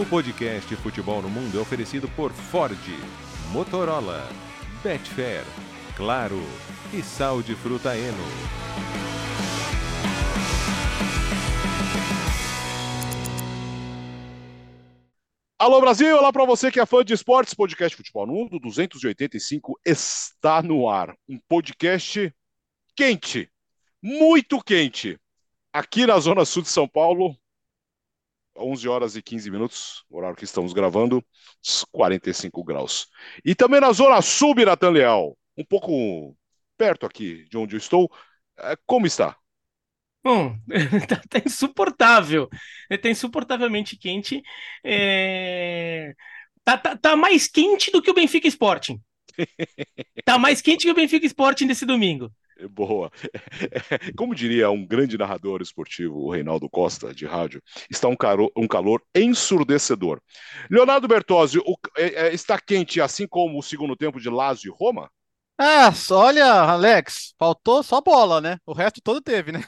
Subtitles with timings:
[0.00, 2.74] O podcast Futebol no Mundo é oferecido por Ford,
[3.52, 4.26] Motorola,
[4.82, 5.44] Betfair,
[5.94, 6.40] Claro
[6.90, 8.16] e Sal de Fruta Eno.
[15.58, 19.78] Alô Brasil, olá para você que é fã de esportes, podcast Futebol no Mundo 285
[19.84, 21.14] está no ar.
[21.28, 22.34] Um podcast
[22.96, 23.50] quente,
[24.02, 25.20] muito quente.
[25.70, 27.36] Aqui na zona sul de São Paulo,
[28.60, 31.24] 11 horas e 15 minutos, horário que estamos gravando,
[31.90, 33.08] 45 graus.
[33.44, 36.36] E também na zona sul, Biratan Leal, um pouco
[36.76, 38.10] perto aqui de onde eu estou.
[38.58, 39.36] É, como está?
[40.22, 40.56] Bom,
[41.08, 42.48] tá, tá insuportável.
[43.02, 44.42] Tá insuportavelmente quente.
[44.84, 46.14] É...
[46.64, 49.00] Tá, tá, tá mais quente do que o Benfica Sporting.
[50.24, 52.32] Tá mais quente que o Benfica Sporting desse domingo.
[52.70, 53.10] Boa.
[54.16, 58.66] Como diria um grande narrador esportivo, o Reinaldo Costa, de rádio, está um, caro, um
[58.66, 60.20] calor ensurdecedor.
[60.70, 64.76] Leonardo Bertozzi, o, é, é, está quente assim como o segundo tempo de Lazio e
[64.76, 65.10] Roma?
[65.58, 68.58] Ah, olha, Alex, faltou só bola, né?
[68.64, 69.62] O resto todo teve, né?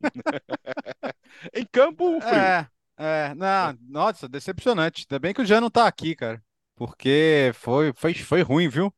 [1.52, 2.34] em campo, frio.
[2.34, 5.04] É, é, não, nossa, decepcionante.
[5.10, 6.40] Ainda bem que o Jean não tá aqui, cara.
[6.76, 8.94] Porque foi, foi, foi ruim, viu?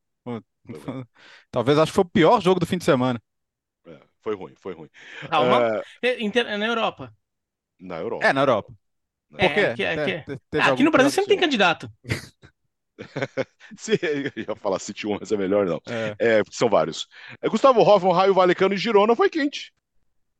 [1.50, 3.20] Talvez acho que foi o pior jogo do fim de semana.
[4.25, 4.89] É, foi ruim, foi ruim.
[5.28, 5.83] Calma.
[6.03, 6.56] É...
[6.56, 7.12] Na Europa.
[7.78, 8.27] Na Europa.
[8.27, 8.72] É, na Europa.
[9.30, 9.61] Por quê?
[9.61, 10.58] É, que, é, que...
[10.58, 11.91] Ah, aqui no Brasil sempre tem candidato.
[13.77, 15.80] Se, eu ia falar City 1, mas é melhor não.
[15.86, 16.14] É.
[16.19, 17.08] é são vários.
[17.42, 19.72] É, Gustavo Hoffman, Raio Valecano e Girona foi quente.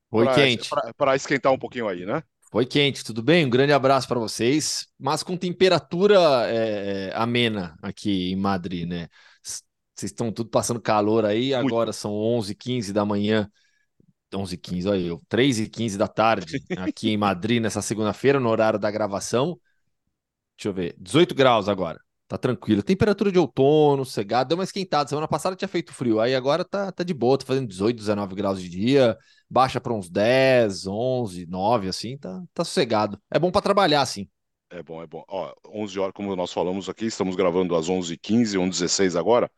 [0.09, 0.71] Foi pra, quente.
[0.97, 2.23] Para esquentar um pouquinho aí, né?
[2.53, 3.45] Foi quente, tudo bem?
[3.45, 9.09] Um grande abraço para vocês, mas com temperatura é, amena aqui em Madrid, né?
[9.43, 11.67] Vocês estão tudo passando calor aí, Muito.
[11.67, 13.51] agora são 11h15 da manhã,
[14.33, 19.59] 11h15, olha eu, 3h15 da tarde aqui em Madrid nessa segunda-feira, no horário da gravação.
[20.57, 21.99] Deixa eu ver, 18 graus agora.
[22.27, 22.83] Tá tranquilo.
[22.83, 25.09] Temperatura de outono, cegado, deu uma esquentada.
[25.09, 28.35] Semana passada tinha feito frio, aí agora tá, tá de boa, tá fazendo 18, 19
[28.35, 29.17] graus de dia,
[29.49, 33.21] baixa para uns 10, 11, 9, assim, tá, tá sossegado.
[33.31, 34.29] É bom para trabalhar, assim.
[34.71, 35.23] É bom, é bom.
[35.29, 39.51] Ó, 11 horas, como nós falamos aqui, estamos gravando às 11h15, 11h16 agora.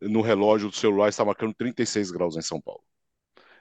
[0.00, 2.82] No relógio do celular está marcando 36 graus em São Paulo.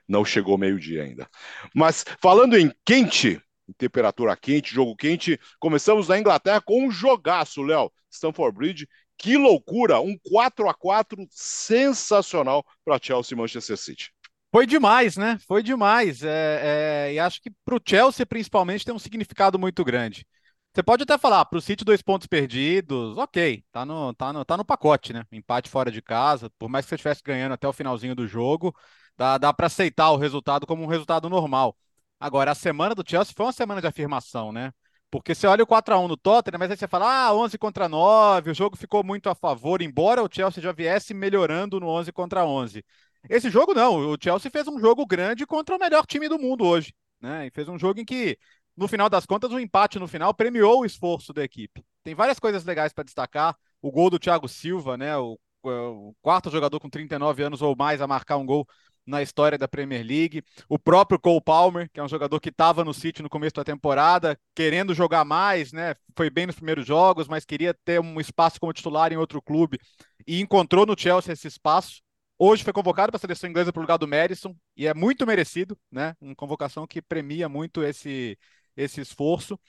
[0.10, 1.30] Não chegou meio-dia ainda.
[1.74, 3.40] Mas falando em quente,
[3.78, 5.40] temperatura quente, jogo quente.
[5.60, 7.92] Começamos na Inglaterra com um jogaço, Léo.
[8.12, 8.88] Stanford Bridge,
[9.18, 10.00] que loucura!
[10.00, 14.12] Um 4 a 4 sensacional para Chelsea e Manchester City.
[14.52, 15.38] Foi demais, né?
[15.48, 16.24] Foi demais.
[16.24, 20.26] É, é, e acho que para o Chelsea, principalmente, tem um significado muito grande.
[20.74, 24.46] Você pode até falar, para o City, dois pontos perdidos, ok, tá no, tá, no,
[24.46, 25.24] tá no pacote, né?
[25.32, 28.74] Empate fora de casa, por mais que você estivesse ganhando até o finalzinho do jogo,
[29.20, 31.76] dá, dá para aceitar o resultado como um resultado normal.
[32.18, 34.72] Agora, a semana do Chelsea foi uma semana de afirmação, né?
[35.12, 38.52] Porque você olha o 4x1 no Tottenham, mas aí você fala, ah, 11 contra 9,
[38.52, 42.46] o jogo ficou muito a favor, embora o Chelsea já viesse melhorando no 11 contra
[42.46, 42.84] 11.
[43.30, 46.64] Esse jogo não, o Chelsea fez um jogo grande contra o melhor time do mundo
[46.64, 47.48] hoje, né?
[47.48, 48.38] E fez um jogo em que,
[48.78, 51.84] no final das contas, o empate no final premiou o esforço da equipe.
[52.04, 53.58] Tem várias coisas legais para destacar.
[53.82, 55.18] O gol do Thiago Silva, né?
[55.18, 58.66] O, o quarto jogador com 39 anos ou mais a marcar um gol
[59.10, 60.44] na história da Premier League.
[60.70, 63.64] O próprio Cole Palmer, que é um jogador que estava no City no começo da
[63.64, 65.96] temporada, querendo jogar mais, né?
[66.16, 69.80] Foi bem nos primeiros jogos, mas queria ter um espaço como titular em outro clube
[70.28, 72.02] e encontrou no Chelsea esse espaço.
[72.38, 75.26] Hoje foi convocado para a seleção inglesa para o lugar do Madison e é muito
[75.28, 76.16] merecido, né?
[76.22, 78.38] Uma convocação que premia muito esse,
[78.78, 79.60] esse esforço.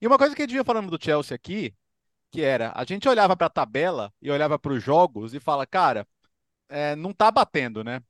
[0.00, 1.74] E uma coisa que a gente vinha falando do Chelsea aqui,
[2.30, 5.66] que era, a gente olhava para a tabela e olhava para os jogos e fala,
[5.66, 6.06] cara,
[6.68, 8.00] é, não tá batendo, né?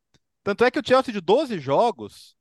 [0.43, 2.37] Tanto é que o Chelsea de 12 jogos,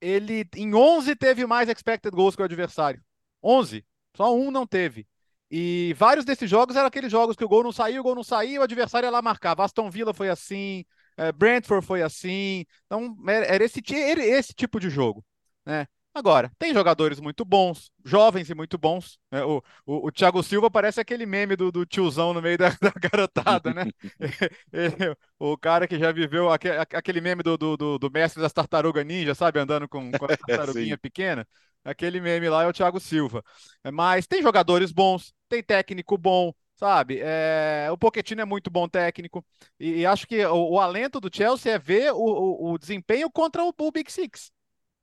[0.00, 3.02] ele em 11 teve mais expected goals que o adversário.
[3.42, 3.84] 11.
[4.16, 5.06] Só um não teve.
[5.50, 8.24] E vários desses jogos eram aqueles jogos que o gol não saiu, o gol não
[8.24, 9.64] saiu, o adversário ia lá marcava.
[9.64, 10.84] Aston Villa foi assim,
[11.16, 12.64] é, Brentford foi assim.
[12.86, 15.24] Então, era esse, era esse tipo de jogo.
[15.64, 15.86] Né?
[16.16, 19.18] Agora, tem jogadores muito bons, jovens e muito bons.
[19.30, 19.44] Né?
[19.44, 22.90] O, o, o, Thiago Silva parece aquele meme do, do tiozão no meio da, da
[22.90, 23.84] garotada, né?
[25.38, 29.34] o cara que já viveu aquele, aquele meme do, do, do, mestre das tartarugas ninja,
[29.34, 29.60] sabe?
[29.60, 31.46] Andando com, com a tartaruguinha pequena.
[31.84, 33.44] Aquele meme lá é o Thiago Silva.
[33.92, 37.20] Mas tem jogadores bons, tem técnico bom, sabe?
[37.20, 39.44] É, o Pochettino é muito bom técnico
[39.78, 43.30] e, e acho que o, o, alento do Chelsea é ver o, o, o desempenho
[43.30, 44.50] contra o, o Big Six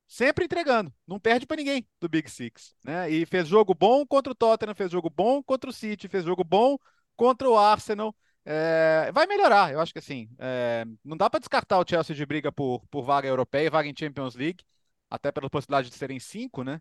[0.06, 3.10] sempre entregando, não perde para ninguém do Big Six, né?
[3.10, 6.44] E fez jogo bom contra o Tottenham, fez jogo bom contra o City, fez jogo
[6.44, 6.78] bom
[7.16, 8.14] contra o Arsenal.
[8.44, 12.26] É, vai melhorar, eu acho que assim, é, não dá para descartar o Chelsea de
[12.26, 14.62] briga por, por vaga europeia, vaga em Champions League,
[15.10, 16.80] até pela possibilidade de serem cinco, né?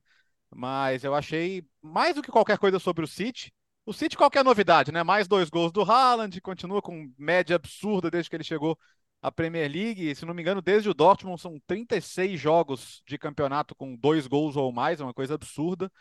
[0.50, 3.52] Mas eu achei mais do que qualquer coisa sobre o City,
[3.86, 5.04] O City, qualquer novidade, né?
[5.04, 8.78] Mais dois gols do Haaland, continua com média absurda desde que ele chegou
[9.24, 10.14] à Premier League.
[10.16, 14.56] Se não me engano, desde o Dortmund são 36 jogos de campeonato com dois gols
[14.58, 15.92] ou mais, é uma coisa absurda.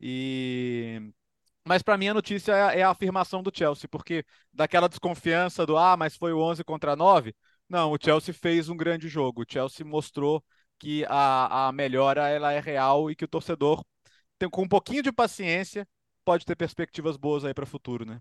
[0.00, 1.12] E
[1.66, 5.76] mas para mim a notícia é, é, a afirmação do Chelsea, porque daquela desconfiança do
[5.76, 7.34] ah, mas foi o 11 contra 9,
[7.68, 9.42] não, o Chelsea fez um grande jogo.
[9.42, 10.42] O Chelsea mostrou
[10.78, 13.84] que a, a melhora ela é real e que o torcedor
[14.38, 15.86] tem, com um pouquinho de paciência
[16.24, 18.20] pode ter perspectivas boas aí para o futuro, né?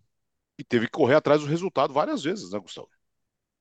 [0.58, 2.90] E teve que correr atrás do resultado várias vezes, né, Gustavo?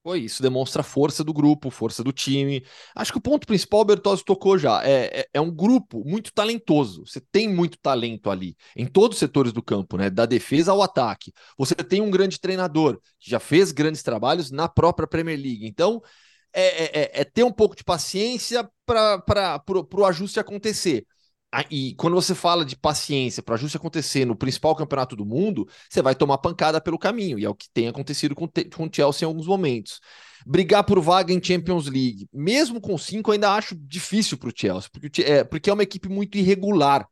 [0.08, 2.64] Foi isso, demonstra a força do grupo, força do time.
[2.96, 6.32] Acho que o ponto principal, o Bertozzi tocou já, é, é, é, um grupo muito
[6.32, 7.04] talentoso.
[7.04, 10.08] Você tem muito talento ali, em todos os setores do campo, né?
[10.08, 11.30] Da defesa ao ataque.
[11.58, 15.66] Você tem um grande treinador, que já fez grandes trabalhos na própria Premier League.
[15.66, 16.00] Então,
[16.54, 19.62] é, é, é, é ter um pouco de paciência para
[19.92, 21.04] o ajuste acontecer.
[21.70, 26.02] E quando você fala de paciência para ajuste acontecer no principal campeonato do mundo, você
[26.02, 29.24] vai tomar pancada pelo caminho, e é o que tem acontecido com, com o Chelsea
[29.24, 29.98] em alguns momentos.
[30.46, 34.90] Brigar por vaga em Champions League, mesmo com cinco, ainda acho difícil para o Chelsea,
[34.92, 37.08] porque é, porque é uma equipe muito irregular.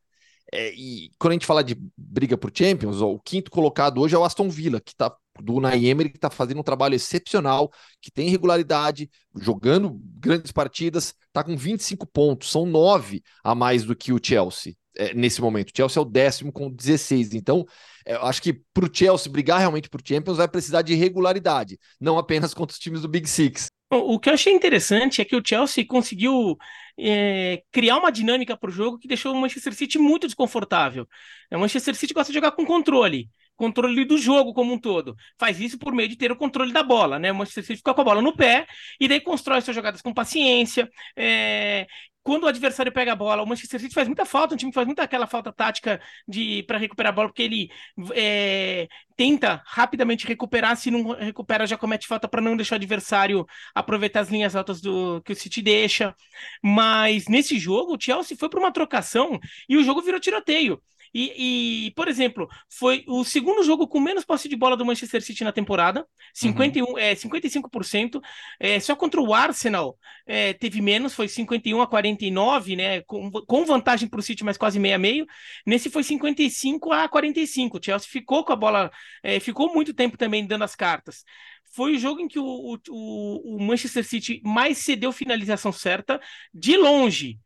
[0.53, 4.15] É, e quando a gente fala de briga por Champions, ó, o quinto colocado hoje
[4.15, 7.71] é o Aston Villa, que está do Unai Emery, que está fazendo um trabalho excepcional,
[8.01, 13.95] que tem regularidade, jogando grandes partidas, está com 25 pontos, são nove a mais do
[13.95, 15.69] que o Chelsea é, nesse momento.
[15.69, 17.33] O Chelsea é o décimo com 16.
[17.33, 17.65] Então,
[18.05, 21.79] é, eu acho que para o Chelsea brigar realmente por Champions vai precisar de regularidade,
[21.99, 23.67] não apenas contra os times do Big Six.
[23.89, 26.57] O que eu achei interessante é que o Chelsea conseguiu
[26.99, 31.07] é, criar uma dinâmica para o jogo que deixou o Manchester City muito desconfortável.
[31.49, 35.15] O Manchester City gosta de jogar com controle controle do jogo como um todo.
[35.37, 37.31] Faz isso por meio de ter o controle da bola, né?
[37.31, 38.65] O Manchester City fica com a bola no pé
[38.99, 40.89] e daí constrói suas jogadas com paciência.
[41.15, 41.87] É...
[42.23, 44.85] Quando o adversário pega a bola, o Manchester City faz muita falta, o time faz
[44.85, 47.69] muita aquela falta tática de para recuperar a bola, porque ele
[48.13, 48.87] é...
[49.15, 54.19] tenta rapidamente recuperar, se não recupera, já comete falta para não deixar o adversário aproveitar
[54.21, 56.13] as linhas altas do que o City deixa.
[56.61, 59.39] Mas nesse jogo, o Chelsea foi para uma trocação
[59.69, 60.81] e o jogo virou tiroteio.
[61.19, 65.19] E, e, por exemplo, foi o segundo jogo com menos posse de bola do Manchester
[65.19, 66.95] City na temporada, 51, uhum.
[66.95, 68.21] é, 55%.
[68.59, 69.97] É, só contra o Arsenal
[70.27, 73.01] é, teve menos, foi 51 a 49, né?
[73.01, 75.25] Com, com vantagem para o City, mas quase meia meio.
[75.65, 77.79] Nesse foi 55 a 45.
[77.79, 78.91] O Chelsea ficou com a bola,
[79.23, 81.23] é, ficou muito tempo também dando as cartas
[81.69, 82.45] foi o jogo em que o,
[82.89, 86.19] o, o, Manchester City mais cedeu finalização certa
[86.53, 87.37] de longe.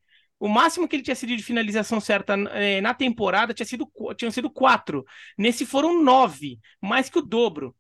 [0.42, 4.32] O máximo que ele tinha sido de finalização certa é, na temporada tinha sido, tinham
[4.32, 5.06] sido quatro.
[5.38, 7.76] Nesse foram nove, mais que o dobro.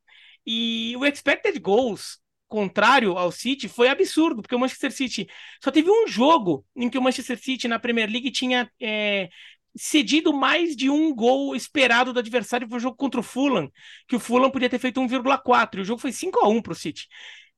[0.46, 5.28] E o expected goals, contrário ao City, foi absurdo, porque o Manchester City
[5.60, 9.28] só teve um jogo em que o Manchester City na Premier League tinha é,
[9.76, 12.70] cedido mais de um gol esperado do adversário.
[12.70, 13.72] Foi o jogo contra o Fulham,
[14.08, 16.74] que o Fulham podia ter feito 1,4 e o jogo foi 5 a 1 para
[16.74, 17.08] o City.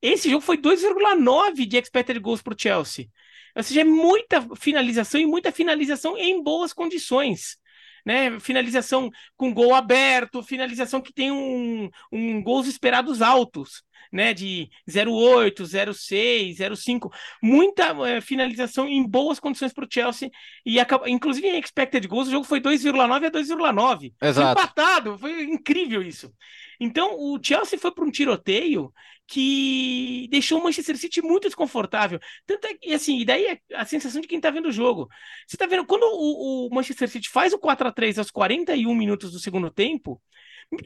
[0.02, 3.10] Esse jogo foi 2,9 de expected goals para o Chelsea.
[3.56, 7.58] Ou seja, é muita finalização e muita finalização em boas condições.
[8.06, 8.40] Né?
[8.40, 13.82] Finalização com gol aberto, finalização que tem um, um gols esperados altos,
[14.14, 14.32] né?
[14.32, 17.12] De 0,8, 0,6, 0,5.
[17.42, 20.30] Muita é, finalização em boas condições para o Chelsea.
[20.64, 24.14] E acaba, inclusive em expected goals, o jogo foi 2,9 a 2,9.
[24.22, 24.62] Exato.
[24.62, 26.32] Empatado, foi incrível isso.
[26.80, 28.94] Então, o Chelsea foi para um tiroteio
[29.28, 32.20] que deixou o Manchester City muito desconfortável.
[32.46, 35.08] Tanto é que, assim, e daí é a sensação de quem tá vendo o jogo.
[35.48, 38.94] Você tá vendo, quando o, o Manchester City faz o 4 a 3 aos 41
[38.96, 40.22] minutos do segundo tempo,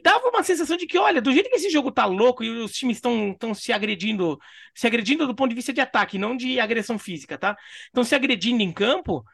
[0.02, 2.72] dava uma sensação de que, olha, do jeito que esse jogo tá louco e os
[2.72, 4.38] times estão se agredindo,
[4.74, 7.56] se agredindo do ponto de vista de ataque, não de agressão física, tá?
[7.86, 9.24] Estão se agredindo em campo.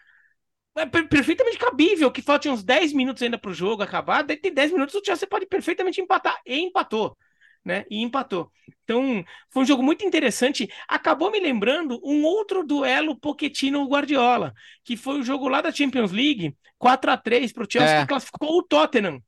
[0.77, 4.23] É perfeitamente cabível que faltem uns 10 minutos ainda para o jogo acabar.
[4.23, 6.41] Daí tem 10 minutos, o Chelsea pode perfeitamente empatar.
[6.45, 7.17] E empatou
[7.65, 7.85] né?
[7.91, 8.51] E empatou.
[8.85, 10.69] Então, foi um jogo muito interessante.
[10.87, 14.53] Acabou me lembrando um outro duelo Pochettino-Guardiola,
[14.85, 18.01] que foi o jogo lá da Champions League, 4 a 3 para o Chelsea, é.
[18.03, 19.21] que classificou o Tottenham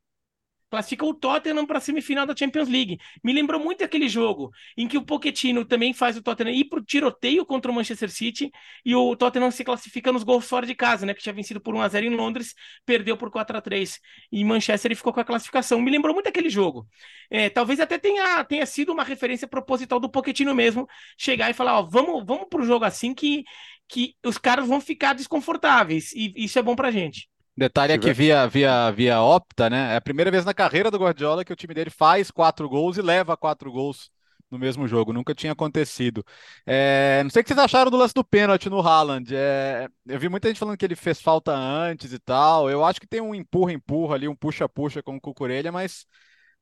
[0.69, 2.97] classifica o Tottenham para a semifinal da Champions League.
[3.23, 6.79] Me lembrou muito aquele jogo em que o Pochettino também faz o Tottenham ir para
[6.79, 8.51] o tiroteio contra o Manchester City
[8.85, 11.13] e o Tottenham se classifica nos gols fora de casa, né?
[11.13, 12.53] Que tinha vencido por 1 a 0 em Londres,
[12.85, 13.99] perdeu por 4 a 3
[14.31, 15.81] e Manchester ele ficou com a classificação.
[15.81, 16.87] Me lembrou muito aquele jogo.
[17.29, 21.79] É, talvez até tenha, tenha sido uma referência proposital do Pochettino mesmo chegar e falar,
[21.79, 23.43] ó, vamos, vamos para o jogo assim que
[23.87, 27.29] que os caras vão ficar desconfortáveis e isso é bom para gente.
[27.57, 29.93] Detalhe é que via, via, via Opta, né?
[29.93, 32.97] É a primeira vez na carreira do Guardiola que o time dele faz quatro gols
[32.97, 34.11] e leva quatro gols
[34.49, 36.23] no mesmo jogo, nunca tinha acontecido.
[36.65, 39.35] É, não sei o que vocês acharam do lance do pênalti no Haaland.
[39.35, 42.69] É, eu vi muita gente falando que ele fez falta antes e tal.
[42.69, 46.05] Eu acho que tem um empurra-empurra ali, um puxa-puxa com o Cucurelha, mas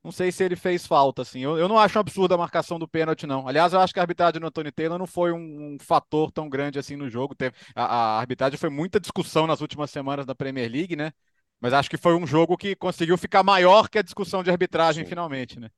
[0.06, 1.40] não sei se ele fez falta, assim.
[1.40, 3.48] Eu, eu não acho um absurdo a marcação do pênalti, não.
[3.48, 6.48] Aliás, eu acho que a arbitragem no Tony Taylor não foi um, um fator tão
[6.48, 7.34] grande assim no jogo.
[7.34, 11.12] Teve, a, a arbitragem foi muita discussão nas últimas semanas da Premier League, né?
[11.60, 15.02] Mas acho que foi um jogo que conseguiu ficar maior que a discussão de arbitragem,
[15.02, 15.08] Sim.
[15.08, 15.70] finalmente, né?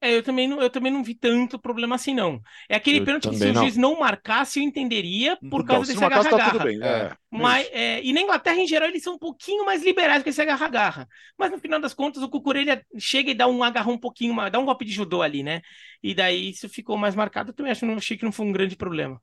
[0.00, 2.40] É, eu também não, eu também não vi tanto problema assim, não.
[2.68, 6.04] É aquele eu pênalti que se o juiz não marcasse, eu entenderia por causa desse
[6.04, 6.58] agarra-garra.
[6.58, 10.22] Tá é, Mas, é, e na Inglaterra, em geral, eles são um pouquinho mais liberais
[10.22, 11.08] com esse agarra-garra.
[11.36, 14.58] Mas no final das contas, o Cucurelha chega e dá um agarrão um pouquinho, dá
[14.60, 15.62] um golpe de judô ali, né?
[16.00, 17.50] E daí isso ficou mais marcado.
[17.50, 19.20] Eu também acho, não achei que não foi um grande problema.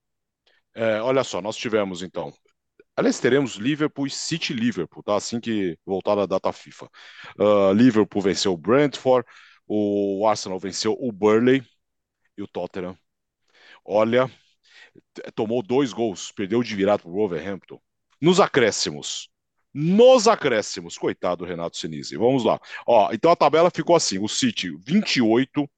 [0.73, 2.33] É, olha só, nós tivemos então.
[2.97, 5.15] Aliás, teremos Liverpool e City Liverpool, tá?
[5.15, 6.89] Assim que voltar a data FIFA.
[7.37, 9.25] Uh, Liverpool venceu o Brentford.
[9.67, 11.63] O Arsenal venceu o Burley
[12.37, 12.97] e o Tottenham.
[13.83, 14.29] Olha,
[15.33, 17.79] tomou dois gols, perdeu de virado para o Wolverhampton.
[18.21, 19.29] Nos acréscimos.
[19.73, 20.97] Nos acréscimos.
[20.97, 22.17] Coitado do Renato Sinise.
[22.17, 22.59] Vamos lá.
[22.87, 25.69] Ó, então a tabela ficou assim: o City 28,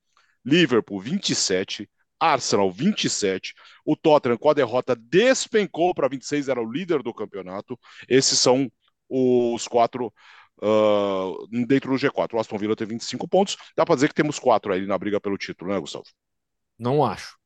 [0.45, 1.89] Liverpool 27,
[2.19, 3.53] Arsenal 27,
[3.85, 7.77] o Tottenham com a derrota despencou para 26, era o líder do campeonato.
[8.07, 8.71] Esses são
[9.09, 10.13] os quatro
[10.61, 12.35] uh, dentro do G4.
[12.35, 13.57] O Aston Villa tem 25 pontos.
[13.75, 16.05] Dá para dizer que temos quatro aí na briga pelo título, né, Gustavo?
[16.77, 17.37] Não acho.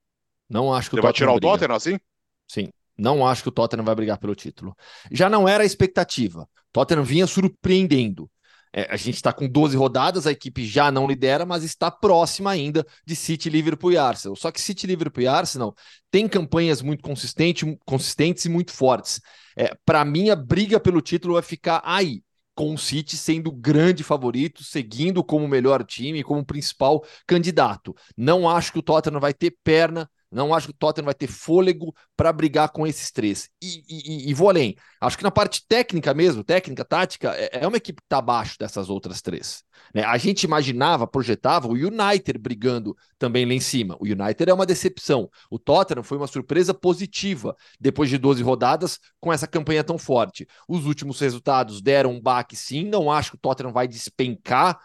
[0.50, 1.38] Não acho que Você o vai tirar briga.
[1.38, 2.00] o Tottenham assim?
[2.48, 2.70] Sim.
[2.98, 4.76] Não acho que o Tottenham vai brigar pelo título.
[5.12, 6.48] Já não era a expectativa.
[6.72, 8.30] Tottenham vinha surpreendendo.
[8.74, 12.52] É, a gente está com 12 rodadas, a equipe já não lidera, mas está próxima
[12.52, 14.36] ainda de City, Liverpool e Arsenal.
[14.36, 15.76] Só que City, Liverpool e Arsenal
[16.10, 19.20] têm campanhas muito consistentes, consistentes e muito fortes.
[19.58, 22.24] É, Para mim, a briga pelo título vai ficar aí
[22.56, 27.96] com o City sendo grande favorito, seguindo como melhor time, como principal candidato.
[28.16, 31.28] Não acho que o Tottenham vai ter perna não acho que o Tottenham vai ter
[31.28, 33.50] fôlego para brigar com esses três.
[33.62, 34.76] E, e, e, vou além.
[35.00, 38.58] Acho que na parte técnica mesmo, técnica, tática, é, é uma equipe que está abaixo
[38.58, 39.64] dessas outras três.
[39.94, 40.04] Né?
[40.04, 43.98] A gente imaginava, projetava o United brigando também lá em cima.
[44.00, 45.30] O United é uma decepção.
[45.50, 50.48] O Tottenham foi uma surpresa positiva depois de 12 rodadas com essa campanha tão forte.
[50.68, 52.86] Os últimos resultados deram um baque sim.
[52.86, 54.80] Não acho que o Tottenham vai despencar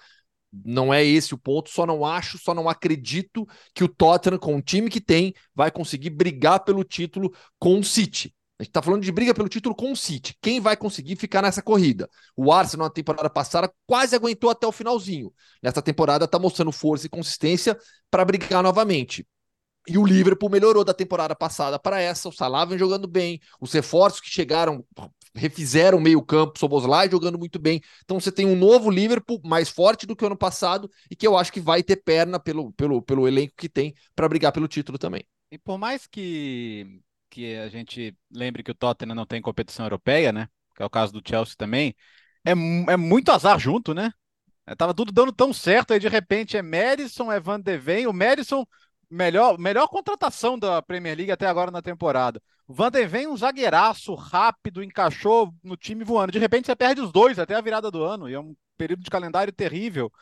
[0.64, 4.56] não é esse o ponto, só não acho, só não acredito que o Tottenham, com
[4.56, 8.34] o time que tem, vai conseguir brigar pelo título com o City.
[8.58, 10.34] A gente está falando de briga pelo título com o City.
[10.40, 12.08] Quem vai conseguir ficar nessa corrida?
[12.34, 15.30] O Arsenal na temporada passada quase aguentou até o finalzinho.
[15.62, 17.76] Nessa temporada está mostrando força e consistência
[18.10, 19.26] para brigar novamente.
[19.86, 22.28] E o Liverpool melhorou da temporada passada para essa.
[22.28, 23.40] O Salah vem jogando bem.
[23.60, 24.82] Os reforços que chegaram
[25.36, 27.80] refizeram meio campo, Soboslai jogando muito bem.
[28.04, 31.26] Então você tem um novo Liverpool mais forte do que o ano passado e que
[31.26, 34.68] eu acho que vai ter perna pelo, pelo, pelo elenco que tem para brigar pelo
[34.68, 35.24] título também.
[35.50, 37.00] E por mais que,
[37.30, 40.48] que a gente lembre que o Tottenham não tem competição europeia, né?
[40.74, 41.94] Que é o caso do Chelsea também,
[42.44, 42.50] é,
[42.92, 44.12] é muito azar junto, né?
[44.66, 48.06] É, tava tudo dando tão certo, aí de repente é Madison, é Van de Ven,
[48.06, 48.66] o Madison
[49.10, 52.40] melhor, melhor contratação da Premier League até agora na temporada.
[52.66, 56.32] O Van de Ven, um zagueiraço rápido, encaixou no time voando.
[56.32, 59.02] De repente você perde os dois até a virada do ano, e é um período
[59.02, 60.12] de calendário terrível.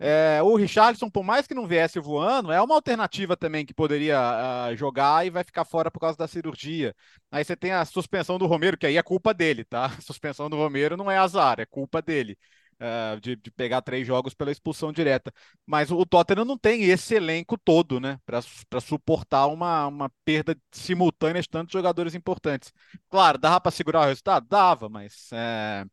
[0.00, 4.70] É, o Richardson, por mais que não viesse voando, é uma alternativa também que poderia
[4.70, 6.94] uh, jogar e vai ficar fora por causa da cirurgia.
[7.32, 9.86] Aí você tem a suspensão do Romero, que aí é culpa dele, tá?
[9.98, 12.38] A suspensão do Romero não é azar, é culpa dele
[12.80, 15.32] uh, de, de, pegar três jogos pela expulsão direta.
[15.66, 18.18] Mas o, Tottenham não tem esse elenco todo, né?
[18.24, 22.72] Para suportar uma, uma perda simultânea de tantos jogadores importantes.
[23.08, 24.46] Claro, dava para segurar o resultado?
[24.48, 25.30] Dava, mas.
[25.32, 25.84] É,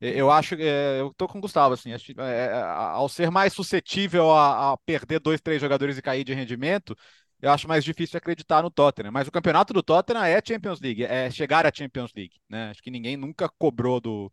[0.00, 3.52] eu acho, é, eu tô com o Gustavo, assim, acho, é, é ao ser mais
[3.52, 6.94] suscetível a, a, perder dois, três jogadores e cair de rendimento,
[7.40, 9.12] eu acho mais difícil acreditar no Tottenham.
[9.12, 12.70] Mas o campeonato do Tottenham é Champions League, é chegar à Champions League, né?
[12.70, 14.32] Acho que ninguém nunca cobrou do,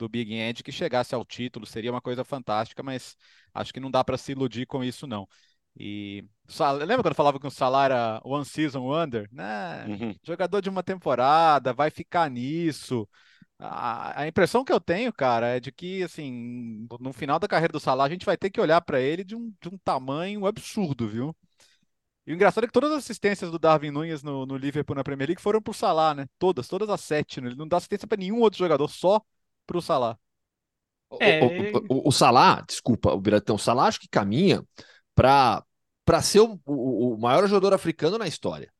[0.00, 3.14] do Big End que chegasse ao título, seria uma coisa fantástica, mas
[3.52, 5.28] acho que não dá para se iludir com isso, não.
[5.78, 6.24] E
[6.80, 9.28] lembra quando falava que o salário era One Season Wonder?
[9.30, 9.86] Né?
[9.86, 10.14] Uhum.
[10.24, 13.08] Jogador de uma temporada, vai ficar nisso.
[13.58, 17.72] A, a, impressão que eu tenho, cara, é de que, assim, no final da carreira
[17.72, 20.46] do Salah, a gente vai ter que olhar para ele de um, de um tamanho
[20.46, 21.36] absurdo, viu?
[22.26, 25.04] E o engraçado é que todas as assistências do Darwin Nunes no, no Liverpool na
[25.04, 26.26] Premier League foram pro Salah, né?
[26.38, 27.40] Todas, todas as sete.
[27.40, 27.48] Né?
[27.48, 29.20] Ele não dá assistência para nenhum outro jogador, só
[29.66, 30.18] para o Salah.
[31.18, 31.40] É...
[31.88, 34.62] O, o, o, Salah, desculpa, o Biratão, o Salah acho que caminha
[35.14, 35.64] para
[36.22, 38.72] ser o, o, o, maior jogador africano na história.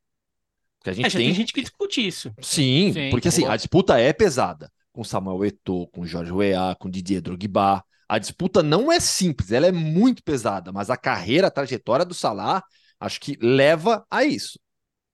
[0.79, 1.27] Porque a gente é, tem...
[1.27, 1.35] tem...
[1.35, 2.33] gente que discute isso.
[2.41, 4.71] Sim, Sim porque assim, a disputa é pesada.
[4.93, 7.85] Com Samuel Eto'o, com Jorge Weah, com Didier Drogba.
[8.09, 12.13] a disputa não é simples, ela é muito pesada, mas a carreira, a trajetória do
[12.13, 12.63] Salah,
[12.99, 14.59] acho que leva a isso.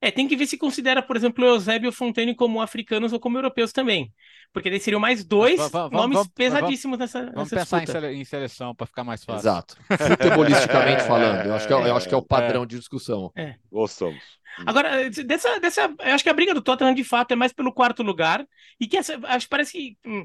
[0.00, 3.12] É, tem que ver se considera, por exemplo, o Eusébio e o Fontaine como africanos
[3.12, 4.12] ou como europeus também.
[4.52, 5.58] Porque daí seriam mais dois
[5.90, 8.00] nomes vamos- pesadíssimos nessa, Vamos nessa pensar em, disputa.
[8.00, 9.40] sele- em seleção para ficar mais fácil.
[9.40, 9.76] Exato.
[9.98, 13.32] Futebolisticamente falando, eu acho que é, eu acho que é o padrão de discussão.
[13.70, 14.22] Gostamos.
[14.64, 17.72] Agora, dessa, dessa, eu acho que a briga do Tottenham de fato é mais pelo
[17.72, 18.46] quarto lugar
[18.80, 20.24] e que essa, acho que parece que hum,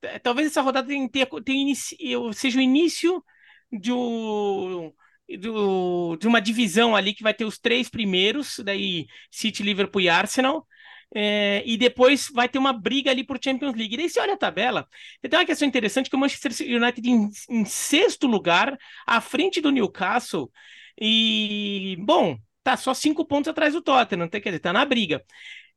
[0.00, 1.96] t- talvez essa rodada tenha, tenha, tenha inici-
[2.34, 3.22] seja o início
[3.70, 4.92] de, um-
[5.38, 10.08] do- de uma divisão ali que vai ter os três primeiros, daí City, Liverpool e
[10.08, 10.66] Arsenal.
[11.14, 13.94] É, e depois vai ter uma briga ali por Champions League.
[13.94, 14.86] E daí você olha a tabela,
[15.22, 19.70] tem uma questão interessante que o Manchester United em, em sexto lugar, à frente do
[19.70, 20.50] Newcastle,
[21.00, 25.24] e bom, tá só cinco pontos atrás do Tottenham, tá, quer dizer, tá na briga.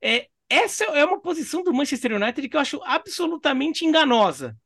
[0.02, 4.58] É, essa é uma posição do Manchester United que eu acho absolutamente enganosa.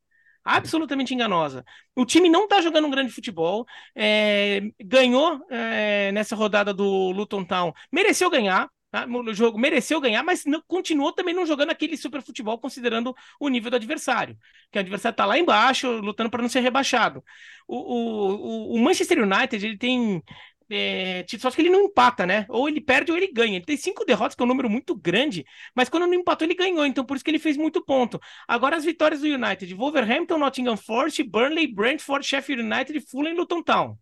[0.44, 1.66] Absolutamente enganosa.
[1.96, 7.44] O time não tá jogando um grande futebol, é, ganhou é, nessa rodada do Luton
[7.44, 8.70] Town, mereceu ganhar,
[9.02, 9.08] tá?
[9.08, 13.50] no jogo mereceu ganhar, mas não- continuou também não jogando aquele super futebol considerando o
[13.50, 14.38] nível do adversário,
[14.72, 17.24] que o adversário tá lá embaixo, lutando para não ser rebaixado.
[17.68, 20.22] O, o, o- o Manchester United ele tem
[20.70, 22.46] é, só que ele não empata, né?
[22.50, 23.58] Ou ele perde ou ele ganha.
[23.58, 26.56] Ele tem cinco derrotas, que é um número muito grande, mas quando não empatou, ele
[26.56, 26.86] ganhou.
[26.86, 28.20] Então, por isso que ele fez muito ponto.
[28.48, 33.62] Agora, as vitórias do United: Wolverhampton, Nottingham Forest, Burnley, Brentford, Sheffield United, Fulham e Luton
[33.62, 33.96] Town.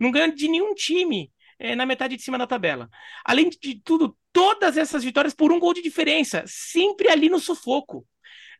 [0.00, 2.88] Não ganha de nenhum time é, na metade de cima da tabela.
[3.24, 8.06] Além de tudo, todas essas vitórias por um gol de diferença, sempre ali no sufoco.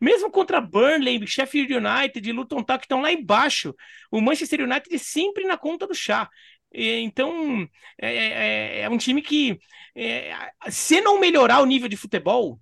[0.00, 3.72] Mesmo contra Burnley, Sheffield United e Luton Town, que estão lá embaixo,
[4.10, 6.28] o Manchester United é sempre na conta do chá.
[6.72, 7.64] Então,
[7.96, 9.56] é, é- é um time que,
[9.94, 10.32] é,
[10.68, 12.60] se não melhorar o nível de futebol,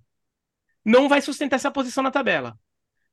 [0.85, 2.55] não vai sustentar essa posição na tabela.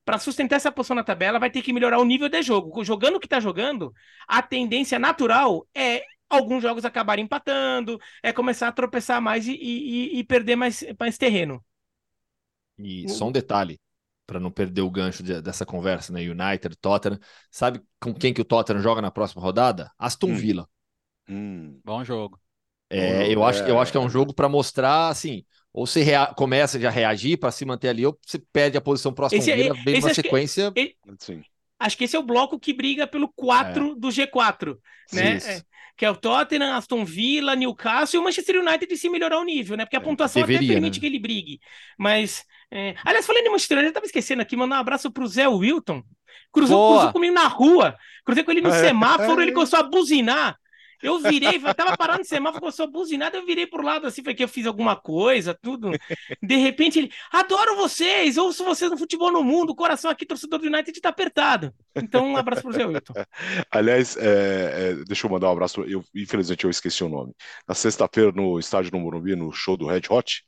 [0.04, 2.84] Para sustentar essa posição na tabela, vai ter que melhorar o nível de jogo.
[2.84, 3.90] Jogando o que está jogando,
[4.28, 10.18] a tendência natural é alguns jogos acabarem empatando, é começar a tropeçar mais e, e-
[10.18, 11.64] e perder mais, mais terreno.
[12.78, 13.80] E só um detalhe,
[14.26, 16.20] para não perder o gancho de- dessa conversa, né?
[16.22, 17.18] United, Tottenham.
[17.50, 19.90] Sabe com quem que o Tottenham joga na próxima rodada?
[19.98, 20.34] Aston Hum.
[20.36, 20.68] Villa.
[21.28, 21.80] Hum.
[21.84, 22.40] Bom jogo.
[22.90, 23.82] É, Bom, eu, acho, eu é.
[23.82, 27.38] acho que é um jogo para mostrar, assim, ou você rea- começa já a reagir
[27.38, 29.98] para se manter ali, ou você perde a posição pro Aston Esse é- Villa, vem
[30.00, 30.72] uma que- sequência.
[31.18, 31.42] Sim.
[31.78, 34.80] Acho que esse é o bloco que briga pelo 4 do G4,
[35.12, 35.36] né?
[35.36, 35.64] Isso.
[35.94, 39.44] É, que é o Tottenham, Aston Villa, Newcastle e o Manchester United se melhorar o
[39.44, 39.84] nível, né?
[39.84, 41.00] Porque a É, pontuação até deveria, permite né?
[41.00, 41.60] que ele brigue.
[41.98, 42.94] Mas, é...
[43.04, 46.02] aliás, falando em Manchester United, eu tava esquecendo aqui, mandar um abraço pro Zé Wilton.
[46.52, 46.88] Cruzou, Boa.
[46.88, 48.80] cruzou comigo na rua, cruzei com ele no É.
[48.80, 50.56] semáforo, ele começou a buzinar.
[51.04, 54.24] Eu virei, eu tava parado no semáforo, começou a buzinar, eu virei pro lado assim,
[54.24, 55.90] foi que eu fiz alguma coisa, tudo.
[56.42, 60.58] De repente ele, adoro vocês, ouço vocês no futebol no mundo, o coração aqui, torcedor
[60.58, 61.74] do United, tá apertado.
[61.94, 63.12] Então, um abraço pro Zé Wilton.
[63.70, 65.82] Aliás, é, é, deixa eu mandar um abraço.
[65.82, 67.34] Eu, infelizmente eu esqueci o nome.
[67.68, 70.42] Na sexta-feira, no estádio no Morumbi, no show do Red Hot,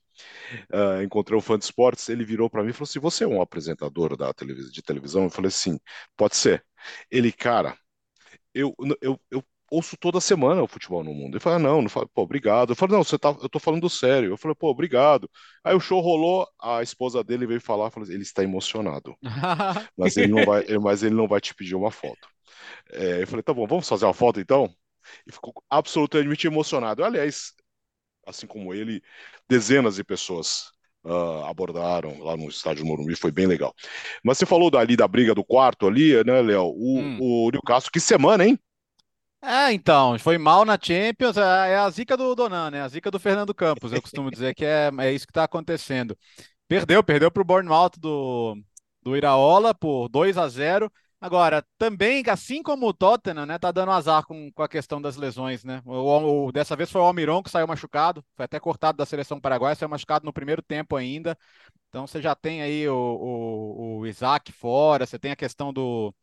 [0.72, 2.08] ah, encontrei um fã de esportes.
[2.08, 5.24] Ele virou para mim e falou assim: Você é um apresentador da televis de televisão?
[5.24, 5.78] Eu falei: Sim,
[6.16, 6.64] pode ser.
[7.10, 7.76] Ele, cara,
[8.54, 11.34] eu, eu, eu ouço toda semana o futebol no mundo.
[11.36, 12.70] Ele falou: "Ah, Não, não fala, pô, obrigado.
[12.72, 14.30] Eu falei: Não, você tá, eu tô falando sério.
[14.30, 15.30] Eu falei: Pô, obrigado.
[15.64, 19.16] Aí o show rolou, a esposa dele veio falar: falou, Ele está emocionado
[19.96, 22.28] mas ele não vai, ele- mas ele não vai te pedir uma foto.
[22.92, 24.74] É, eu falei, tá bom, vamos fazer uma foto então?
[25.26, 27.04] E ficou absolutamente emocionado.
[27.04, 27.52] Aliás,
[28.26, 29.02] assim como ele,
[29.48, 30.70] dezenas de pessoas
[31.04, 33.74] ah, abordaram lá no estádio do Morumbi, foi bem legal.
[34.24, 36.64] Mas você falou dali da briga do quarto ali, né, Léo?
[36.76, 37.22] O, Hum.
[37.46, 38.58] o Newcastle, que semana, hein?
[39.48, 41.40] É, então, foi mal na Champions, é
[41.72, 42.82] é a zica do Donan, né?
[42.82, 46.18] A zica do Fernando Campos, eu costumo dizer que é, é isso que está acontecendo.
[46.68, 48.56] Perdeu, perdeu para o Bournemouth do,
[49.02, 50.90] do Iraola por 2 a 0.
[51.20, 55.16] Agora, também, assim como o Tottenham, né, tá dando azar com, com a questão das
[55.16, 55.82] lesões, né?
[55.84, 59.40] O, o- dessa vez foi o Almiron que saiu machucado, foi até cortado da seleção
[59.40, 61.36] paraguaia, saiu machucado no primeiro tempo ainda.
[61.88, 66.14] Então você já tem aí o, o, o Isaac fora, você tem a questão do,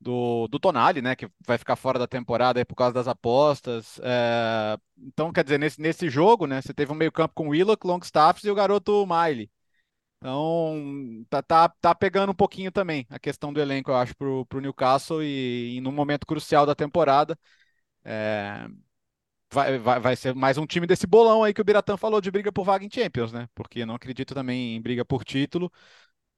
[0.00, 4.00] do, do Tonali, né, que vai ficar fora da temporada por causa das apostas.
[4.02, 7.86] É, então, quer dizer, nesse, nesse jogo, né, você teve um meio-campo com o Willock,
[7.86, 9.50] Longstaffs e o garoto Miley.
[10.18, 14.44] Então, tá, tá, tá pegando um pouquinho também a questão do elenco, eu acho, pro,
[14.46, 17.38] pro Newcastle e, e num momento crucial da temporada.
[18.04, 18.66] É,
[19.52, 22.30] vai, vai, vai ser mais um time desse bolão aí que o Biratã falou de
[22.30, 23.48] briga por vaga em Champions, né?
[23.54, 25.72] Porque não acredito também em briga por título,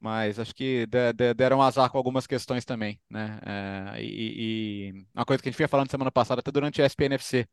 [0.02, 3.40] mas acho que de- de- deram azar com algumas questões também, né?
[3.96, 6.86] É, e, e uma coisa que a gente vinha falando semana passada, até durante a
[6.86, 7.48] SPNFC.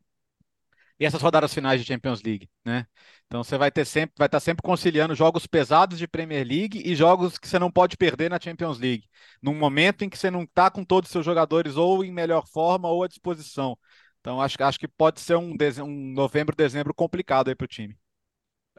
[0.99, 2.85] e essas rodadas finais de Champions League, né?
[3.27, 6.95] Então você vai ter sempre, vai estar sempre conciliando jogos pesados de Premier League e
[6.95, 9.07] jogos que você não pode perder na Champions League,
[9.41, 12.47] num momento em que você não está com todos os seus jogadores ou em melhor
[12.47, 13.77] forma ou à disposição.
[14.19, 17.97] Então acho, acho que pode ser um, um novembro, dezembro complicado aí para o time.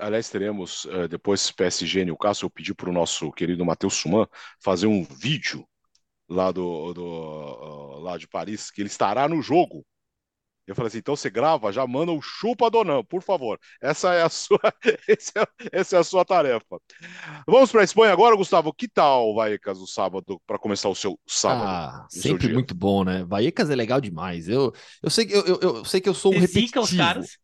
[0.01, 2.47] Aliás, teremos uh, depois PSG Newcastle.
[2.47, 4.27] Eu pedi para o nosso querido Matheus Suman
[4.63, 5.67] fazer um vídeo
[6.29, 9.85] lá do, do uh, lá de Paris, que ele estará no jogo
[10.71, 13.59] eu falei assim, então você grava, já manda o chupa do não, por favor.
[13.83, 15.17] Essa é a sua, é,
[15.73, 16.79] essa é a sua tarefa.
[17.45, 18.73] Vamos para a Espanha agora, Gustavo.
[18.73, 21.67] Que tal Vallecas o sábado para começar o seu sábado?
[21.67, 23.25] Ah, sempre muito bom, né?
[23.25, 24.49] Vallecas é legal demais.
[24.49, 26.79] Eu, eu sei que eu, eu, eu sei que eu sou um repetitivo.
[26.85, 27.39] os caras.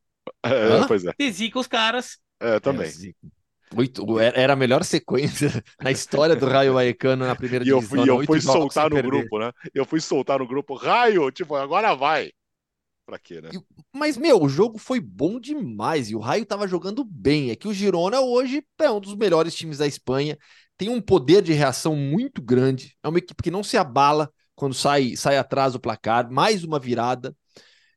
[0.45, 1.13] É, pois é.
[1.19, 2.19] Dezica os caras.
[2.41, 2.89] É, também.
[2.89, 5.51] É, muito, era a melhor sequência
[5.83, 8.05] na história do Raio Vallecano na primeira e divisão.
[8.05, 9.53] E eu fui, eu fui soltar no grupo, né?
[9.75, 12.31] Eu fui soltar no grupo, Raio, tipo, agora vai.
[13.05, 13.51] Pra quê, né?
[13.95, 17.51] Mas, meu, o jogo foi bom demais e o Raio tava jogando bem.
[17.51, 20.37] É que o Girona hoje é um dos melhores times da Espanha,
[20.77, 22.97] tem um poder de reação muito grande.
[23.03, 26.31] É uma equipe que não se abala quando sai, sai atrás do placar.
[26.31, 27.35] Mais uma virada.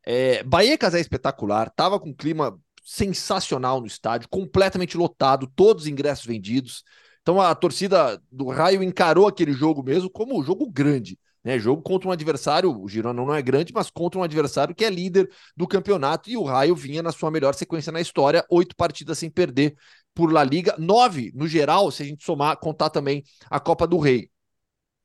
[0.05, 5.87] É, Baecas é espetacular, tava com um clima sensacional no estádio, completamente lotado, todos os
[5.87, 6.83] ingressos vendidos.
[7.21, 11.19] Então a torcida do Raio encarou aquele jogo mesmo como um jogo grande.
[11.43, 11.59] Né?
[11.59, 14.89] Jogo contra um adversário, o Girona não é grande, mas contra um adversário que é
[14.89, 19.19] líder do campeonato e o Raio vinha na sua melhor sequência na história, oito partidas
[19.19, 19.75] sem perder
[20.15, 23.99] por La Liga, nove no geral, se a gente somar, contar também a Copa do
[23.99, 24.31] Rei.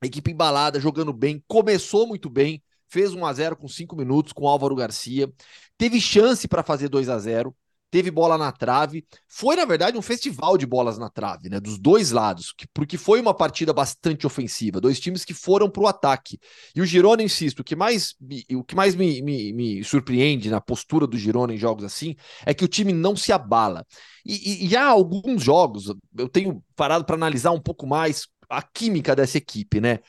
[0.02, 4.48] equipe embalada, jogando bem, começou muito bem, fez 1 a 0 com cinco minutos com
[4.48, 5.30] Álvaro Garcia,
[5.76, 7.54] teve chance para fazer 2 a 0
[7.94, 9.06] teve bola na trave.
[9.28, 11.60] Foi, na verdade, um festival de bolas na trave, né?
[11.60, 14.80] Dos dois lados, porque foi uma partida bastante ofensiva.
[14.80, 16.40] Dois times que foram para o ataque.
[16.74, 18.16] E o Girona, insisto, o que mais,
[18.50, 22.52] o que mais me, me, me, surpreende na postura do Girona em jogos assim é
[22.52, 23.86] que o time não se abala.
[24.26, 28.60] E, e, e há alguns jogos, eu tenho parado para analisar um pouco mais a
[28.60, 30.00] química dessa equipe, né?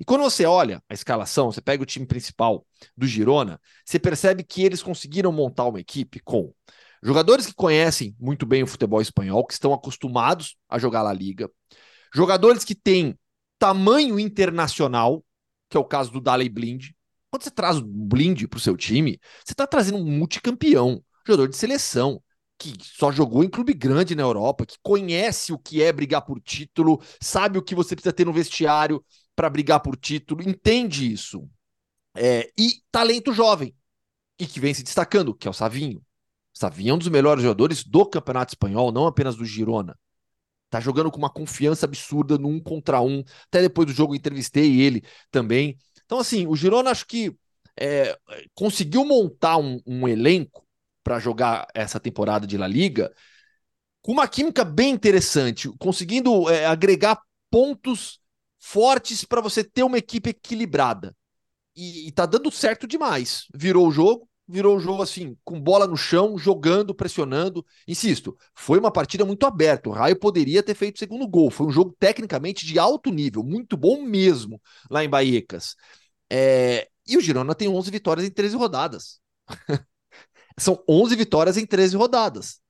[0.00, 4.42] E quando você olha a escalação, você pega o time principal do Girona, você percebe
[4.42, 6.50] que eles conseguiram montar uma equipe com
[7.04, 11.50] Jogadores que conhecem muito bem o futebol espanhol, que estão acostumados a jogar La Liga.
[12.14, 13.14] Jogadores que têm
[13.58, 15.22] tamanho internacional,
[15.68, 16.92] que é o caso do Daley Blind.
[17.30, 21.46] Quando você traz o Blind para o seu time, você está trazendo um multicampeão, jogador
[21.46, 22.22] de seleção,
[22.58, 26.40] que só jogou em clube grande na Europa, que conhece o que é brigar por
[26.40, 29.04] título, sabe o que você precisa ter no vestiário
[29.36, 31.46] para brigar por título, entende isso.
[32.16, 33.76] É, e talento jovem,
[34.38, 36.00] e que vem se destacando, que é o Savinho.
[36.54, 39.98] Savinha é um dos melhores jogadores do Campeonato Espanhol, não apenas do Girona.
[40.70, 43.24] Tá jogando com uma confiança absurda no um contra um.
[43.48, 45.76] Até depois do jogo entrevistei ele também.
[46.06, 47.36] Então, assim, o Girona acho que
[47.78, 48.16] é,
[48.54, 50.64] conseguiu montar um, um elenco
[51.02, 53.12] para jogar essa temporada de La Liga
[54.00, 58.20] com uma química bem interessante, conseguindo é, agregar pontos
[58.58, 61.14] fortes para você ter uma equipe equilibrada.
[61.74, 63.46] E, e tá dando certo demais.
[63.54, 67.64] Virou o jogo, virou um jogo assim, com bola no chão, jogando, pressionando.
[67.88, 69.88] Insisto, foi uma partida muito aberta.
[69.88, 71.50] O Raio poderia ter feito o segundo gol.
[71.50, 75.76] Foi um jogo tecnicamente de alto nível, muito bom mesmo lá em Baiecas.
[76.30, 76.88] É...
[77.06, 79.20] E o Girona tem 11 vitórias em 13 rodadas.
[80.58, 82.60] São 11 vitórias em 13 rodadas.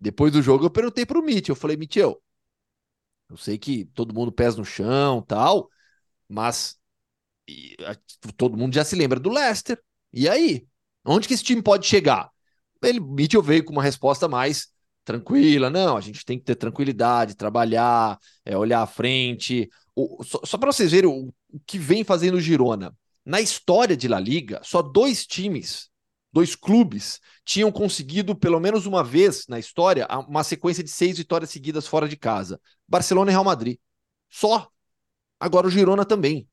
[0.00, 2.20] Depois do jogo eu perguntei para o Mitchell, eu falei, Mitchell,
[3.30, 5.70] eu sei que todo mundo pés no chão, tal,
[6.28, 6.78] mas
[7.48, 7.96] e, a,
[8.36, 9.82] todo mundo já se lembra do Leicester.
[10.12, 10.66] E aí?
[11.04, 12.30] Onde que esse time pode chegar?
[12.82, 14.68] Ele, Mitchell veio com uma resposta mais
[15.04, 15.70] tranquila.
[15.70, 19.68] Não, a gente tem que ter tranquilidade, trabalhar, é, olhar à frente.
[19.94, 22.94] O, só, só para vocês verem o, o que vem fazendo o Girona.
[23.24, 25.88] Na história de La Liga, só dois times,
[26.32, 31.50] dois clubes, tinham conseguido, pelo menos uma vez na história, uma sequência de seis vitórias
[31.50, 33.78] seguidas fora de casa: Barcelona e Real Madrid.
[34.30, 34.68] Só.
[35.38, 36.48] Agora o Girona também.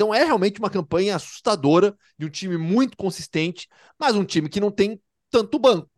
[0.00, 4.58] Então é realmente uma campanha assustadora de um time muito consistente, mas um time que
[4.58, 4.98] não tem
[5.30, 5.90] tanto banco.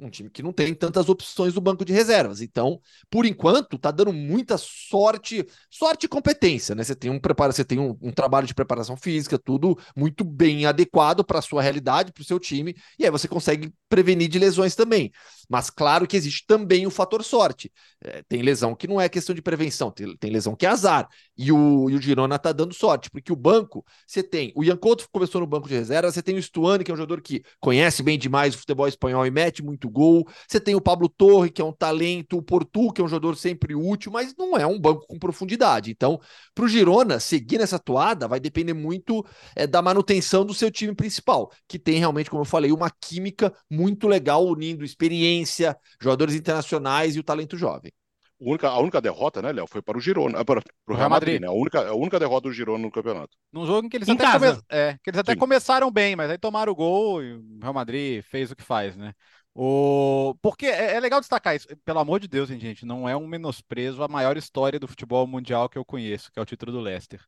[0.00, 2.40] Um time que não tem tantas opções do banco de reservas.
[2.40, 6.82] Então, por enquanto, tá dando muita sorte, sorte e competência, né?
[6.82, 10.66] Você tem um preparo, você tem um, um trabalho de preparação física, tudo muito bem
[10.66, 14.40] adequado para a sua realidade, para o seu time, e aí você consegue prevenir de
[14.40, 15.12] lesões também.
[15.48, 17.72] Mas claro que existe também o fator sorte.
[18.02, 21.08] É, tem lesão que não é questão de prevenção, tem, tem lesão que é azar.
[21.36, 24.78] E o, e o Girona tá dando sorte, porque o banco, você tem o Ian
[25.12, 28.02] começou no banco de reserva, você tem o Stuani, que é um jogador que conhece
[28.02, 31.60] bem demais o futebol espanhol e mete muito gol, você tem o Pablo Torre, que
[31.60, 34.80] é um talento, o Portu, que é um jogador sempre útil, mas não é um
[34.80, 35.90] banco com profundidade.
[35.90, 36.18] Então,
[36.54, 40.94] para o Girona seguir nessa toada, vai depender muito é, da manutenção do seu time
[40.94, 47.16] principal, que tem realmente, como eu falei, uma química muito legal, unindo experiência, jogadores internacionais
[47.16, 47.92] e o talento jovem
[48.38, 51.40] única, a única derrota, né, Léo, foi para o Girona, para, para o Real Madrid,
[51.40, 51.46] né?
[51.46, 53.36] A única, a única derrota do Girona no campeonato.
[53.52, 54.60] Num jogo em que eles em até, come...
[54.68, 58.22] é, que eles até começaram bem, mas aí tomaram o gol e o Real Madrid
[58.22, 59.12] fez o que faz, né?
[59.54, 60.34] O...
[60.42, 63.26] Porque é, é legal destacar isso, pelo amor de Deus, hein, gente, não é um
[63.26, 66.80] menosprezo à maior história do futebol mundial que eu conheço, que é o título do
[66.80, 67.20] Leicester.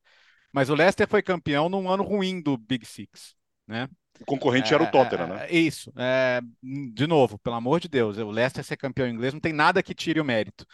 [0.53, 3.35] Mas o Leicester foi campeão num ano ruim do Big Six,
[3.67, 3.89] né?
[4.21, 5.47] O concorrente é, era o Tottenham, é, né?
[5.47, 5.93] É, isso.
[5.97, 9.83] É, de novo, pelo amor de Deus, o Leicester ser campeão inglês não tem nada
[9.83, 10.67] que tire o mérito.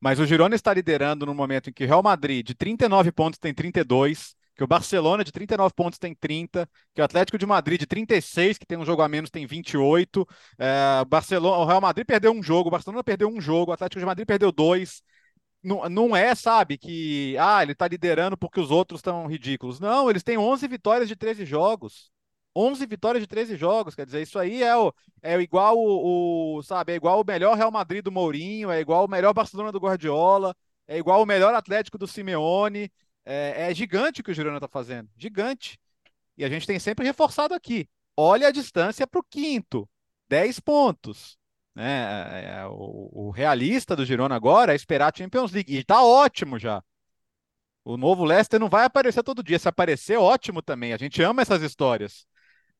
[0.00, 3.38] Mas o Girona está liderando no momento em que o Real Madrid, de 39 pontos,
[3.38, 7.80] tem 32, que o Barcelona, de 39 pontos, tem 30, que o Atlético de Madrid,
[7.80, 10.26] de 36, que tem um jogo a menos, tem 28.
[10.58, 14.00] É, Barcelona, o Real Madrid perdeu um jogo, o Barcelona perdeu um jogo, o Atlético
[14.00, 15.02] de Madrid perdeu dois.
[15.62, 19.78] Não, não é, sabe, que ah, ele está liderando porque os outros estão ridículos.
[19.78, 22.10] Não, eles têm 11 vitórias de 13 jogos.
[22.54, 26.62] 11 vitórias de 13 jogos, quer dizer, isso aí é, o, é igual o, o,
[26.62, 29.78] sabe, é igual o melhor Real Madrid do Mourinho, é igual o melhor Barcelona do
[29.78, 30.54] Guardiola,
[30.86, 32.90] é igual o melhor Atlético do Simeone,
[33.24, 35.78] é, é gigante o que o Girona está fazendo, gigante.
[36.36, 39.88] E a gente tem sempre reforçado aqui, olha a distância para o quinto,
[40.28, 41.38] 10 pontos.
[41.74, 41.84] Né?
[41.84, 46.02] É, é, o, o, realista do Girona agora é esperar a Champions League, e está
[46.02, 46.82] ótimo já.
[47.84, 49.58] O novo Leicester não vai aparecer todo dia.
[49.58, 50.92] Se aparecer, ótimo também.
[50.92, 52.26] A gente ama essas histórias.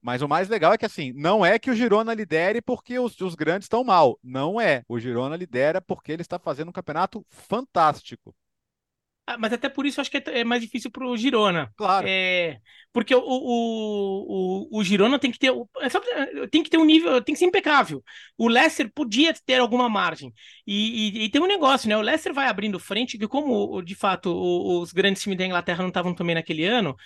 [0.03, 3.21] Mas o mais legal é que, assim, não é que o Girona lidere porque os,
[3.21, 4.19] os grandes estão mal.
[4.23, 4.83] Não é.
[4.89, 8.35] O Girona lidera porque ele está fazendo um campeonato fantástico.
[9.27, 11.73] Ah, mas até por isso eu acho que é, é mais difícil para o Girona.
[11.77, 12.05] Claro.
[12.09, 12.59] É,
[12.93, 15.53] porque o, o, o, o Girona tem que ter.
[15.81, 18.03] É tem que ter um nível, tem que ser impecável.
[18.37, 20.33] O Leicester podia ter alguma margem.
[20.67, 21.97] E, e, e tem um negócio, né?
[21.97, 24.31] O Leicester vai abrindo frente, que como de fato
[24.81, 26.97] os grandes times da Inglaterra não estavam também naquele ano,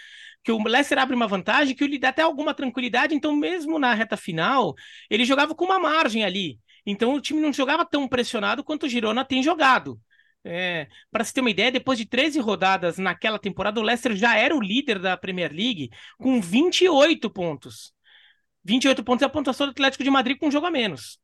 [0.45, 3.95] que o Leicester abre uma vantagem que lhe dá até alguma tranquilidade, então mesmo na
[3.95, 4.75] reta final,
[5.11, 6.61] ele jogava com uma margem ali.
[6.87, 9.99] Então o time não jogava tão pressionado quanto o Girona tem jogado.
[10.47, 14.37] É, para se ter uma ideia, depois de 13 rodadas naquela temporada, o Leicester já
[14.37, 17.95] era o líder da Premier League com 28 pontos.
[18.63, 21.19] 28 pontos é a pontuação do Atlético de Madrid com um jogo a menos.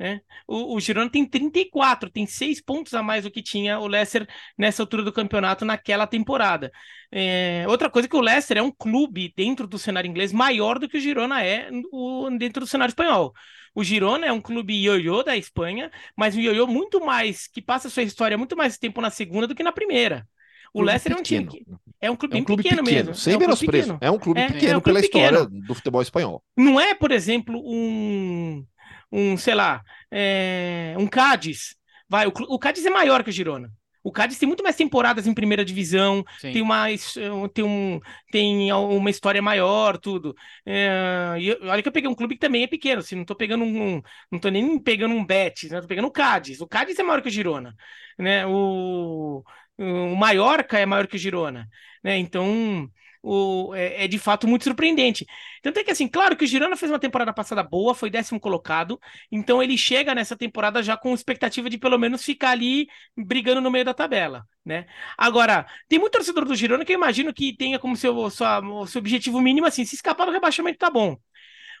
[0.00, 0.22] Né?
[0.48, 4.26] O, o Girona tem 34, tem seis pontos a mais do que tinha o Leicester
[4.56, 6.72] nessa altura do campeonato naquela temporada.
[7.12, 10.78] É, outra coisa é que o Leicester é um clube dentro do cenário inglês maior
[10.78, 13.34] do que o Girona é o, dentro do cenário espanhol.
[13.74, 17.90] O Girona é um clube ioiô da Espanha, mas um ioiô muito mais, que passa
[17.90, 20.26] sua história muito mais tempo na segunda do que na primeira.
[20.72, 21.62] O Leicester é um time que
[22.00, 23.14] é um clube, é um clube pequeno, pequeno, mesmo.
[23.14, 23.98] Sem é um menospreço.
[24.00, 25.38] É um clube é, pequeno é um clube pela pequeno.
[25.40, 26.42] história do futebol espanhol.
[26.56, 28.64] Não é, por exemplo, um
[29.10, 31.76] um, sei lá, é, um Cádiz.
[32.08, 33.70] Vai, o, o Cádiz é maior que o Girona.
[34.02, 36.52] O Cádiz tem muito mais temporadas em primeira divisão, Sim.
[36.52, 37.14] tem mais
[37.52, 38.00] tem, um,
[38.32, 40.34] tem uma história maior, tudo.
[40.64, 43.34] É, e olha que eu peguei um clube que também é pequeno, assim, não tô
[43.34, 44.00] pegando um,
[44.32, 45.80] não tô nem pegando um Betis, né?
[45.82, 46.60] Tô pegando o Cádiz.
[46.62, 47.74] O Cádiz é maior que o Girona,
[48.18, 48.46] né?
[48.46, 49.44] O,
[49.78, 51.68] o Mallorca é maior que o Girona,
[52.02, 52.16] né?
[52.16, 52.88] Então,
[53.22, 55.26] o, é, é, de fato muito surpreendente.
[55.62, 58.40] Tanto é que, assim, claro que o Girona fez uma temporada passada boa, foi décimo
[58.40, 58.98] colocado,
[59.30, 63.70] então ele chega nessa temporada já com expectativa de pelo menos ficar ali brigando no
[63.70, 64.86] meio da tabela, né?
[65.16, 68.98] Agora, tem muito torcedor do Girona que eu imagino que tenha como seu, sua, seu
[69.00, 71.16] objetivo mínimo, assim, se escapar do rebaixamento tá bom.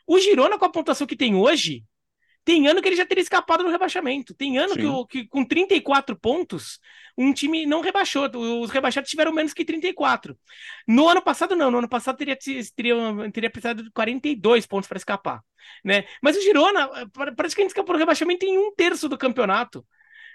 [0.06, 1.84] O Girona, com a pontuação que tem hoje,
[2.50, 4.34] tem ano que ele já teria escapado do rebaixamento.
[4.34, 6.80] Tem ano que, que, com 34 pontos,
[7.16, 8.28] um time não rebaixou.
[8.60, 10.36] Os rebaixados tiveram menos que 34.
[10.84, 11.70] No ano passado, não.
[11.70, 12.36] No ano passado teria,
[12.74, 12.96] teria,
[13.32, 15.40] teria precisado de 42 pontos para escapar.
[15.84, 16.06] Né?
[16.20, 16.88] Mas o Girona
[17.36, 19.86] praticamente escapou do rebaixamento em um terço do campeonato.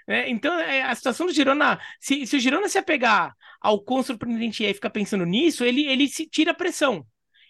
[0.08, 4.02] É, então, é, a situação do Girona, se, se o Girona se apegar ao quão
[4.02, 7.04] surpreendente é e ficar pensando nisso, ele, ele se tira a pressão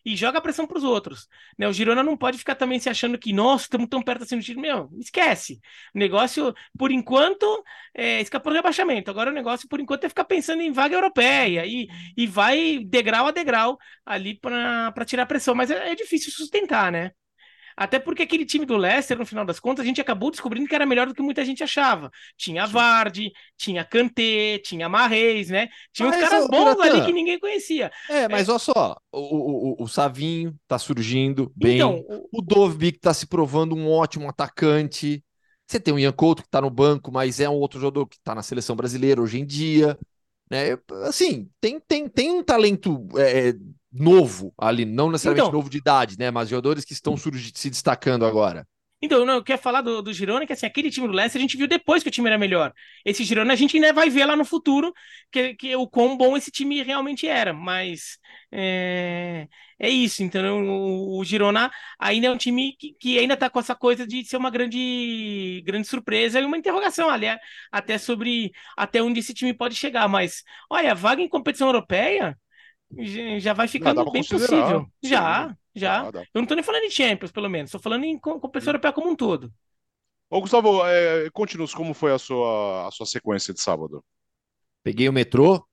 [0.06, 1.28] e joga a pressão para os outros.
[1.58, 1.66] Né?
[1.66, 4.44] O Girona não pode ficar também se achando que, nossa, estamos tão perto assim do
[4.44, 4.62] time.
[4.62, 5.60] Meu, esquece.
[5.92, 7.44] O negócio, por enquanto,
[7.92, 9.10] é, escapou do rebaixamento.
[9.10, 13.26] Agora o negócio, por enquanto, é ficar pensando em vaga europeia e, e vai degrau
[13.26, 15.56] a degrau ali para tirar a pressão.
[15.56, 17.10] Mas é, é difícil sustentar, né?
[17.76, 20.74] Até porque aquele time do Leicester, no final das contas, a gente acabou descobrindo que
[20.74, 22.10] era melhor do que muita gente achava.
[22.36, 25.68] Tinha Vardy, tinha Kanté, tinha Marreis, né?
[25.92, 27.92] Tinha mas, uns caras bons ali que ninguém conhecia.
[28.08, 28.50] É, mas é...
[28.50, 31.76] olha só, o, o, o Savinho tá surgindo bem.
[31.76, 35.22] Então, o, o Dovbik tá se provando um ótimo atacante.
[35.66, 38.18] Você tem o Ian Couto que tá no banco, mas é um outro jogador que
[38.20, 39.98] tá na seleção brasileira hoje em dia.
[40.50, 40.78] Né?
[41.04, 43.52] Assim, tem, tem, tem um talento é,
[43.96, 46.30] novo ali, não necessariamente Então- novo de idade, né?
[46.30, 48.66] Mas jogadores que estão surgi- se destacando agora.
[49.02, 51.42] Então, não, eu quero falar do, do Girona, que assim, aquele time do Leicester a
[51.42, 52.72] gente viu depois que o time era melhor.
[53.04, 54.92] Esse Girona a gente ainda vai ver lá no futuro
[55.30, 58.18] que, que o quão bom esse time realmente era, mas
[58.50, 59.46] é,
[59.78, 63.61] é isso, então o, o Girona ainda é um time que, que ainda tá com
[63.61, 67.38] essa coisa de ser uma grande, grande surpresa e uma interrogação ali, é,
[67.70, 72.37] até sobre até onde esse time pode chegar, mas olha, vaga em competição europeia
[73.40, 74.81] já- vai ficando bem possível.
[75.03, 75.09] sim.
[75.09, 76.09] Já, já.
[76.09, 76.20] Ah, dá.
[76.35, 77.70] Eu não tô nem falando em Champions, pelo menos.
[77.70, 79.53] Tô falando em com- competição europeia como um todo.
[80.29, 84.05] Ô, Gustavo, é, conte-nos como foi a sua, a sua sequência de sábado.
[84.85, 85.66] Peguei o metrô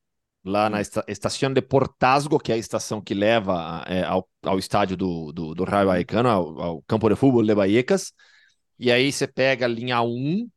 [0.46, 4.60] lá na esta estação de Portasgo, que é a estação que leva é, ao, ao
[4.60, 8.14] estádio do, do, do Raio Vallecano, ao, ao campo de futebol de Vallecas.
[8.80, 10.50] E aí você pega a linha 1,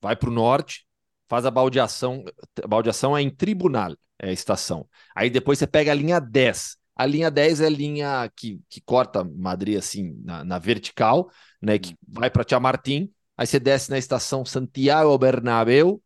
[0.00, 0.86] vai para o norte,
[1.28, 2.24] faz a baldeação.
[2.62, 4.88] A baldeação é em Tribunal, é a estação.
[5.14, 6.76] Aí depois você pega a linha 10.
[6.96, 11.28] A linha 10 é a linha que, que corta Madrid assim na, na vertical,
[11.60, 11.78] né?
[11.78, 13.12] Que vai para Chamartín.
[13.36, 16.00] Aí você desce na estação Santiago Bernabéu,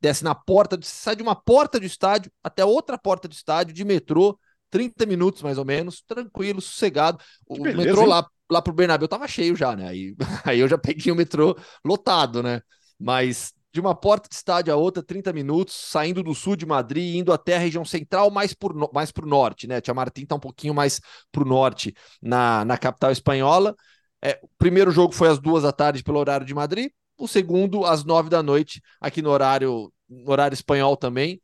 [0.00, 3.72] desce na porta, você sai de uma porta do estádio até outra porta do estádio
[3.72, 4.38] de metrô,
[4.70, 7.18] 30 minutos mais ou menos, tranquilo, sossegado.
[7.46, 8.08] O beleza, metrô hein?
[8.08, 9.88] lá, lá pro Bernabéu tava cheio já, né?
[9.88, 12.60] Aí, aí eu já peguei o metrô lotado, né?
[13.00, 17.16] Mas de uma porta de estádio a outra, 30 minutos, saindo do sul de Madrid,
[17.16, 19.80] indo até a região central, mais por, no- mais pro norte, né?
[19.82, 21.00] Tia Martim tá um pouquinho mais
[21.32, 23.74] pro norte, na, na capital espanhola.
[24.22, 27.84] É, o primeiro jogo foi às duas da tarde pelo horário de Madrid, o segundo
[27.84, 31.40] às nove da noite, aqui no horário, no horário espanhol também.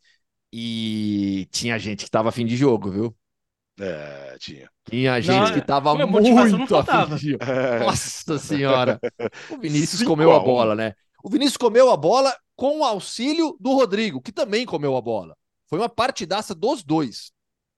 [0.52, 3.16] E tinha gente que tava afim de jogo, viu?
[3.78, 4.70] É, tinha.
[4.84, 7.44] Tinha gente Não, que tava a motivação não muito afim de jogo.
[7.44, 9.00] É, Nossa senhora.
[9.48, 10.40] O Vinícius Cinco comeu a a um.
[10.40, 10.94] bola, né?
[11.22, 15.36] O Vinícius comeu a bola com o auxílio do Rodrigo, que também comeu a bola.
[15.66, 17.32] Foi uma partidaça dos dois.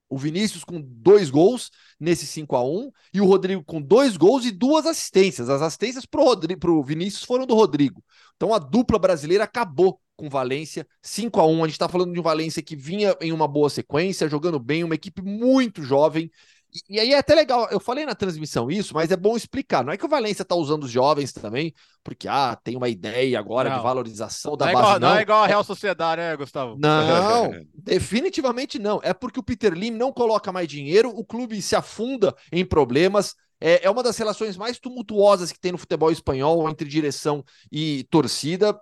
[0.08, 4.44] O Vinícius com dois gols nesse 5 a 1 e o Rodrigo com dois gols
[4.44, 5.48] e duas assistências.
[5.48, 8.04] As assistências pro, Rodrigo, pro Vinícius foram do Rodrigo.
[8.36, 12.20] Então a dupla brasileira acabou com Valência 5 a 1 A gente está falando de
[12.20, 16.30] um Valência que vinha em uma boa sequência, jogando bem, uma equipe muito jovem.
[16.72, 19.84] E, e aí é até legal, eu falei na transmissão isso, mas é bom explicar.
[19.84, 23.38] Não é que o Valência está usando os jovens também, porque ah, tem uma ideia
[23.38, 23.82] agora de Não.
[23.82, 24.86] valorização da Não é, base.
[24.86, 25.16] igual, não não.
[25.16, 26.76] é igual a Real Sociedade, né, Gustavo?
[26.78, 29.00] Não, definitivamente não.
[29.02, 33.34] É porque o Peter Lim não coloca mais dinheiro, o clube se afunda em problemas.
[33.60, 38.04] É, é uma das relações mais tumultuosas que tem no futebol espanhol entre direção e
[38.10, 38.78] torcida.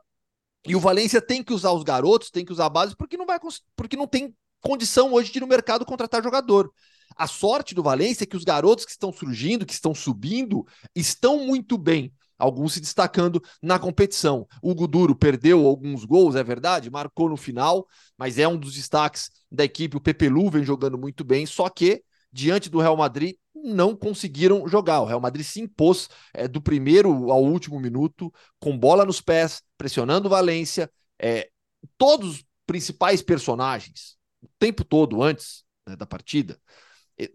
[0.66, 3.26] E o Valência tem que usar os garotos, tem que usar a base, porque não
[3.26, 3.38] vai
[3.74, 6.70] porque não tem condição hoje de ir no mercado contratar jogador.
[7.16, 11.46] A sorte do Valência é que os garotos que estão surgindo, que estão subindo, estão
[11.46, 12.12] muito bem.
[12.38, 14.46] Alguns se destacando na competição.
[14.62, 19.30] O Guduro perdeu alguns gols, é verdade, marcou no final, mas é um dos destaques
[19.52, 19.98] da equipe.
[19.98, 25.02] O Pepelu vem jogando muito bem, só que diante do Real Madrid não conseguiram jogar.
[25.02, 29.62] O Real Madrid se impôs é, do primeiro ao último minuto, com bola nos pés,
[29.76, 30.90] pressionando o Valência.
[31.20, 31.50] É,
[31.98, 36.58] todos os principais personagens, o tempo todo antes né, da partida,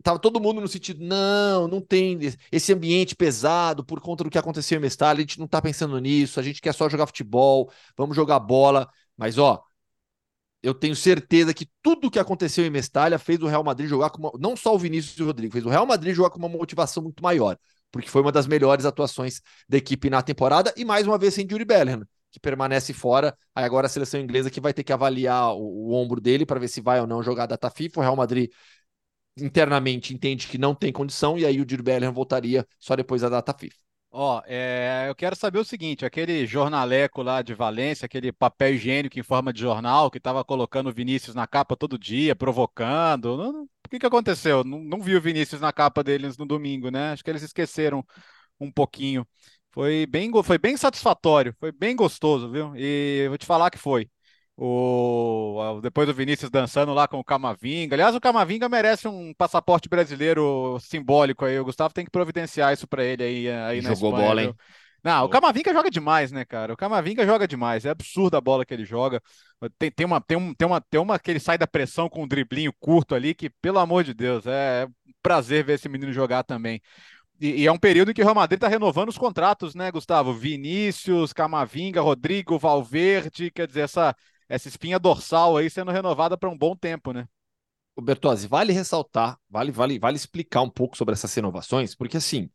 [0.04, 2.20] tava todo mundo no sentido, não, não tem
[2.52, 6.00] esse ambiente pesado por conta do que aconteceu em Mestal, a gente não tá pensando
[6.00, 9.64] nisso, a gente quer só jogar futebol, vamos jogar bola, mas ó,
[10.64, 14.20] eu tenho certeza que tudo que aconteceu em Mestalha fez o Real Madrid jogar com
[14.20, 16.50] uma, não só o Vinícius e o Rodrigo, fez o Real Madrid jogar com uma
[16.50, 17.58] motivação muito maior,
[17.92, 21.48] porque foi uma das melhores atuações da equipe na temporada e mais uma vez sem
[21.50, 23.38] Yuri Bellingham, que permanece fora.
[23.56, 26.60] Aí agora a seleção inglesa que vai ter que avaliar o, o ombro dele para
[26.60, 28.00] ver se vai ou não jogar a data FIFA.
[28.00, 28.50] O Real Madrid
[29.38, 33.30] internamente entende que não tem condição e aí o Yuri Bellingham voltaria só depois da
[33.30, 33.76] data FIFA.
[34.12, 39.20] Ó, é, eu quero saber o seguinte: aquele jornaleco lá de Valência, aquele papel higiênico
[39.20, 43.36] em forma de jornal que estava colocando o Vinícius na capa todo dia, provocando.
[43.38, 44.64] não- não- o que que aconteceu?
[44.64, 47.12] Não, não vi o Vinícius na capa deles no domingo, né?
[47.12, 48.04] Acho que eles esqueceram
[48.60, 49.28] um pouquinho.
[49.72, 52.74] Foi bem, foi bem satisfatório, foi bem gostoso, viu?
[52.78, 54.10] E vou te falar que foi.
[54.58, 57.96] O, depois do Vinícius dançando lá com o Camavinga.
[57.96, 61.60] Aliás, o Camavinga merece um passaporte brasileiro simbólico aí.
[61.60, 64.50] O Gustavo tem que providenciar isso para ele aí, aí na Jogou Espanha, bola, viu?
[64.52, 64.56] hein?
[65.04, 66.74] Não, o Camavinga joga demais, né, cara?
[66.74, 67.86] O Camavinga joga demais.
[67.86, 69.22] É absurda a bola que ele joga.
[69.78, 72.24] Tem, tem uma, tem um, tem uma, tem uma que ele sai da pressão com
[72.24, 76.12] um driblinho curto ali, que, pelo amor de Deus, é um prazer ver esse menino
[76.12, 76.82] jogar também.
[77.40, 79.92] E, e é um período em que o Real Madrid está renovando os contratos, né,
[79.92, 80.34] Gustavo?
[80.34, 84.16] Vinícius, Camavinga, Rodrigo, Valverde, quer dizer, essa,
[84.48, 87.28] essa espinha dorsal aí sendo renovada para um bom tempo, né?
[87.96, 92.50] O Bertozzi, vale ressaltar, vale, vale, vale explicar um pouco sobre essas renovações, porque assim,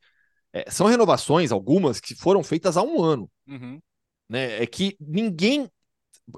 [0.53, 3.31] é, são renovações, algumas, que foram feitas há um ano.
[3.47, 3.81] Uhum.
[4.29, 4.63] né?
[4.63, 5.71] É que ninguém.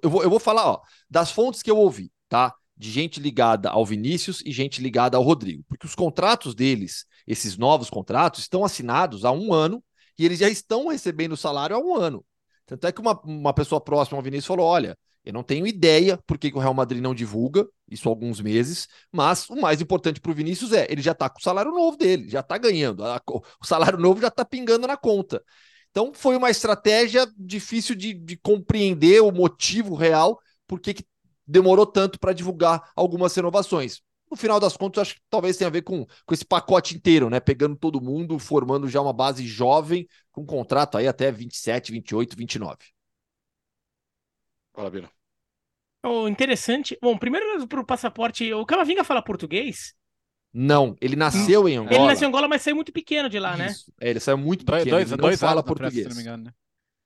[0.03, 2.55] Eu vou, eu vou falar, ó, das fontes que eu ouvi, tá?
[2.77, 7.57] de gente ligada ao Vinícius e gente ligada ao Rodrigo, porque os contratos deles, esses
[7.57, 9.83] novos contratos, estão assinados há um ano
[10.19, 12.25] e eles já estão recebendo salário há um ano.
[12.67, 16.19] Tanto é que uma, uma pessoa próxima ao Vinícius falou: olha, eu não tenho ideia
[16.27, 20.21] por que, o Real Madrid não divulga, isso há alguns meses, mas o mais importante
[20.21, 23.05] para o Vinícius é, ele já está com o salário novo dele, já está ganhando,
[23.05, 25.43] a, o salário novo já está pingando na conta.
[25.91, 31.05] Então foi uma estratégia difícil de, de compreender o motivo real, por que, que
[31.47, 34.01] demorou tanto para divulgar algumas renovações.
[34.31, 37.29] No final das contas, acho que talvez tenha a ver com, com esse pacote inteiro,
[37.29, 37.39] né?
[37.39, 42.79] Pegando todo mundo, formando já uma base jovem, com contrato aí até 27, 28, 29.
[44.75, 45.11] Fala, Bira.
[46.05, 46.97] O interessante.
[47.03, 48.53] Bom, primeiro para o passaporte.
[48.55, 49.95] O Camavinga fala português?
[50.53, 51.91] Não, ele nasceu em Angola.
[51.95, 53.77] Ele nasceu em Angola, mas saiu muito pequeno de lá, né?
[53.77, 53.93] Isso.
[54.01, 55.95] É, ele saiu muito pequeno, dois, ele não dois fala português.
[55.95, 56.55] França, se não me engano, né?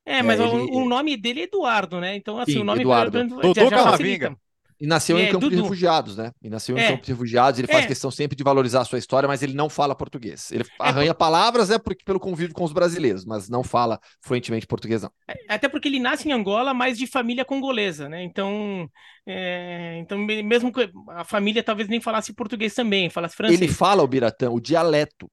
[0.05, 2.15] É, mas É, o, ele- o nome dele é Eduardo, né?
[2.17, 3.19] Então, assim, Sim, o nome Eduardo.
[3.55, 4.37] já- Dudu Camavinga.
[4.79, 5.63] E nasceu É, em Campo de Dudu.
[5.63, 6.33] Refugiados, né?
[6.43, 6.89] E nasceu em É.
[6.91, 7.59] Campo de Refugiados.
[7.59, 7.89] Ele faz É.
[7.89, 10.51] questão sempre de valorizar a sua história, mas ele não fala português.
[10.53, 15.03] Ele arranha palavras, é porque, pelo convívio com os brasileiros, mas não fala fluentemente português,
[15.03, 15.11] não.
[15.49, 18.23] Até porque ele nasce em Angola, mas de família congolesa, né?
[18.23, 18.89] Então,
[19.27, 23.61] é, então me- mesmo que a família talvez nem falasse português também, falasse francês.
[23.61, 25.31] Ele fala, o Biratã, o dialeto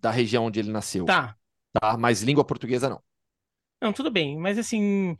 [0.00, 1.36] da região onde ele nasceu, Tá.
[1.72, 1.96] tá?
[1.96, 3.00] Mas língua portuguesa não.
[3.80, 5.16] Não, tudo bem, mas assim,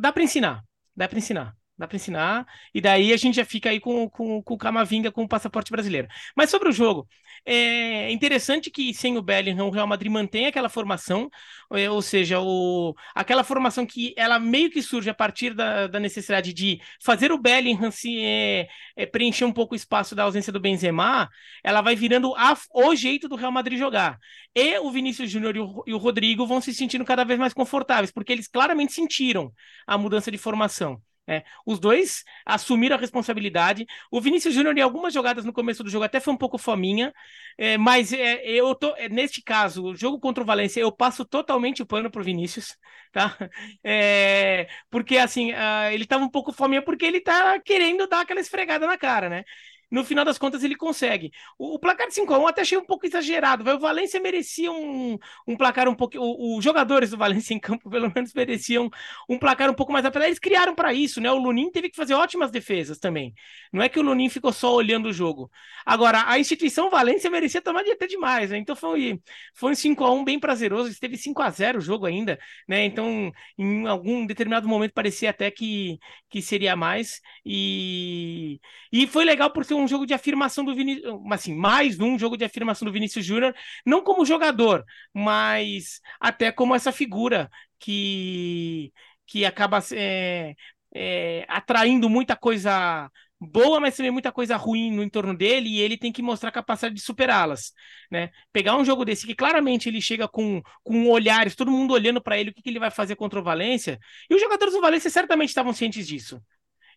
[0.00, 0.62] dá pra ensinar,
[0.94, 4.42] dá pra ensinar, dá pra ensinar, e daí a gente já fica aí com, com,
[4.42, 6.08] com o Camavinga com o passaporte brasileiro.
[6.36, 7.06] Mas sobre o jogo,
[7.44, 11.28] é interessante que sem o Bellingham, o Real Madrid mantém aquela formação,
[11.72, 16.00] é, ou seja, o, aquela formação que ela meio que surge a partir da, da
[16.00, 20.52] necessidade de fazer o Bellingham se é, é, preencher um pouco o espaço da ausência
[20.52, 21.28] do Benzema,
[21.62, 24.18] ela vai virando a- o jeito do Real Madrid jogar.
[24.54, 25.60] E o Vinícius Júnior e
[25.90, 29.52] e o Rodrigo vão se sentindo cada vez mais confortáveis, porque eles claramente sentiram
[29.86, 31.00] a mudança de formação.
[31.26, 31.42] Né?
[31.64, 33.86] os dois assumiram a responsabilidade.
[34.10, 37.12] O Vinícius Júnior, em algumas jogadas no começo do jogo, até foi um pouco fominha,
[37.58, 41.24] é, mas é, eu tô, é, neste caso, o jogo contra o Valência, eu passo
[41.24, 42.76] totalmente o pano pro Vinícius,
[43.12, 43.36] tá?
[43.84, 48.40] É, porque assim, ah, ele tava um pouco fominha porque ele tá querendo dar aquela
[48.40, 49.44] esfregada na cara, né?
[49.90, 51.30] No final das contas, ele consegue.
[51.58, 53.68] O, o placar de 5x1 até achei um pouco exagerado.
[53.70, 55.16] O Valência merecia um,
[55.46, 56.16] um placar um pouco.
[56.18, 58.90] Os jogadores do Valência em campo, pelo menos, mereciam
[59.28, 60.28] um placar um pouco mais apelado.
[60.28, 61.30] Eles criaram para isso, né?
[61.30, 63.32] O Lunin teve que fazer ótimas defesas também.
[63.72, 65.50] Não é que o Lunin ficou só olhando o jogo.
[65.84, 68.58] Agora, a instituição Valência merecia tomar de até demais, né?
[68.58, 69.20] Então foi,
[69.54, 70.90] foi um 5x1 bem prazeroso.
[70.90, 72.84] Esteve 5x0 o jogo ainda, né?
[72.84, 77.20] Então, em algum determinado momento, parecia até que, que seria mais.
[77.44, 78.60] E,
[78.92, 82.36] e foi legal por ser um jogo de afirmação do Vinícius, assim, mais um jogo
[82.36, 83.54] de afirmação do Vinícius Júnior,
[83.84, 88.92] não como jogador, mas até como essa figura que,
[89.26, 90.54] que acaba é,
[90.94, 93.10] é, atraindo muita coisa
[93.40, 96.52] boa, mas também muita coisa ruim no entorno dele, e ele tem que mostrar a
[96.52, 97.72] capacidade de superá-las,
[98.10, 98.30] né?
[98.52, 102.38] Pegar um jogo desse que claramente ele chega com, com olhares, todo mundo olhando para
[102.38, 103.98] ele, o que, que ele vai fazer contra o Valência,
[104.30, 106.42] e os jogadores do Valência certamente estavam cientes disso,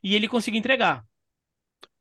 [0.03, 1.03] e ele conseguiu entregar.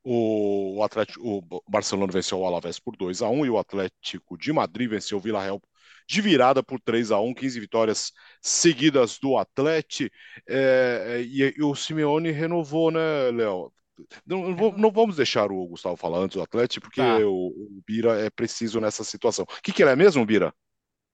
[0.03, 4.51] O, Atlético, o Barcelona venceu o Alavés por 2 a 1 e o Atlético de
[4.53, 5.61] Madrid venceu o Villarreal
[6.07, 10.13] de virada por 3 a 1 15 vitórias seguidas do Atlético.
[10.47, 12.99] É, e, e o Simeone renovou, né,
[13.31, 13.71] Léo?
[14.25, 17.17] Não, não não vamos deixar o Gustavo falar antes do Atlético, porque Tá.
[17.19, 19.43] o, o Bira é preciso nessa situação.
[19.43, 20.53] O que, que ele é mesmo, Bira?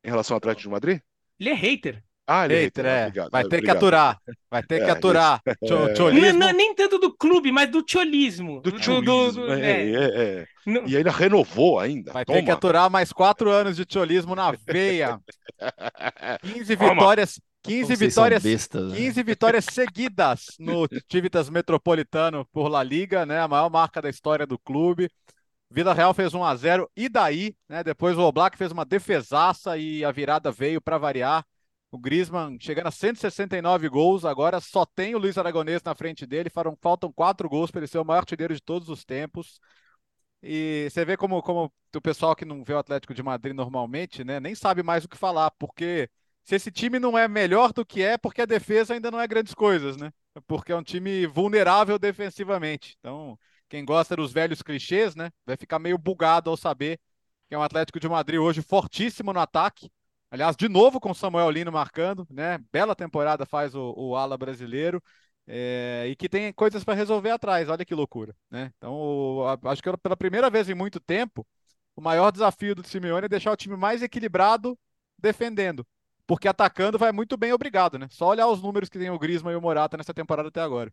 [0.04, 1.00] Em relação ao Atlético de Madrid?
[1.40, 2.04] Ele é hater.
[2.28, 3.02] Ah, ele é hater, é.
[3.04, 3.78] obrigado, Vai é, ter que obrigado.
[3.78, 4.18] aturar.
[4.50, 5.42] Vai ter que É, aturar.
[5.64, 6.14] Tcho- é.
[6.34, 8.62] Não, não, nem tanto do clube, mas do tcholismo.
[8.62, 9.94] Do do- é, é.
[9.94, 10.48] é, é.
[10.88, 12.12] E ainda renovou ainda.
[12.12, 12.40] Vai Toma.
[12.40, 15.20] ter que aturar mais quatro anos de tcholismo na veia.
[16.42, 16.94] 15 Toma.
[16.94, 18.98] vitórias, 15 Vocês são vitórias, bestas, né?
[18.98, 23.40] 15 vitórias seguidas no Civitas Metropolitano por La Liga, né?
[23.40, 25.10] A maior marca da história do clube.
[25.70, 27.84] Vila Real fez 1 a 0 e daí, né?
[27.84, 31.44] Depois o Oblak fez uma defesaça e a virada veio para variar.
[31.96, 36.50] O Griezmann chegando a 169 gols, agora só tem o Luiz Aragonês na frente dele,
[36.50, 39.62] faltam quatro gols para ele ser o maior artilheiro de todos os tempos.
[40.44, 44.26] E você vê como, como o pessoal que não vê o Atlético de Madrid normalmente,
[44.26, 46.10] né, nem sabe mais o que falar, porque
[46.44, 49.26] se esse time não é melhor do que é, porque a defesa ainda não é
[49.26, 50.12] grandes coisas, né?
[50.46, 52.98] Porque é um time vulnerável defensivamente.
[53.00, 53.40] Então,
[53.70, 57.00] quem gosta dos velhos clichês, né, vai ficar meio bugado ao saber
[57.48, 59.90] que é um Atlético de Madrid hoje fortíssimo no ataque.
[60.32, 62.58] Aliás, de novo com Samuel Lino marcando, né?
[62.72, 65.02] Bela temporada faz o, o ala brasileiro.
[65.48, 68.72] é, e que tem coisas para resolver atrás, olha que loucura, né?
[68.78, 71.46] Então, acho que pela primeira vez em muito tempo,
[71.96, 74.78] o maior desafio do Simeone é deixar o time mais equilibrado
[75.18, 75.86] defendendo,
[76.28, 78.08] porque atacando vai muito bem, obrigado, né?
[78.10, 80.92] Só olhar os números que tem o Griezmann e o Morata nessa temporada até agora.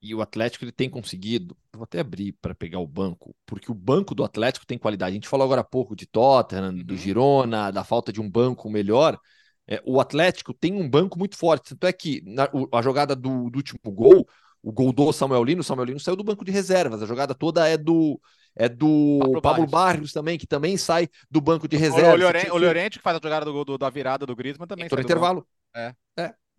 [0.00, 1.56] E o Atlético ele tem conseguido.
[1.72, 5.10] Vou até abrir para pegar o banco, porque o banco do Atlético tem qualidade.
[5.10, 6.98] A gente falou agora há pouco de Tottenham, do Uhum.
[6.98, 9.18] Girona, da falta de um banco melhor.
[9.66, 11.70] É, o Atlético tem um banco muito forte.
[11.70, 14.26] Tanto é que na- o- a jogada do, do último gol,
[14.62, 17.02] o gol do Samuel Lino, o Samuel Lino saiu do banco de reservas.
[17.02, 18.20] A jogada toda é do
[18.56, 19.70] é do Pablo Pablo, Barrios.
[19.70, 20.12] Barrios.
[20.12, 22.14] também, que também sai do banco de O, reservas.
[22.24, 24.86] o, tinha- o Llorente, que faz a jogada do, do- da virada do Griezmann, também
[24.86, 25.46] Entrou no do intervalo.
[25.74, 25.94] É.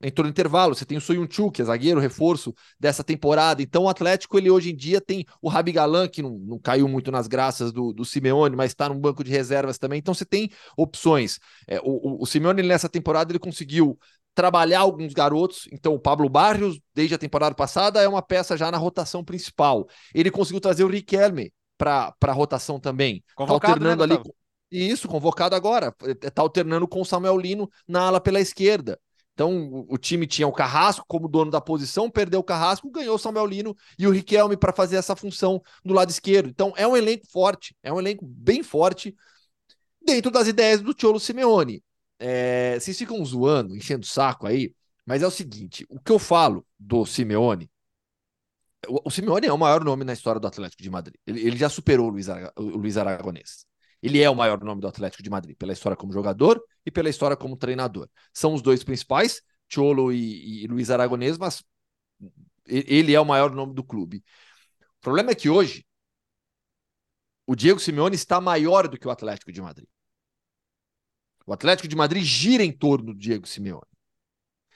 [0.01, 0.73] Entrou no intervalo.
[0.73, 3.61] Você tem o Soyuncu, que é zagueiro, reforço dessa temporada.
[3.61, 6.87] Então o Atlético, ele hoje em dia tem o Rabi Galan, que não, não caiu
[6.87, 9.99] muito nas graças do, do Simeone, mas está no banco de reservas também.
[9.99, 11.39] Então você tem opções.
[11.67, 13.99] É, o, o, o Simeone, nessa temporada, ele conseguiu
[14.33, 15.67] trabalhar alguns garotos.
[15.71, 19.87] Então o Pablo Barrios, desde a temporada passada, é uma peça já na rotação principal.
[20.13, 23.19] Ele conseguiu trazer o Riquelme para a rotação também.
[23.19, 24.23] Tá Convocado, alternando né, ali.
[24.23, 24.33] Com-
[24.71, 25.93] Isso, convocado agora.
[26.21, 28.99] Está alternando com o Samuel Lino na ala pela esquerda.
[29.39, 33.17] Então, o, time tinha o Carrasco como dono da posição, perdeu o Carrasco, ganhou o
[33.17, 36.49] Samuel Lino e o Riquelme para fazer essa função do lado esquerdo.
[36.49, 39.15] Então, é um elenco forte, é um elenco bem forte
[40.05, 41.81] dentro das ideias do Cholo Simeone.
[42.19, 44.75] É, vocês ficam zoando, enchendo o saco aí,
[45.05, 47.71] mas é o seguinte: o que eu falo do Simeone.
[48.89, 51.15] O, o Simeone é o maior nome na história do Atlético de Madrid.
[51.25, 53.68] Ele, ele já superou o Luiz, Ara- o Luiz Aragonês.
[54.01, 57.09] Ele é o maior nome do Atlético de Madrid, pela história como jogador e pela
[57.09, 58.09] história como treinador.
[58.33, 61.63] São os dois principais, Cholo e, e Luiz Aragonês, mas
[62.65, 64.23] ele é o maior nome do clube.
[64.81, 65.85] O problema é que hoje
[67.45, 69.87] o Diego Simeone está maior do que o Atlético de Madrid.
[71.45, 73.81] O Atlético de Madrid gira em torno do Diego Simeone.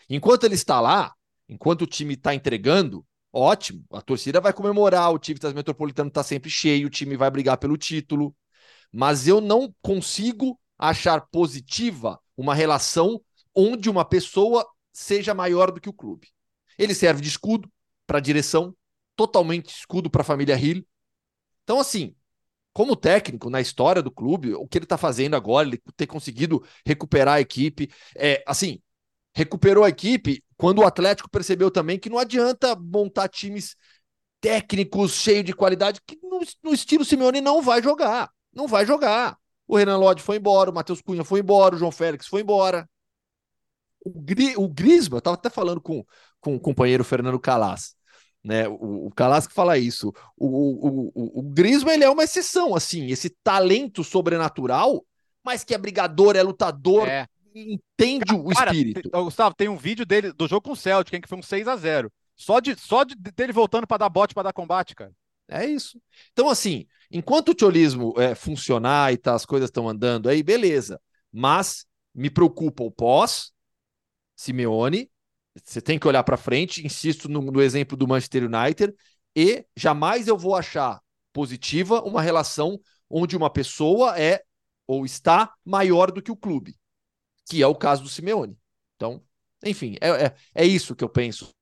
[0.10, 1.14] Enquanto ele está lá,
[1.48, 6.50] enquanto o time está entregando, ótimo, a torcida vai comemorar, o time Metropolitano está sempre
[6.50, 8.36] cheio, o time vai brigar pelo título.
[8.94, 13.20] Mas eu não consigo achar positiva uma relação
[13.56, 16.30] onde uma pessoa seja maior do que o clube.
[16.78, 17.70] Ele serve de escudo
[18.06, 18.76] para a direção,
[19.16, 20.86] totalmente escudo para a família Hill.
[21.64, 22.16] Então, assim,
[22.74, 26.64] como técnico na história do clube, o que ele está fazendo agora, ele ter conseguido
[26.86, 28.82] recuperar a equipe, é assim,
[29.36, 33.76] recuperou a equipe quando o Atlético percebeu também que não adianta montar times
[34.42, 39.38] técnicos cheios de qualidade que no, no estilo Simeone não vai jogar, não vai jogar.
[39.68, 42.88] O Renan Lodge foi embora, o Matheus Cunha foi embora, o João Félix foi embora.
[44.06, 46.04] O, Gri, o Grisma, eu estava até falando com,
[46.42, 47.96] com o companheiro Fernando Calas,
[48.44, 48.68] né?
[48.68, 50.12] O, o Calas que fala isso.
[50.38, 55.06] O, o, o, o Grisma ele é uma exceção, assim, esse talento sobrenatural,
[55.44, 57.28] mas que é brigador, é lutador, É.
[57.56, 59.10] entende o Cara, espírito.
[59.10, 61.38] tem- ô, Gustavo, tem um vídeo dele do jogo com o Celtic, hein, que foi
[61.38, 64.54] um 6 a 0 Só, de, só de, dele voltando pra dar bote, pra dar
[64.54, 65.14] combate, cara.
[65.48, 66.02] É isso.
[66.32, 71.00] Então, assim, enquanto o tiolismo é, funcionar e tá, as coisas estão andando aí, beleza.
[71.32, 73.52] Mas me preocupa o pós,
[74.36, 75.12] Simeone.
[75.64, 78.94] Você tem que olhar para frente, insisto no, no exemplo do Manchester United,
[79.36, 81.00] e jamais eu vou achar
[81.32, 82.80] positiva uma relação
[83.10, 84.44] onde uma pessoa é
[84.88, 86.76] ou está maior do que o clube,
[87.48, 88.58] que é o caso do Simeone.
[88.96, 89.24] Então,
[89.64, 91.54] enfim, é, é, é isso que eu penso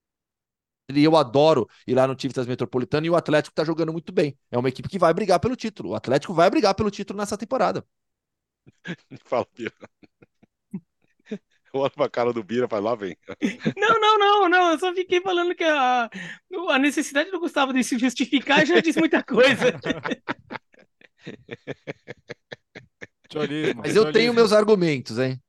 [0.90, 4.38] e eu adoro ir lá no Tivitas Metropolitano e o Atlético tá jogando muito bem.
[4.50, 5.92] É uma equipe que vai brigar pelo título.
[5.92, 7.86] O Atlético vai brigar pelo título nessa temporada.
[9.26, 9.74] Fala, Bira.
[11.74, 13.16] Eu olho pra cara do Bira e falo, lá vem.
[13.78, 14.72] Não, não, não, não.
[14.72, 16.10] Eu só fiquei falando que a,
[16.70, 19.80] a necessidade do Gustavo de se justificar já diz muita coisa.
[23.78, 25.42] Mas eu tenho meus argumentos, hein?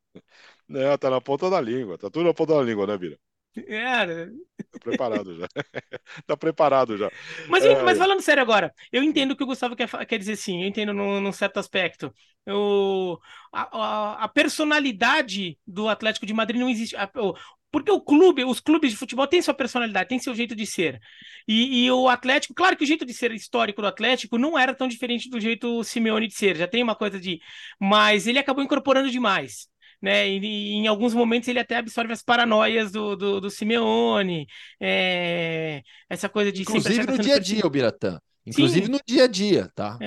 [0.68, 1.99] Não, tá na ponta da língua.
[1.99, 3.18] Tá tudo na ponta da língua, né, Bira?
[3.57, 4.30] É,
[4.70, 5.46] Tá preparado já.
[6.26, 7.12] tá preparado já.
[7.48, 7.82] Mas, É.
[7.82, 10.68] mas falando sério agora, eu entendo o que o Gustavo quer, quer dizer sim, eu
[10.68, 12.12] entendo num, num certo aspecto.
[12.46, 13.18] Eu,
[13.53, 13.78] a,
[14.22, 16.96] a- a personalidade do Atlético de Madrid não existe.
[16.96, 17.34] a- o-
[17.70, 21.00] porque o clube, os clubes de futebol têm sua personalidade, têm seu jeito de ser.
[21.48, 24.74] E, e o Atlético, claro que o jeito de ser histórico do Atlético não era
[24.74, 27.40] tão diferente do jeito Simeone de ser, já tem uma coisa de.
[27.80, 29.68] Mas ele acabou incorporando demais.
[30.03, 34.48] Né, e, e em alguns momentos ele até absorve as paranoias do, do, do Simeone,
[34.80, 35.80] é,
[36.11, 38.18] essa coisa de Inclusive no tá dia a dia, o Biratã.
[38.44, 38.92] Inclusive Sim.
[38.92, 40.03] no dia a dia, tá?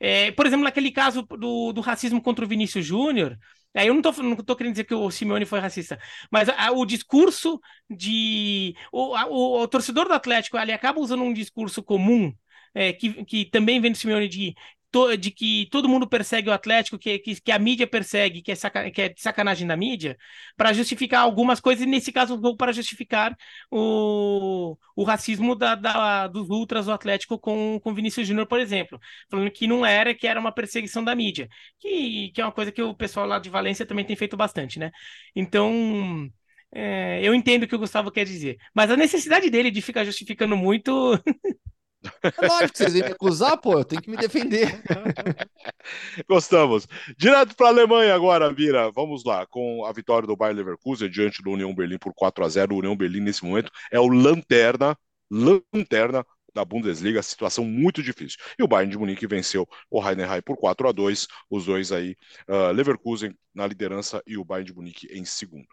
[0.00, 3.36] É, por exemplo, naquele caso do, do racismo contra o Vinícius Júnior,
[3.74, 5.98] aí eu não tô, não tô querendo dizer que o Simeone foi racista,
[6.30, 8.74] mas a- o discurso de.
[8.92, 12.32] O, a- o, o torcedor do Atlético ele acaba usando um discurso comum,
[12.74, 14.54] é, que, que também vem do Simeone de.
[14.90, 18.52] To- De que todo mundo persegue o Atlético, que, que, que a mídia persegue, que
[18.52, 20.16] é, saca, que é sacanagem da mídia,
[20.56, 23.36] para justificar algumas coisas, e nesse caso, para justificar
[23.70, 28.98] o, o racismo da, da- dos ultras do Atlético com, com Vinícius Júnior, por exemplo
[29.30, 32.72] falando que não era, que era uma perseguição da mídia, que, que é uma coisa
[32.72, 34.90] que o pessoal lá de Valência também tem feito bastante, né?
[35.34, 36.28] Então,
[36.74, 38.56] é, eu entendo o que o Gustavo quer dizer.
[38.74, 40.90] Mas a necessidade dele de ficar justificando muito.
[42.22, 44.82] É lógico que vocês vêm me acusar, pô, eu tenho que me defender.
[46.28, 46.86] Gostamos.
[47.16, 48.90] Direto para a Alemanha agora, Vira.
[48.90, 52.48] Vamos lá, com a vitória do Bayer Leverkusen diante do União Berlim por 4 a
[52.48, 54.96] 0 O União Berlim, nesse momento, é o lanterna,
[55.30, 56.24] lanterna
[56.54, 58.38] da Bundesliga, situação muito difícil.
[58.58, 62.16] E o Bayern de Munique venceu o Heidenheim por 4 a 2 os dois aí,
[62.48, 65.68] uh, Leverkusen na liderança e o Bayern de Munique em segundo.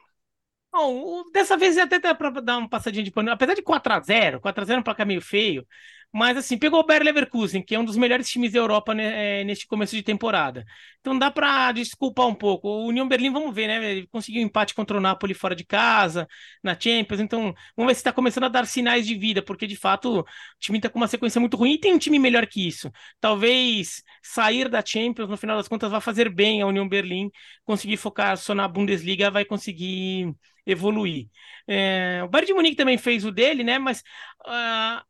[0.73, 3.99] Bom, dessa vez até dá para dar uma passadinha de pano, apesar de 4 a
[4.01, 5.65] 0 4 a 0 é um placar meio feio,
[6.13, 9.41] mas assim, pegou o Bayer Leverkusen, que é um dos melhores times da Europa né,
[9.41, 10.63] é, neste começo de temporada.
[10.99, 12.67] Então dá para desculpar um pouco.
[12.67, 13.91] O União Berlim, vamos ver, né?
[13.91, 16.27] Ele conseguiu um empate contra o Napoli fora de casa,
[16.63, 19.75] na Champions, então vamos ver se está começando a dar sinais de vida, porque de
[19.75, 20.25] fato o
[20.59, 22.91] time está com uma sequência muito ruim e tem um time melhor que isso.
[23.19, 27.31] Talvez sair da Champions, no final das contas, vai fazer bem a União Berlim,
[27.65, 30.31] conseguir focar só na Bundesliga, vai conseguir
[30.65, 31.27] evoluir.
[31.67, 33.79] É, o Bayern de Munique também fez o dele, né?
[33.79, 34.01] Mas
[34.45, 35.03] uh,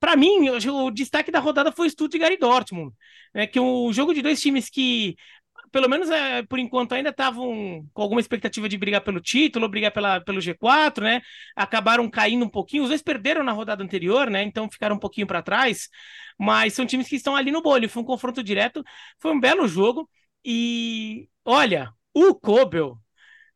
[0.00, 2.94] para mim, o destaque da rodada foi Stuttgart e Dortmund,
[3.34, 3.46] né?
[3.46, 5.16] Que o jogo de dois times que
[5.70, 9.92] pelo menos é, por enquanto ainda estavam com alguma expectativa de brigar pelo título, brigar
[9.92, 11.20] pela, pelo G4, né?
[11.54, 12.82] Acabaram caindo um pouquinho.
[12.84, 14.42] Os dois perderam na rodada anterior, né?
[14.42, 15.88] Então ficaram um pouquinho para trás.
[16.38, 17.88] Mas são times que estão ali no bolho.
[17.88, 18.82] Foi um confronto direto,
[19.20, 20.08] foi um belo jogo.
[20.44, 22.98] E olha, o Kobel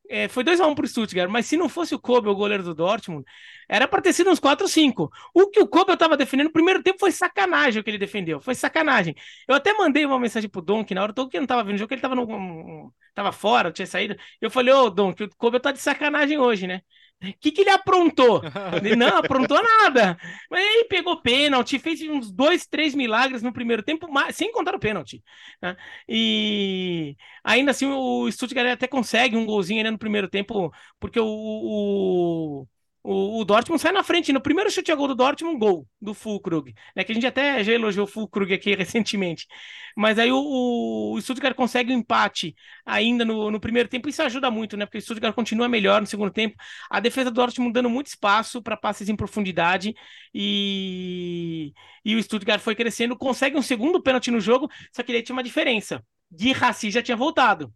[0.09, 2.75] é, foi 2x1 um pro Stuttgart, mas se não fosse o Kobe, o goleiro do
[2.75, 3.25] Dortmund,
[3.69, 5.11] era para ter sido uns 4 5.
[5.35, 8.41] O que o Kobe estava defendendo no primeiro tempo foi sacanagem o que ele defendeu,
[8.41, 9.15] foi sacanagem.
[9.49, 11.79] Eu até mandei uma mensagem pro Donk na hora, o Donk não tava vendo o
[11.79, 14.17] jogo, ele tava, no, tava fora, tinha saído.
[14.41, 16.83] Eu falei, ô Donk, o Kobe tá de sacanagem hoje, né?
[17.23, 18.43] O que, que ele aprontou?
[18.83, 20.17] Ele não aprontou nada.
[20.51, 24.79] Mas ele pegou pênalti, fez uns dois, três milagres no primeiro tempo, sem contar o
[24.81, 25.23] pênalti.
[25.61, 25.77] Né?
[26.09, 32.67] E ainda assim o Stuttgart até consegue um golzinho no primeiro tempo, porque o, o,
[33.05, 34.33] o, o, Dortmund sai na frente.
[34.33, 36.73] No primeiro chute a gol do Dortmund, gol do Fulkrug.
[36.95, 39.47] Né, que a gente até já elogiou o Fulkrug aqui recentemente.
[39.97, 42.55] Mas aí o, o Stuttgart consegue o um empate
[42.87, 44.09] ainda no, no primeiro tempo.
[44.09, 44.87] Isso ajuda muito, né?
[44.87, 46.57] Porque o Stuttgart continua melhor no segundo tempo.
[46.89, 49.95] A defesa do Dortmund dando muito espaço para passes em profundidade.
[50.33, 51.73] E,
[52.05, 53.17] e o Stuttgart foi crescendo.
[53.17, 54.69] Consegue um segundo pênalti no jogo.
[54.93, 56.05] Só que ele tinha uma diferença.
[56.31, 57.73] Gui Rassi já tinha voltado.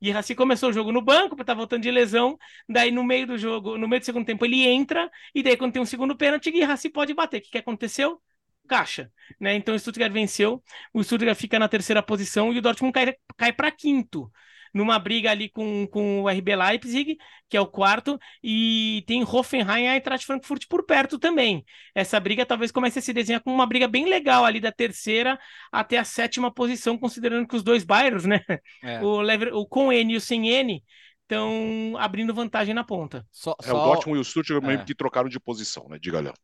[0.00, 2.38] E assim começou o jogo no banco, porque tá voltando de lesão.
[2.68, 5.72] Daí, no meio do jogo, no meio do segundo tempo, ele entra, e daí, quando
[5.72, 7.38] tem um segundo pênalti, Rassi pode bater.
[7.38, 8.20] O que, que aconteceu?
[8.68, 9.12] Caixa.
[9.38, 9.54] Né?
[9.56, 13.52] Então o Stuttgart venceu, o Stuttgart fica na terceira posição e o Dortmund cai, cai
[13.52, 14.30] para quinto
[14.72, 17.16] numa briga ali com, com o RB Leipzig,
[17.48, 21.64] que é o quarto, e tem Hoffenheim e Eintracht Frankfurt por perto também.
[21.94, 25.38] Essa briga talvez comece a se desenhar como uma briga bem legal ali da terceira
[25.70, 28.40] até a sétima posição, considerando que os dois bairros, né?
[28.82, 29.00] É.
[29.02, 30.82] O, Lever, o com N e o sem N
[31.22, 33.26] estão abrindo vantagem na ponta.
[33.30, 33.82] Só, é, só...
[33.82, 34.84] o Dortmund e o Stuttgart é.
[34.84, 35.98] que trocaram de posição, né?
[36.00, 36.34] Diga, Léo.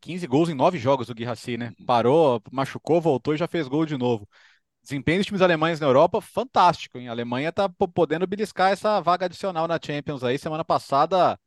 [0.00, 1.72] 15 gols em 9 jogos do Guirassi, né?
[1.86, 4.26] Parou, machucou, voltou e já fez gol de novo
[4.82, 7.08] desempenho dos times alemães na Europa, fantástico, hein?
[7.08, 10.38] A Alemanha tá podendo beliscar essa vaga adicional na Champions aí.
[10.38, 11.38] Semana passada,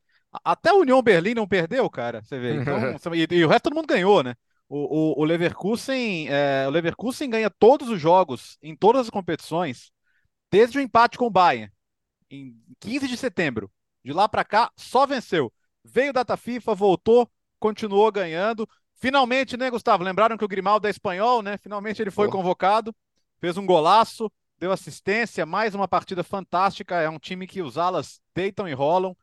[0.44, 2.22] até o União Berlim não perdeu, cara.
[2.22, 2.56] Você vê.
[2.56, 2.74] Então,
[3.14, 4.34] e, e, o resto todo mundo ganhou, né?
[4.68, 9.92] O, o, o Leverkusen, é, o Leverkusen ganha todos os jogos em todas as competições,
[10.50, 11.70] desde o empate com o Bayern,
[12.30, 13.70] em 15 de setembro.
[14.04, 15.52] De lá para cá, só venceu.
[15.84, 18.68] Veio data FIFA, voltou, continuou ganhando.
[18.94, 20.02] Finalmente, né, Gustavo?
[20.02, 21.58] Lembraram que o Grimaldo é espanhol, né?
[21.58, 22.30] Finalmente ele foi oh.
[22.30, 22.94] convocado
[23.42, 27.00] fez um golaço, deu assistência, mais uma partida fantástica.
[27.00, 29.16] É um time que os alas deitam e rolam.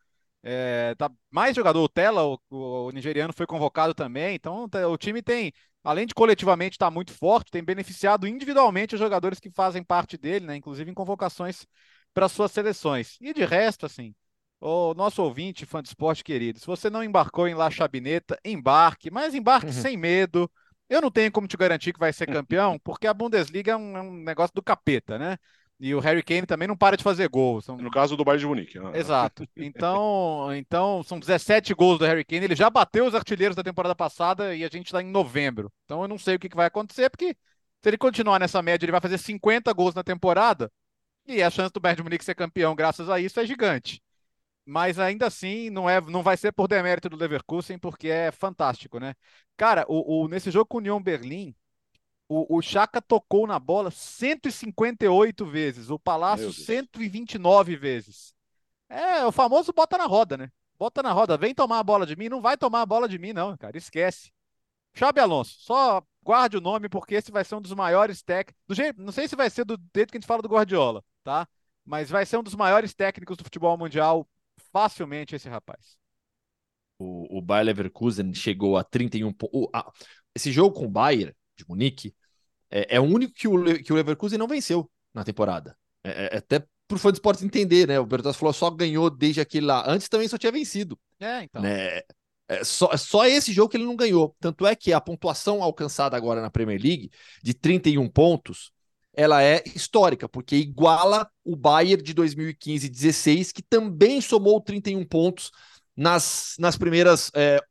[0.43, 4.35] É, tá mais jogador, o Tela, o, o, nigeriano, foi convocado também.
[4.35, 8.93] Então tá, o time tem, além de coletivamente estar tá muito forte, tem beneficiado individualmente
[8.93, 10.57] os jogadores que fazem parte dele, né?
[10.57, 11.65] Inclusive em convocações
[12.13, 13.15] para suas seleções.
[13.21, 14.13] E de resto, assim,
[14.59, 19.09] o nosso ouvinte, fã de esporte querido, se você não embarcou em La Chabineta, embarque,
[19.09, 19.73] mas embarque uhum.
[19.73, 20.51] sem medo.
[20.89, 23.97] Eu não tenho como te garantir que vai ser campeão, porque a Bundesliga é um,
[23.97, 25.37] é um negócio do capeta, né?
[25.79, 27.63] E o Harry Kane também não para de fazer gols.
[27.63, 27.77] São...
[27.77, 28.79] No caso do Bayern de Munique.
[28.79, 28.99] Né?
[28.99, 29.47] Exato.
[29.55, 32.43] Então, então, são 17 gols do Harry Kane.
[32.43, 35.71] Ele já bateu os artilheiros da temporada passada e a gente está em novembro.
[35.85, 37.37] Então eu não sei o que, que vai acontecer, porque
[37.81, 40.69] se ele continuar nessa média, ele vai fazer 50 gols na temporada.
[41.25, 44.01] E a chance do Bayern de Munique ser campeão graças a isso é gigante
[44.69, 48.99] mas ainda assim não, é, não vai ser por demérito do Leverkusen, porque é fantástico,
[48.99, 49.15] né?
[49.57, 51.55] Cara, o, o nesse jogo com o União Berlim,
[52.27, 58.35] o, o Chaka tocou na bola 158 vezes, o Palácio 129 vezes.
[58.87, 60.51] É, o famoso bota na roda, né?
[60.77, 63.17] Bota na roda, vem tomar a bola de mim, não vai tomar a bola de
[63.17, 64.31] mim, não, cara, esquece.
[64.93, 68.77] Xabi Alonso, só guarde o nome, porque esse vai ser um dos maiores técnicos.
[68.97, 71.47] Não sei se vai ser do jeito que a gente fala do Guardiola, tá?
[71.83, 74.27] Mas vai ser um dos maiores técnicos do futebol mundial
[74.71, 75.97] facilmente esse rapaz.
[76.97, 79.69] O, o Bayer Leverkusen chegou a 31 pontos.
[80.35, 82.13] Esse jogo com o Bayern de Munique
[82.69, 85.77] é, é o único que o, que o Leverkusen não venceu na temporada.
[86.03, 87.99] É, é, é até pro fã de esportes entender, né?
[87.99, 89.83] O Bertozzi falou só ganhou desde aquele lá.
[89.87, 90.99] Antes também só tinha vencido.
[91.19, 91.61] É, então.
[91.61, 92.01] Né?
[92.49, 94.35] É só, é só esse jogo que ele não ganhou.
[94.39, 97.11] Tanto é que a pontuação alcançada agora na Premier League,
[97.43, 98.71] de 31 pontos,
[99.19, 105.51] ela é histórica, porque iguala o Bayern de 2015-16, que também somou 31 pontos
[105.93, 107.61] nas, nas primeiras é,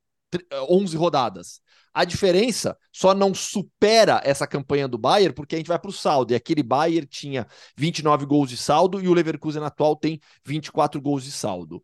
[0.68, 1.62] 11 rodadas.
[1.94, 5.92] A diferença só não supera essa campanha do Bayern porque a gente vai para o
[5.92, 6.34] saldo.
[6.34, 7.46] E aquele Bayern tinha
[7.78, 11.82] 29 gols de saldo e o Leverkusen atual tem 24 gols de saldo.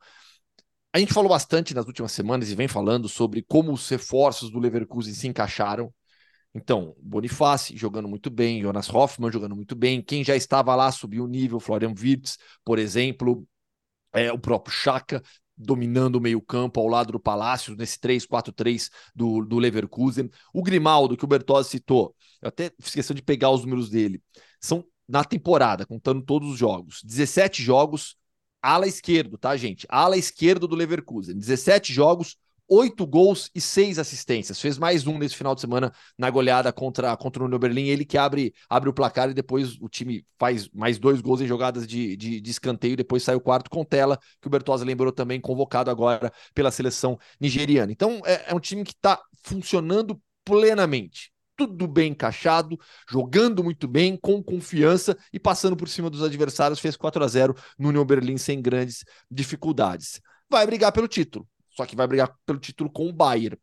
[0.92, 4.58] A gente falou bastante nas últimas semanas e vem falando sobre como os reforços do
[4.58, 5.90] Leverkusen se encaixaram.
[6.54, 11.24] Então, Boniface jogando muito bem, Jonas Hoffmann jogando muito bem, quem já estava lá subiu
[11.24, 13.44] o nível, Florian Wirtz, por exemplo,
[14.12, 15.20] é, o próprio Chaka
[15.56, 20.28] dominando o meio-campo ao lado do Palácio, nesse 3-4-3 do, do Leverkusen.
[20.52, 24.22] O Grimaldo, que o Bertozzi citou, eu até esqueci de pegar os números dele,
[24.60, 28.16] são na temporada, contando todos os jogos, 17 jogos,
[28.62, 29.86] ala esquerdo, tá, gente?
[29.88, 32.36] Ala esquerdo do Leverkusen, 17 jogos,
[32.68, 34.60] oito gols e seis assistências.
[34.60, 37.86] Fez mais um nesse final de semana na goleada contra, contra o Union Berlin.
[37.86, 41.46] Ele que abre, abre o placar e depois o time faz mais dois gols em
[41.46, 42.96] jogadas de, de, de escanteio.
[42.96, 47.18] Depois sai o quarto com tela, que o Bertozzi lembrou também, convocado agora pela seleção
[47.40, 47.92] nigeriana.
[47.92, 51.32] Então é, é um time que está funcionando plenamente.
[51.56, 52.76] Tudo bem encaixado,
[53.08, 56.80] jogando muito bem, com confiança e passando por cima dos adversários.
[56.80, 60.20] Fez 4 a 0 no Union Berlin sem grandes dificuldades.
[60.50, 63.58] Vai brigar pelo título só que vai brigar pelo título com o Bayern.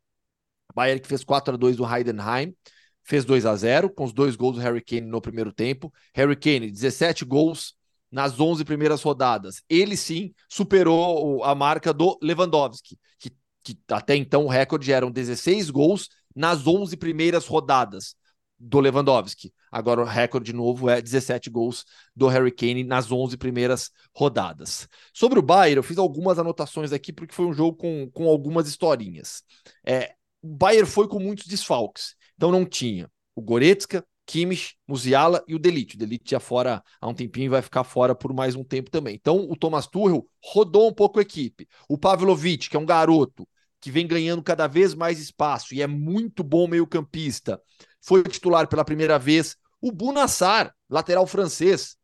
[0.74, 2.55] Bayern que fez 4 a 2 do Heidenheim,
[3.03, 5.91] fez 2 a 0 com os dois gols do Harry Kane no primeiro tempo.
[6.14, 7.76] Harry Kane, 17 gols
[8.12, 9.64] nas 11 primeiras rodadas.
[9.70, 13.32] Ele sim superou a marca do Lewandowski, que,
[13.64, 18.16] que até então o recorde eram 16 gols nas 11 primeiras rodadas
[18.62, 19.53] do Lewandowski.
[19.72, 21.86] Agora o recorde novo é 17 gols
[22.16, 24.88] do Harry Kane nas 11 primeiras rodadas.
[25.14, 28.68] Sobre o Bayern, eu fiz algumas anotações aqui porque foi um jogo com, com algumas
[28.68, 29.43] historinhas.
[29.86, 32.16] É, o Bayern foi com muitos desfalques.
[32.36, 35.95] Então não tinha o Goretzka, Kimmich, Musiala e o Delite.
[35.95, 38.91] O Delite já fora há um tempinho e vai ficar fora por mais um tempo
[38.91, 39.16] também.
[39.16, 41.68] Então o Thomas Tuchel rodou um pouco a equipe.
[41.89, 43.47] O Pavlovic, que é um garoto
[43.82, 47.59] que vem ganhando cada vez mais espaço e é muito bom meio-campista,
[47.99, 49.57] foi titular pela primeira vez.
[49.82, 51.97] O Bunassar, lateral francês,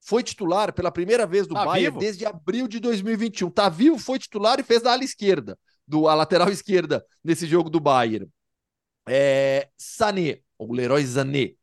[0.00, 1.98] foi titular pela primeira vez do tá Bayern vivo?
[1.98, 3.50] desde abril de 2021.
[3.50, 5.58] Tá vivo, foi titular e fez da ala esquerda,
[5.88, 8.28] do, a lateral esquerda nesse jogo do Bayern.
[9.08, 11.54] É, Sané, o Leroy Sané,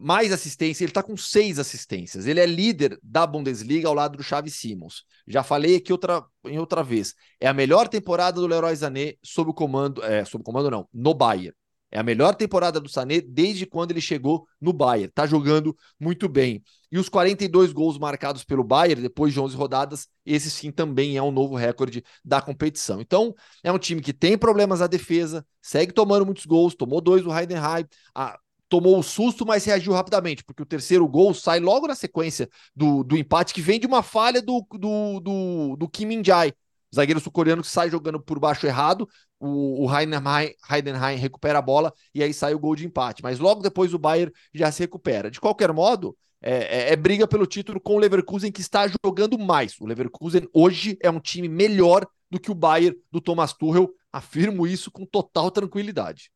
[0.00, 2.26] mais assistência, ele tá com seis assistências.
[2.26, 5.04] Ele é líder da Bundesliga ao lado do Xavi Simons.
[5.26, 7.14] Já falei aqui outra, em outra vez.
[7.40, 10.88] É a melhor temporada do Leroy Sané sob o comando, é, sob o comando não,
[10.92, 11.54] no Bayern.
[11.90, 15.10] É a melhor temporada do Sané desde quando ele chegou no Bayern.
[15.10, 16.62] Tá jogando muito bem.
[16.92, 21.22] E os 42 gols marcados pelo Bayern depois de 11 rodadas, esse sim também é
[21.22, 23.00] um novo recorde da competição.
[23.00, 27.22] Então, é um time que tem problemas na defesa, segue tomando muitos gols, tomou dois
[27.22, 28.38] do Heidenheim, a,
[28.68, 33.02] tomou o susto, mas reagiu rapidamente, porque o terceiro gol sai logo na sequência do,
[33.02, 36.52] do empate, que vem de uma falha do, do, do, do Kim Min-jae,
[36.94, 39.08] zagueiro sul-coreano que sai jogando por baixo errado,
[39.40, 43.22] o, o Heidenheim, Heidenheim recupera a bola e aí sai o gol de empate.
[43.22, 45.30] Mas logo depois o Bayern já se recupera.
[45.30, 49.38] De qualquer modo, é, é, é, briga pelo título com o Leverkusen que está jogando
[49.38, 49.78] mais.
[49.80, 53.90] O Leverkusen hoje é um time melhor do que o Bayern do Thomas Tuchel.
[54.12, 56.30] Afirmo isso com total tranquilidade.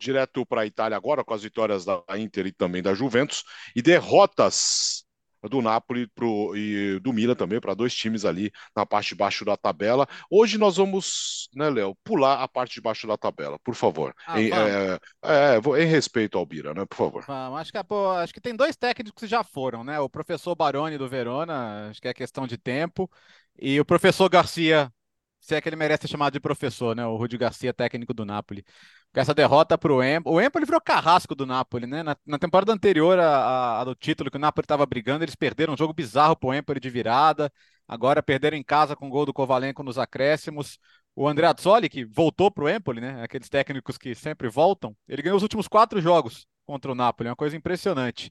[0.00, 3.44] Direto para a Itália agora, com as vitórias da Inter e também da Juventus,
[3.76, 5.04] e derrotas
[5.48, 9.44] do Napoli pro, e do Milan também, para dois times ali na parte de baixo
[9.44, 10.06] da tabela.
[10.30, 14.14] Hoje nós vamos, né, Léo, pular a parte de baixo da tabela, por favor.
[14.26, 17.24] Ah, em, é, é, em, respeito ao Bira, né, por favor.
[17.26, 17.60] Vamos.
[17.60, 19.98] Acho que, pô, acho que tem dois técnicos que já foram, né?
[20.00, 23.10] O professor Baroni do Verona, acho que é questão de tempo,
[23.58, 24.92] e o professor Garcia,
[25.40, 27.04] se é que ele merece ser chamado de professor, né?
[27.06, 28.64] O Rudi Garcia, técnico do Napoli
[29.12, 30.36] com essa derrota para o Empoli.
[30.36, 32.02] O Empoli virou carrasco do Napoli, né?
[32.02, 35.76] Na, na temporada anterior a, do título que o Napoli estava brigando, eles perderam um
[35.76, 37.52] jogo bizarro para o Empoli de virada.
[37.88, 40.78] Agora perderam em casa com o gol do Kovalenko nos acréscimos.
[41.14, 43.22] O André Azzoli, que voltou para o Empoli, né?
[43.22, 47.36] Aqueles técnicos que sempre voltam, ele ganhou os últimos quatro jogos contra o Napoli, uma
[47.36, 48.30] coisa impressionante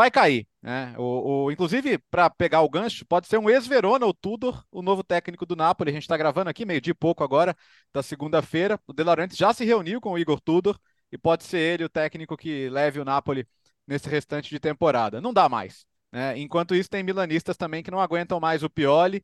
[0.00, 0.48] vai cair.
[0.62, 0.94] Né?
[0.96, 5.04] O, o inclusive, para pegar o gancho, pode ser um ex-Verona, o Tudor, o novo
[5.04, 5.90] técnico do Napoli.
[5.90, 7.54] A gente está gravando aqui, meio-dia e pouco agora,
[7.92, 8.80] da segunda-feira.
[8.86, 10.78] O De Laurentiis já se reuniu com o Igor Tudor
[11.12, 13.46] e pode ser ele o técnico que leve o Napoli
[13.86, 15.20] nesse restante de temporada.
[15.20, 15.84] Não dá mais.
[16.10, 16.38] Né?
[16.38, 19.22] Enquanto isso, tem milanistas também que não aguentam mais o Pioli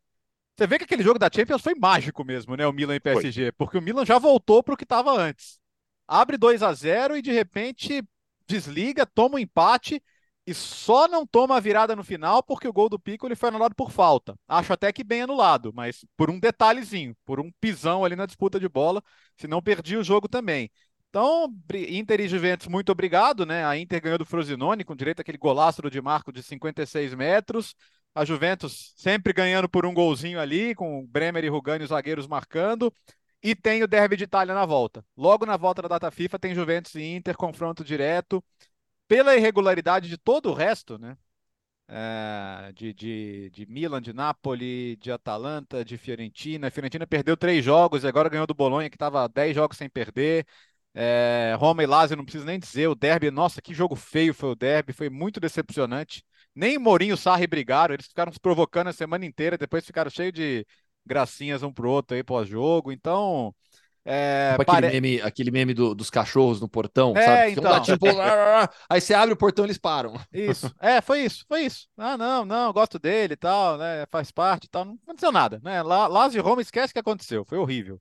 [0.56, 2.66] Você vê que aquele jogo da Champions foi mágico mesmo, né?
[2.66, 3.52] O Milan e PSG, foi.
[3.52, 5.58] porque o Milan já voltou para o que estava antes.
[6.06, 8.04] Abre 2 a 0 e de repente
[8.46, 10.02] desliga, toma um empate
[10.46, 13.48] e só não toma a virada no final porque o gol do Pico ele foi
[13.48, 14.38] anulado por falta.
[14.46, 18.60] Acho até que bem anulado, mas por um detalhezinho, por um pisão ali na disputa
[18.60, 19.02] de bola,
[19.36, 20.70] senão perdi o jogo também.
[21.08, 21.48] Então,
[21.88, 23.64] Inter e Juventus, muito obrigado, né?
[23.64, 27.74] A Inter ganhou do Frosinone com direito àquele golaço de Marco de 56 metros.
[28.14, 32.92] A Juventus sempre ganhando por um golzinho ali, com Bremer e Rugani, os zagueiros marcando.
[33.42, 35.04] E tem o Derby de Itália na volta.
[35.16, 38.42] Logo na volta da data FIFA tem Juventus e Inter, confronto direto.
[39.08, 41.16] Pela irregularidade de todo o resto, né?
[41.88, 46.70] É, de, de, de Milan, de Napoli, de Atalanta, de Fiorentina.
[46.70, 50.46] Fiorentina perdeu três jogos e agora ganhou do Bolonha, que estava dez jogos sem perder.
[50.94, 52.88] É, Roma e Lazio, não preciso nem dizer.
[52.88, 56.24] O derby, nossa, que jogo feio foi o derby, foi muito decepcionante.
[56.54, 60.32] Nem Mourinho e Sarri brigaram, eles ficaram se provocando a semana inteira, depois ficaram cheios
[60.32, 60.66] de
[61.04, 62.90] gracinhas um pro outro aí pós-jogo.
[62.92, 63.54] Então.
[64.08, 64.86] É, tipo pare...
[64.86, 67.50] aquele, meme, aquele meme do, dos cachorros no portão, é, sabe?
[67.50, 67.76] Então.
[67.76, 68.06] Um tipo,
[68.88, 70.14] aí você abre o portão e eles param.
[70.32, 70.72] Isso.
[70.80, 71.88] É, foi isso, foi isso.
[71.96, 74.06] Ah, não, não, gosto dele e tal, né?
[74.08, 74.84] Faz parte e tal.
[74.84, 75.82] Não aconteceu nada, né?
[75.82, 77.44] Lazio e Roma, esquece o que aconteceu.
[77.44, 78.00] Foi horrível.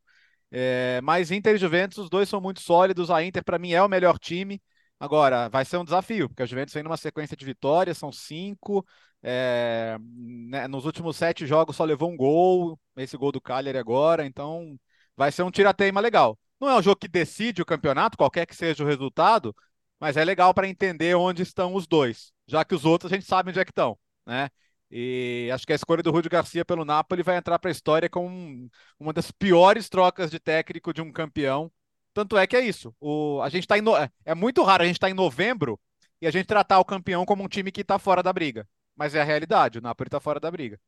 [0.51, 3.09] É, mas Inter e Juventus, os dois são muito sólidos.
[3.09, 4.61] A Inter, para mim, é o melhor time.
[4.99, 8.85] Agora, vai ser um desafio, porque a Juventus vem numa sequência de vitórias, são cinco.
[9.23, 14.23] É, né, nos últimos sete jogos só levou um gol, esse gol do Cagliari agora,
[14.25, 14.77] então
[15.17, 16.37] vai ser um tirateima legal.
[16.59, 19.55] Não é um jogo que decide o campeonato, qualquer que seja o resultado,
[19.99, 23.27] mas é legal para entender onde estão os dois, já que os outros a gente
[23.27, 24.49] sabe onde é que estão, né?
[24.91, 28.09] E acho que a escolha do Rúdio Garcia pelo Napoli vai entrar para a história
[28.09, 31.71] como uma das piores trocas de técnico de um campeão
[32.15, 32.95] tanto é que é isso.
[32.99, 35.77] O, a gente tá no, é, é muito raro a gente estar tá em novembro
[36.21, 38.65] e a gente tratar o campeão como um time que está fora da briga.
[38.95, 40.79] Mas é a realidade, o Napoli está fora da briga.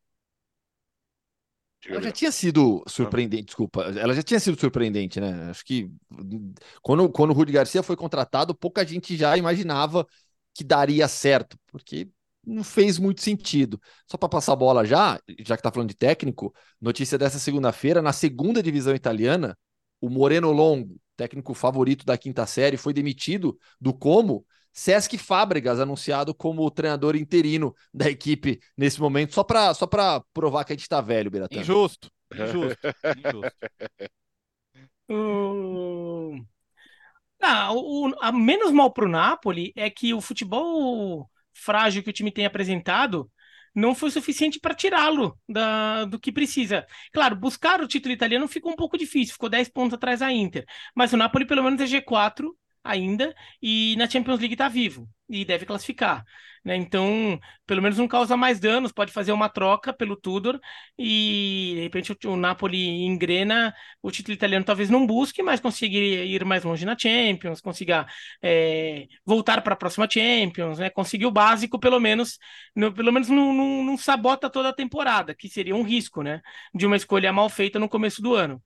[1.89, 3.83] Ela já tinha sido surpreendente, desculpa.
[3.83, 5.49] Ela já tinha sido surpreendente, né?
[5.49, 5.89] Acho que
[6.81, 10.05] quando, quando o Rudi Garcia foi contratado, pouca gente já imaginava
[10.53, 12.09] que daria certo, porque
[12.45, 13.79] não fez muito sentido.
[14.09, 18.01] Só para passar a bola já, já que tá falando de técnico, notícia dessa segunda-feira,
[18.01, 19.57] na segunda divisão italiana,
[20.01, 24.45] o Moreno Longo, técnico favorito da quinta série, foi demitido do Como.
[24.78, 29.88] Sesc Fábregas, anunciado como treinador interino da equipe nesse momento, só para só
[30.32, 31.57] provar que a gente está velho, Biratã.
[31.61, 32.78] Injusto, injusto,
[33.17, 33.57] injusto.
[35.09, 36.45] Uh...
[37.41, 42.13] Ah, o, a menos mal para o Napoli é que o futebol frágil que o
[42.13, 43.32] time tem apresentado
[43.73, 45.36] não foi suficiente para tirá-lo
[46.07, 46.86] do que precisa.
[47.11, 50.65] Claro, buscar o título italiano ficou um pouco difícil, ficou 10 pontos atrás da Inter,
[50.95, 52.51] mas o Napoli pelo menos é G4
[52.88, 56.23] ainda e na Champions League está vivo e deve classificar.
[56.67, 56.75] Né?
[56.75, 60.59] Então, pelo menos não causa mais danos, pode fazer uma troca pelo Tudor
[60.99, 65.97] e de repente o, o Napoli engrena, o título italiano talvez não busque, mas consiga
[65.97, 68.05] ir mais longe na Champions, consiga
[68.41, 70.89] é, voltar para a próxima Champions, né?
[70.89, 72.38] conseguir o básico, pelo menos,
[72.75, 76.41] no, pelo menos não, não, não sabota toda a temporada, que seria um risco né?
[76.73, 78.61] de uma escolha mal feita no começo do ano.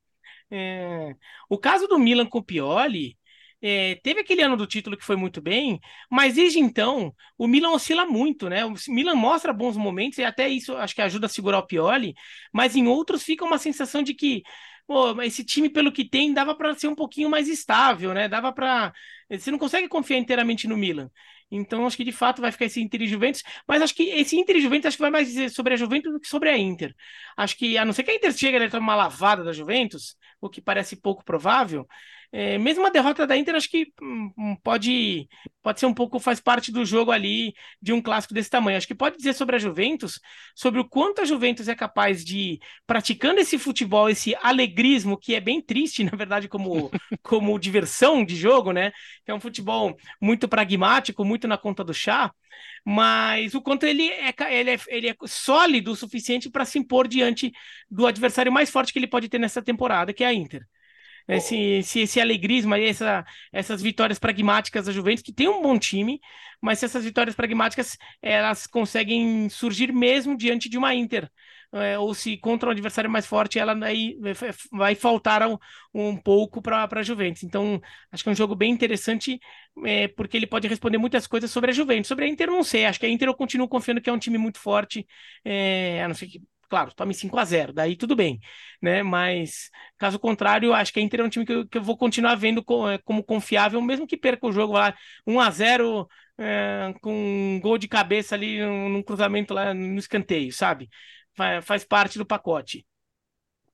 [0.50, 1.16] É...
[1.50, 3.18] O caso do Milan com o Pioli
[3.62, 7.72] é, teve aquele ano do título que foi muito bem, mas desde então o Milan
[7.72, 8.66] oscila muito, né?
[8.66, 12.14] O Milan mostra bons momentos e até isso acho que ajuda a segurar o Pioli,
[12.52, 14.44] mas em outros fica uma sensação de que
[14.88, 18.28] pô, esse time, pelo que tem, dava para ser um pouquinho mais estável, né?
[18.28, 18.92] Dava para.
[19.30, 21.10] Você não consegue confiar inteiramente no Milan.
[21.50, 24.38] Então, acho que de fato vai ficar esse Inter e Juventus, mas acho que esse
[24.38, 26.58] Inter e Juventus acho que vai mais dizer sobre a Juventus do que sobre a
[26.58, 26.96] Inter.
[27.36, 30.16] Acho que, a não ser que a Inter chegue e tome uma lavada da Juventus,
[30.42, 31.88] o que parece pouco provável,
[32.34, 35.28] é, mesmo a derrota da Inter, acho que hum, hum, pode,
[35.62, 38.78] pode ser um pouco, faz parte do jogo ali de um clássico desse tamanho.
[38.78, 40.18] Acho que pode dizer sobre a Juventus,
[40.56, 45.42] sobre o quanto a Juventus é capaz de, praticando esse futebol, esse alegrismo, que é
[45.42, 46.90] bem triste, na verdade, como,
[47.22, 48.94] como diversão de jogo, né?
[49.28, 52.32] É um futebol muito pragmático, muito na conta do chá
[52.86, 57.08] mas o quanto ele é, ele é, ele é sólido o suficiente para se impor
[57.08, 57.52] diante
[57.90, 60.66] do adversário mais forte que ele pode ter nessa temporada, que é a Inter
[61.28, 65.78] esse, esse, esse alegrismo aí, essa, essas vitórias pragmáticas da Juventus, que tem um bom
[65.80, 66.20] time,
[66.62, 71.30] mas se essas vitórias pragmáticas elas conseguem surgir mesmo diante de uma Inter.
[71.74, 74.18] É, ou se contra um adversário mais forte, ela aí
[74.72, 75.58] vai faltar um,
[75.94, 77.44] um pouco para a Juventus.
[77.44, 79.40] Então, acho que é um jogo bem interessante,
[79.86, 82.08] é, porque ele pode responder muitas coisas sobre a Juventus.
[82.10, 82.86] Sobre a Inter, não sei.
[82.86, 85.08] Acho que a Inter eu continuo confiando que é um time muito forte,
[85.46, 88.40] é, a não ser que Claro, tome 5 a 0 daí tudo bem,
[88.82, 89.04] né?
[89.04, 91.98] Mas caso contrário, acho que a Inter é um time que eu, que eu vou
[91.98, 94.96] continuar vendo como, é, como, confiável, mesmo que perca o jogo lá
[95.28, 96.08] 1 a 0
[96.38, 100.90] é, com um gol de cabeça ali num cruzamento lá no escanteio, sabe?
[101.34, 102.86] Faz, parte do pacote.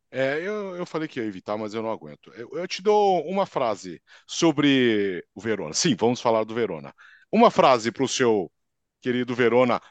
[0.10, 2.32] É, eu, eu falei que ia evitar, mas eu não aguento.
[2.34, 5.74] Eu, eu te dou uma frase sobre o Verona.
[5.74, 6.94] Sim, vamos falar do Verona.
[7.32, 8.52] Uma frase para o seu
[9.02, 9.82] querido Verona,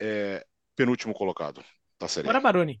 [0.00, 0.44] é,
[0.74, 1.64] penúltimo colocado
[1.98, 2.26] da série.
[2.26, 2.80] Bora, Baroni.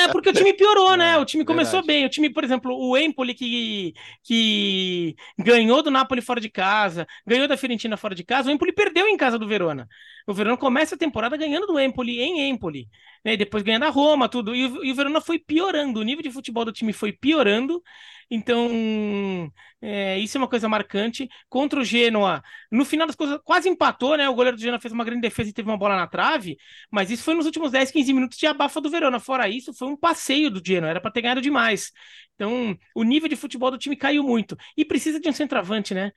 [0.00, 1.16] É porque o time piorou, né?
[1.18, 2.04] O time começou bem.
[2.04, 7.48] O time, por exemplo, o Empoli que, que ganhou do Napoli fora de casa, ganhou
[7.48, 9.88] da Fiorentina fora de casa, o Empoli perdeu em casa do Verona.
[10.26, 12.88] O Verona começa a temporada ganhando do Empoli em Empoli,
[13.24, 13.32] né?
[13.34, 14.54] E depois ganhando a Roma, tudo.
[14.54, 17.82] E e o Verona foi piorando, o nível de futebol do time foi piorando.
[18.30, 19.50] Então,
[19.80, 21.28] é, isso é uma coisa marcante.
[21.48, 24.28] Contra o Genoa, no final das coisas, quase empatou, né?
[24.28, 26.58] O goleiro do Genoa fez uma grande defesa e teve uma bola na trave,
[26.90, 29.18] mas isso foi nos últimos 10, 15 minutos de abafa do Verona.
[29.20, 31.90] Fora isso, foi um passeio do Genoa, era para ter ganhado demais.
[32.34, 34.56] Então, o nível de futebol do time caiu muito.
[34.76, 36.12] E precisa de um centroavante, né?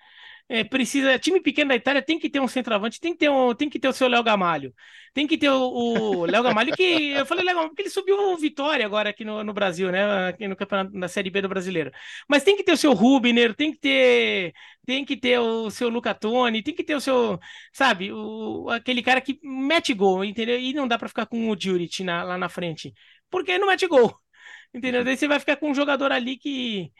[0.50, 1.18] É, precisa.
[1.20, 3.80] Time pequeno da Itália tem que ter um centroavante, tem que ter, um, tem que
[3.80, 4.74] ter o seu Léo Gamalho.
[5.14, 8.86] Tem que ter o, Léo Gamalho, que eu falei Léo porque ele subiu o Vitória
[8.86, 10.30] agora aqui no, no Brasil, né?
[10.30, 11.92] Aqui no campeonato na Série B do Brasileiro.
[12.28, 14.54] Mas tem que ter o seu Rubner, tem que ter.
[14.86, 17.40] Tem que ter o seu Luca Toni, tem que ter o seu,
[17.72, 20.60] sabe, o, aquele cara que mete gol, entendeu?
[20.60, 22.92] E não dá para ficar com o Juric na, lá na frente,
[23.30, 24.14] porque não mete gol,
[24.74, 25.04] entendeu?
[25.04, 26.92] Daí você vai ficar com um jogador ali que,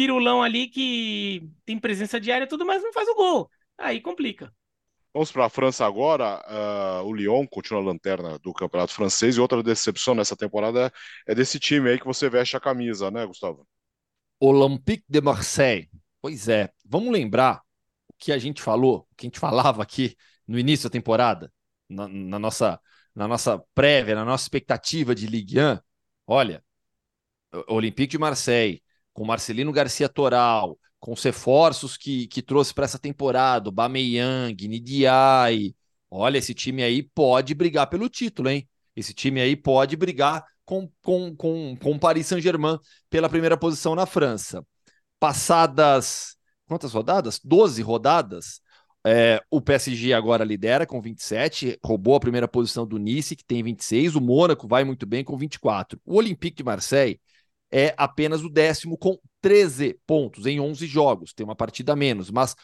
[0.00, 3.50] pirulão ali que tem presença diária e tudo, mas não faz o gol.
[3.76, 4.50] Aí complica.
[5.12, 6.42] Vamos para a França agora.
[6.48, 10.90] Uh, o Lyon continua a lanterna do campeonato francês e outra decepção nessa temporada
[11.26, 13.68] é desse time aí que você veste a camisa, né, Gustavo?
[14.40, 15.90] Olympique de Marseille.
[16.22, 16.70] Pois é.
[16.82, 17.60] Vamos lembrar
[18.08, 20.16] o que a gente falou, o que a gente falava aqui
[20.48, 21.52] no início da temporada,
[21.86, 22.80] na, na nossa,
[23.14, 25.78] na nossa prévia, na nossa expectativa de Ligue 1.
[26.26, 26.64] Olha,
[27.68, 28.82] Olympique de Marseille
[29.12, 34.68] com Marcelino Garcia Toral, com os reforços que, que trouxe para essa temporada, o Bameyang,
[34.68, 35.74] Nidiai.
[36.10, 38.68] Olha, esse time aí pode brigar pelo título, hein?
[38.94, 44.06] Esse time aí pode brigar com, com, com, com Paris Saint-Germain pela primeira posição na
[44.06, 44.64] França.
[45.18, 46.36] Passadas
[46.70, 47.40] quantas rodadas?
[47.42, 48.60] 12 rodadas.
[49.04, 53.62] É, o PSG agora lidera com 27, roubou a primeira posição do Nice, que tem
[53.62, 54.14] 26.
[54.14, 56.00] O Mônaco vai muito bem com 24.
[56.04, 57.20] O Olympique de Marseille
[57.70, 62.30] é apenas o décimo com 13 pontos em 11 jogos, tem uma partida a menos,
[62.30, 62.54] mas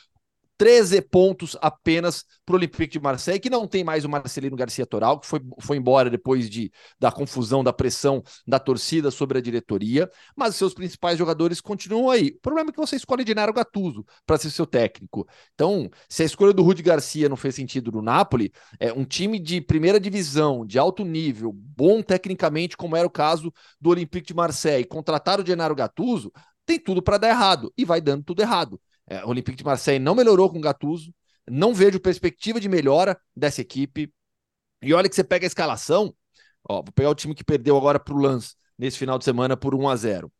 [0.56, 4.86] 13 pontos apenas para o Olympique de Marseille, que não tem mais o Marcelino Garcia
[4.86, 9.40] Toral, que foi, foi embora depois de, da confusão, da pressão da torcida sobre a
[9.40, 12.28] diretoria, mas seus principais jogadores continuam aí.
[12.36, 15.26] O problema é que você escolhe Dinaro Gattuso para ser seu técnico.
[15.54, 19.38] Então, se a escolha do Rudi Garcia não fez sentido no Napoli, é um time
[19.38, 24.34] de primeira divisão, de alto nível, bom tecnicamente, como era o caso do Olympique de
[24.34, 26.32] Marseille, contratar o Dinaro Gattuso,
[26.64, 28.80] tem tudo para dar errado e vai dando tudo errado.
[29.08, 31.14] É, o Olympique de Marseille não melhorou com o Gattuso,
[31.48, 34.12] não vejo perspectiva de melhora dessa equipe.
[34.82, 36.14] E olha que você pega a escalação,
[36.68, 39.56] ó, vou pegar o time que perdeu agora para o Lance nesse final de semana
[39.56, 40.32] por 1 a 0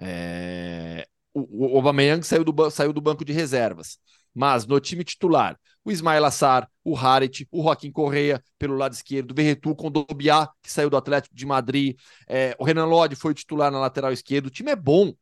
[0.00, 1.06] é...
[1.32, 3.98] O, o Aubameyang saiu do, saiu do banco de reservas,
[4.32, 9.32] mas no time titular, o Ismael Assar, o Harit, o Joaquim Correia pelo lado esquerdo,
[9.32, 11.96] o Verretu com o Dobiá, que saiu do Atlético de Madrid,
[12.28, 15.12] é, o Renan Lodi foi titular na lateral esquerda, o time é bom,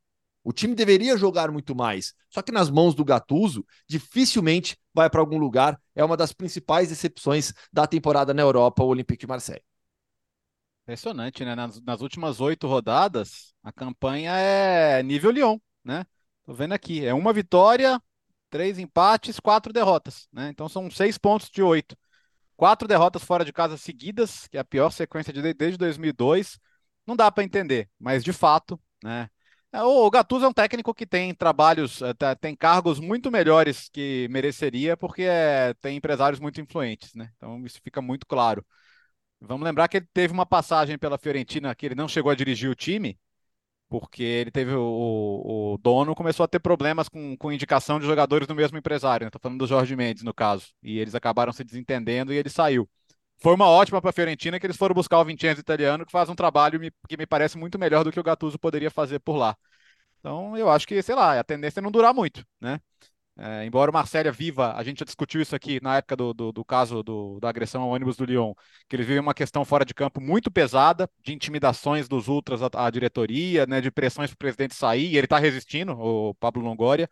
[0.45, 2.15] o time deveria jogar muito mais.
[2.29, 5.81] Só que nas mãos do Gattuso, dificilmente vai para algum lugar.
[5.95, 9.63] É uma das principais decepções da temporada na Europa, o Olympique de Marseille.
[10.83, 11.55] Impressionante, né?
[11.55, 16.05] Nas, nas últimas oito rodadas, a campanha é nível Lyon, né?
[16.45, 18.03] Tô vendo aqui, é uma vitória,
[18.51, 20.49] três empates, quatro derrotas, né?
[20.49, 21.97] Então são seis pontos de oito.
[22.57, 26.59] Quatro derrotas fora de casa seguidas, que é a pior sequência de, desde 2002.
[27.07, 29.31] Não dá para entender, mas de fato, né?
[29.73, 34.29] É, o Gattuso é um técnico que tem trabalhos, é, tem cargos muito melhores que
[34.31, 37.33] mereceria, porque é, tem empresários muito influentes, né?
[37.37, 38.65] Então isso fica muito claro.
[39.41, 42.71] Vamos lembrar que ele teve uma passagem pela Fiorentina que ele não chegou a dirigir
[42.71, 43.19] o time,
[43.89, 48.49] porque ele teve o, o dono começou a ter problemas com, com indicação de jogadores
[48.49, 49.27] do mesmo empresário.
[49.29, 49.43] Estou né?
[49.43, 50.69] falando do Jorge Mendes, no caso.
[50.83, 52.89] E eles acabaram se desentendendo e ele saiu.
[53.43, 56.29] Foi uma ótima para a Fiorentina que eles foram buscar o Vincenzo italiano, que faz
[56.29, 59.57] um trabalho que me parece muito melhor do que o Gattuso poderia fazer por lá.
[60.21, 62.81] Então, eu acho que, sei lá, a tendência é não durar muito, né?
[63.37, 66.53] É, embora o Marcélia viva, a gente já discutiu isso aqui na época do, do,
[66.53, 68.55] do caso do, da agressão ao ônibus do Lyon,
[68.89, 72.69] que eles vivem uma questão fora de campo muito pesada, de intimidações dos ultras à,
[72.75, 76.63] à diretoria, né, de pressões para o presidente sair, e ele está resistindo, o Pablo
[76.63, 77.09] Longoria,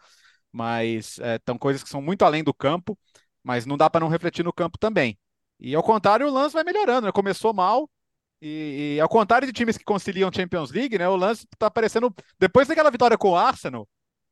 [0.52, 2.98] mas é, coisas que são muito além do campo,
[3.42, 5.18] mas não dá para não refletir no campo também.
[5.60, 7.06] E ao contrário, o lance vai melhorando.
[7.06, 7.12] Né?
[7.12, 7.88] Começou mal,
[8.42, 11.06] e, e, ao contrário de times que conciliam Champions League, né?
[11.08, 12.14] O lance tá aparecendo.
[12.38, 13.86] Depois daquela vitória com o Arsenal,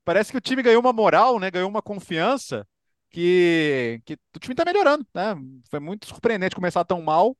[0.05, 1.51] parece que o time ganhou uma moral, né?
[1.51, 2.67] Ganhou uma confiança
[3.11, 5.35] que, que o time tá melhorando, né?
[5.71, 7.37] Foi muito surpreendente começar tão mal,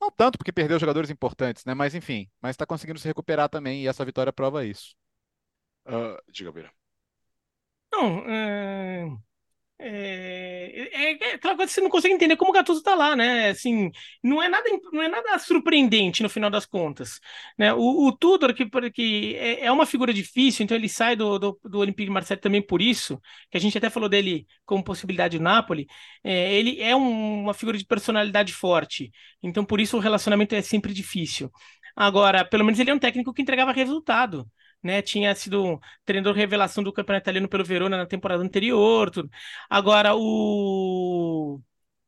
[0.00, 1.74] Não tanto porque perdeu jogadores importantes, né?
[1.74, 4.94] Mas enfim, mas está conseguindo se recuperar também e essa vitória prova isso.
[5.86, 6.72] Uh, diga, Beira.
[7.92, 9.06] Não, é...
[9.84, 13.16] É, é, é, aquela coisa que você não consegue entender como o Gattuso tá lá,
[13.16, 13.48] né?
[13.50, 13.90] Assim,
[14.22, 17.18] não é nada, não é nada surpreendente no final das contas,
[17.58, 17.74] né?
[17.74, 21.60] O, o Tudor, que, que é, é uma figura difícil, então ele sai do, do,
[21.64, 23.20] do Olympique de Marseille também por isso,
[23.50, 25.86] que a gente até falou dele como possibilidade do Napoli,
[26.22, 29.10] é, ele é um, uma figura de personalidade forte,
[29.42, 31.50] então por isso o relacionamento é sempre difícil.
[31.96, 34.46] Agora, pelo menos ele é um técnico que entregava resultado
[34.82, 35.02] né?
[35.02, 39.10] Tinha sido treinador revelação do campeonato italiano pelo Verona na temporada anterior.
[39.10, 39.30] Tudo.
[39.70, 41.60] Agora, o,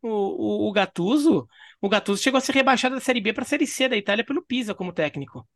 [0.03, 1.49] o, o, Gattuso,
[1.81, 4.25] o Gattuso chegou a ser rebaixado da Série B para a Série C da Itália
[4.25, 5.47] pelo Pisa como técnico.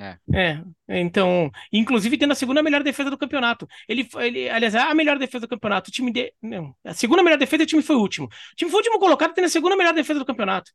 [0.00, 0.16] É.
[0.32, 1.00] é.
[1.00, 3.66] então, inclusive tendo a segunda melhor defesa do campeonato.
[3.88, 5.90] Ele, ele aliás, a melhor defesa do campeonato.
[5.90, 8.26] O time de, não, a segunda melhor defesa, o time foi o último.
[8.26, 10.70] O time foi o último colocado, tendo a segunda melhor defesa do campeonato.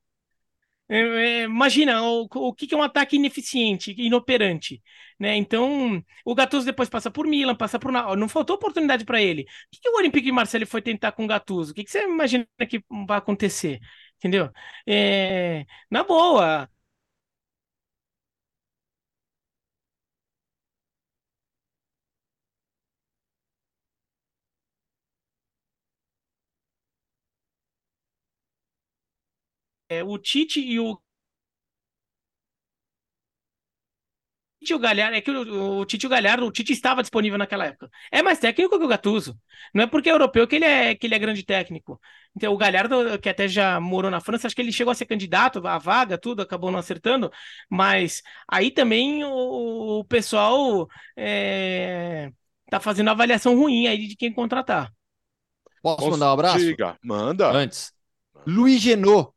[0.89, 4.81] É, é, imagina o, o que, é um ataque ineficiente, inoperante,
[5.19, 5.35] né?
[5.35, 9.43] Então, o Gattuso depois passa por Milan, passa por não faltou oportunidade para ele.
[9.43, 11.71] O que, que o Olympique de Marseille foi tentar com o Gattuso?
[11.71, 13.79] O que, que você imagina que vai acontecer?
[14.17, 14.49] Entendeu?
[14.87, 16.69] É, na boa,
[29.99, 30.97] É, o Tite e o
[34.63, 37.37] Tite o Galhardo, é que o, o Tite e o Galhardo, o Tite estava disponível
[37.37, 37.89] naquela época.
[38.09, 39.37] É mais técnico que o Gattuso.
[39.73, 41.99] Não é porque é europeu que ele é, que ele é grande técnico.
[42.35, 45.05] Então, o Galhardo, que até já morou na França, acho que ele chegou a ser
[45.05, 47.29] candidato à vaga, tudo, acabou não acertando.
[47.69, 50.87] Mas aí também o, o pessoal
[51.17, 52.31] é,
[52.69, 54.93] tá fazendo avaliação ruim aí de quem contratar.
[55.81, 56.59] Posso mandar um abraço?
[56.59, 57.51] Diga, manda.
[57.51, 57.91] Antes.
[58.47, 59.32] Luiz Genot,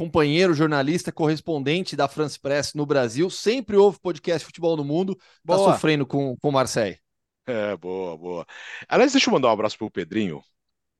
[0.00, 5.22] companheiro, jornalista, correspondente da France Press no Brasil, sempre ouve podcast Futebol no Mundo, tá
[5.44, 5.74] boa.
[5.74, 6.98] sofrendo com, com o Marseille.
[7.46, 8.46] É, boa, boa.
[8.88, 10.40] Aliás, deixa eu mandar um abraço pro Pedrinho,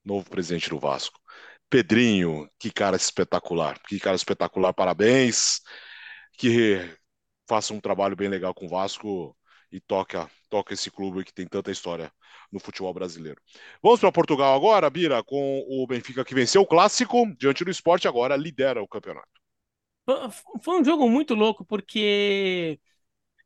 [0.05, 1.19] novo presidente do Vasco.
[1.67, 5.61] Pedrinho, que cara espetacular, que cara espetacular, parabéns,
[6.37, 6.79] que
[7.49, 9.35] faça um trabalho bem legal com o Vasco
[9.71, 12.11] e toca, toca esse clube que tem tanta história
[12.51, 13.41] no futebol brasileiro.
[13.81, 18.07] Vamos para Portugal agora, Bira, com o Benfica que venceu o clássico diante do esporte,
[18.07, 19.29] agora lidera o campeonato.
[20.61, 22.77] Foi um jogo muito louco, porque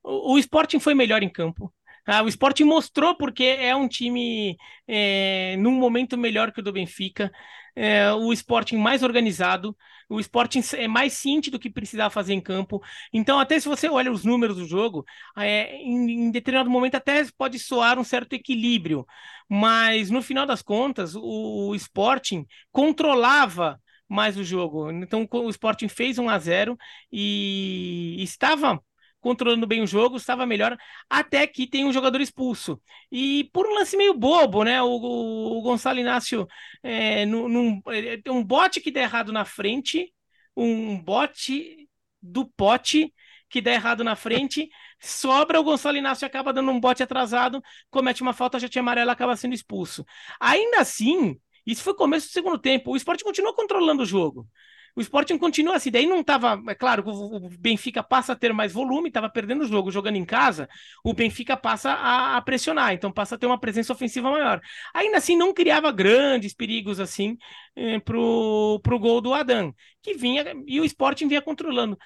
[0.04, 1.72] o Sporting foi melhor em campo.
[2.08, 6.72] Ah, o Sporting mostrou porque é um time é, num momento melhor que o do
[6.74, 7.32] Benfica
[7.76, 9.76] é, o Sporting mais organizado,
[10.10, 12.82] o Sporting é mais ciente do que precisava fazer em campo.
[13.12, 15.04] Então, até se você olha os números do jogo,
[15.38, 19.06] é, em, em determinado momento até pode soar um certo equilíbrio,
[19.50, 24.92] mas no final das contas, o, o Sporting controlava mais o jogo.
[24.92, 26.78] Então, o Sporting fez 1 a 0
[27.12, 28.80] e estava
[29.26, 30.78] controlando bem o jogo, estava melhor,
[31.10, 32.80] até que tem um jogador expulso.
[33.12, 34.80] E por um lance meio bobo, né?
[34.84, 36.48] O, o, o Gonçalo Inácio
[36.84, 37.82] é, num, num,
[38.28, 40.14] um bote que dá errado na frente,
[40.56, 41.90] um bote
[42.22, 43.12] do pote
[43.50, 44.70] que dá errado na frente,
[45.00, 49.10] sobra, o Gonçalo Inácio acaba dando um bote atrasado, comete uma falta, já tinha amarelo,
[49.10, 50.06] acaba sendo expulso.
[50.40, 54.48] Ainda assim, isso foi começo do segundo tempo, o esporte continua controlando o jogo.
[54.96, 58.72] O Sporting continua assim, daí não estava, é claro, o Benfica passa a ter mais
[58.72, 60.70] volume, estava perdendo o jogo, jogando em casa,
[61.04, 64.62] o Benfica passa a, a, pressionar, então passa a ter uma presença ofensiva maior.
[64.94, 67.38] Ainda assim, não criava grandes perigos assim
[67.76, 71.98] eh, pro, pro gol do Adam, que vinha e o Sporting vinha controlando.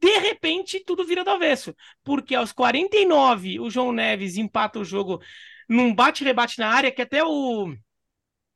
[0.00, 1.74] De repente, tudo vira do avesso,
[2.04, 5.20] porque aos 49 o João Neves empata o jogo
[5.68, 7.74] num bate-rebate na área que até o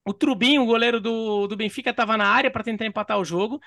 [0.05, 3.61] o Trubinho, o goleiro do, do Benfica, estava na área para tentar empatar o jogo.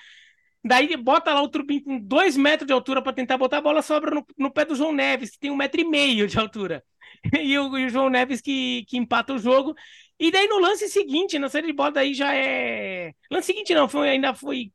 [0.64, 3.82] Daí bota lá o Trubinho com dois metros de altura para tentar botar a bola,
[3.82, 6.84] sobra no, no, pé do João Neves, que tem um metro e meio de altura.
[7.42, 9.74] E o, e o João Neves que, que empata o jogo.
[10.20, 13.14] E daí no lance seguinte, na série de bola, daí já é.
[13.32, 14.72] Lance seguinte não, foi, ainda foi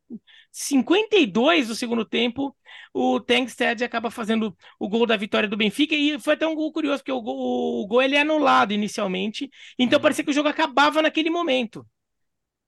[0.59, 2.55] 52 do segundo tempo.
[2.93, 5.95] O Tankstead acaba fazendo o gol da vitória do Benfica.
[5.95, 9.49] E foi até um gol curioso, porque o gol, o gol ele é anulado inicialmente.
[9.79, 10.03] Então uhum.
[10.03, 11.87] parecia que o jogo acabava naquele momento.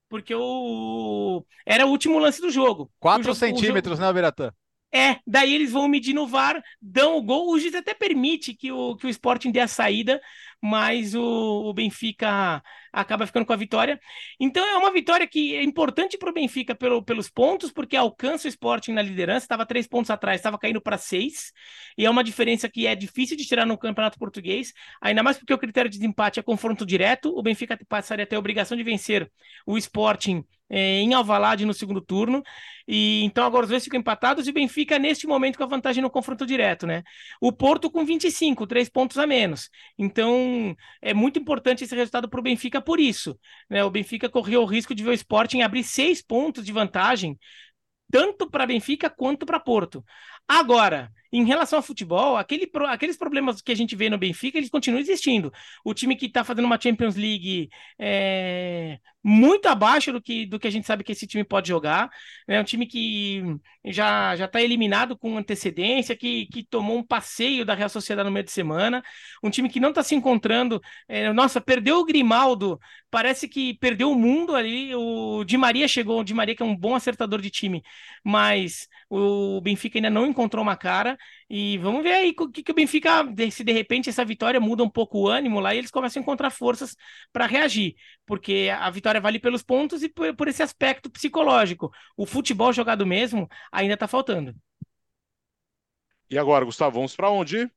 [0.07, 2.89] Porque o era o último lance do jogo.
[2.97, 4.07] 4 centímetros, jogo...
[4.07, 4.53] né, Beratã?
[4.93, 7.49] É, daí eles vão medir no VAR, dão o gol.
[7.49, 10.21] O juiz até permite que o, que o Sporting dê a saída,
[10.61, 12.61] mas o, o Benfica
[12.93, 13.99] acaba ficando com a vitória.
[14.39, 18.47] Então é uma vitória que é importante para o Benfica pelo, pelos pontos, porque alcança
[18.47, 21.51] o Sporting na liderança, estava três pontos atrás, estava caindo para seis,
[21.97, 25.53] e é uma diferença que é difícil de tirar no Campeonato Português, ainda mais porque
[25.53, 28.83] o critério de desempate é confronto direto, o Benfica passaria a ter a obrigação de
[28.83, 29.31] vencer
[29.65, 32.41] o Sporting é, em Alvalade no segundo turno.
[32.87, 36.01] E então agora os dois ficam empatados e o Benfica neste momento com a vantagem
[36.01, 37.03] no confronto direto, né?
[37.41, 39.69] O Porto com 25, três pontos a menos.
[39.97, 40.50] Então
[41.01, 43.37] é muito importante esse resultado para o Benfica por isso.
[43.69, 43.83] Né?
[43.83, 47.37] O Benfica correu o risco de ver o Sporting abrir seis pontos de vantagem,
[48.11, 50.03] tanto para Benfica quanto para Porto.
[50.47, 54.69] Agora, em relação ao futebol, aquele, aqueles problemas que a gente vê no Benfica, eles
[54.69, 55.51] continuam existindo.
[55.83, 60.67] O time que está fazendo uma Champions League é, muito abaixo do que, do que
[60.67, 62.09] a gente sabe que esse time pode jogar.
[62.47, 63.43] É um time que
[63.85, 68.33] já já está eliminado com antecedência, que, que tomou um passeio da Real Sociedade no
[68.33, 69.03] meio de semana.
[69.43, 70.81] Um time que não está se encontrando.
[71.07, 72.79] É, nossa, perdeu o Grimaldo,
[73.09, 74.93] parece que perdeu o mundo ali.
[74.95, 77.81] O Di Maria chegou, o Di Maria que é um bom acertador de time,
[78.23, 81.17] mas o Benfica ainda não encontrou uma cara.
[81.49, 84.83] E vamos ver aí o que, que o Benfica, se de repente essa vitória muda
[84.83, 86.95] um pouco o ânimo lá e eles começam a encontrar forças
[87.31, 87.95] para reagir,
[88.25, 91.91] porque a vitória vale pelos pontos e por, por esse aspecto psicológico.
[92.15, 94.55] O futebol jogado mesmo ainda está faltando.
[96.29, 97.69] E agora, Gustavo, vamos para onde?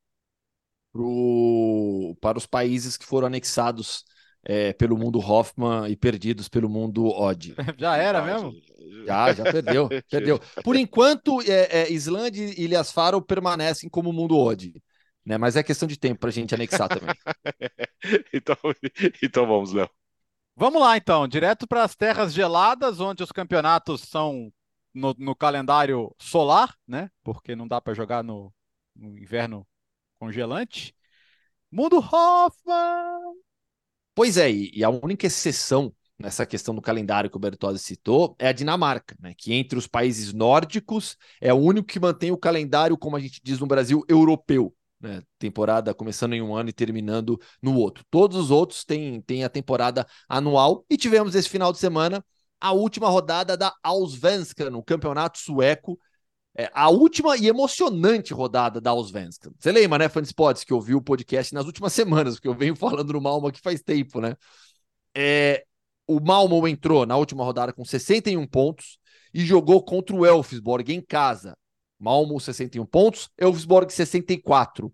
[0.93, 2.17] Pro...
[2.21, 4.05] Para os países que foram anexados
[4.45, 7.55] é, pelo mundo Hoffman e perdidos pelo mundo Odd.
[7.79, 8.53] Já era mesmo?
[9.07, 10.41] Já, já perdeu, perdeu.
[10.63, 14.75] Por enquanto, é, é, Islândia e Ilhas Faro permanecem como mundo Odd.
[15.25, 15.37] Né?
[15.37, 17.15] Mas é questão de tempo para a gente anexar também.
[18.33, 18.57] então,
[19.23, 19.91] então vamos, Léo.
[20.57, 21.27] Vamos lá, então.
[21.27, 24.51] Direto para as terras geladas, onde os campeonatos são
[24.95, 27.11] no, no calendário solar, né?
[27.23, 28.53] Porque não dá para jogar no,
[28.95, 29.67] no inverno
[30.19, 30.95] congelante.
[31.71, 33.44] Mundo Hoffman!
[34.15, 38.49] Pois é, e a única exceção nessa questão do calendário que o Bertozzi citou é
[38.49, 39.35] a Dinamarca, né?
[39.37, 43.41] Que entre os países nórdicos é o único que mantém o calendário, como a gente
[43.43, 44.75] diz no Brasil, europeu.
[45.01, 45.21] Né?
[45.39, 48.05] Temporada começando em um ano e terminando no outro.
[48.11, 52.25] Todos os outros têm, têm a temporada anual e tivemos esse final de semana
[52.61, 55.99] a última rodada da Allsvenskan, no campeonato sueco,
[56.57, 59.51] é, a última e emocionante rodada da Allsvenskan.
[59.59, 63.13] Você lembra, né, Fanspots, que ouviu o podcast nas últimas semanas, porque eu venho falando
[63.13, 64.37] no Malmo aqui faz tempo, né?
[65.17, 65.65] É,
[66.07, 68.99] o Malmo entrou na última rodada com 61 pontos
[69.33, 71.57] e jogou contra o Elfsborg em casa.
[71.99, 74.93] Malmo 61 pontos, Elfsborg 64.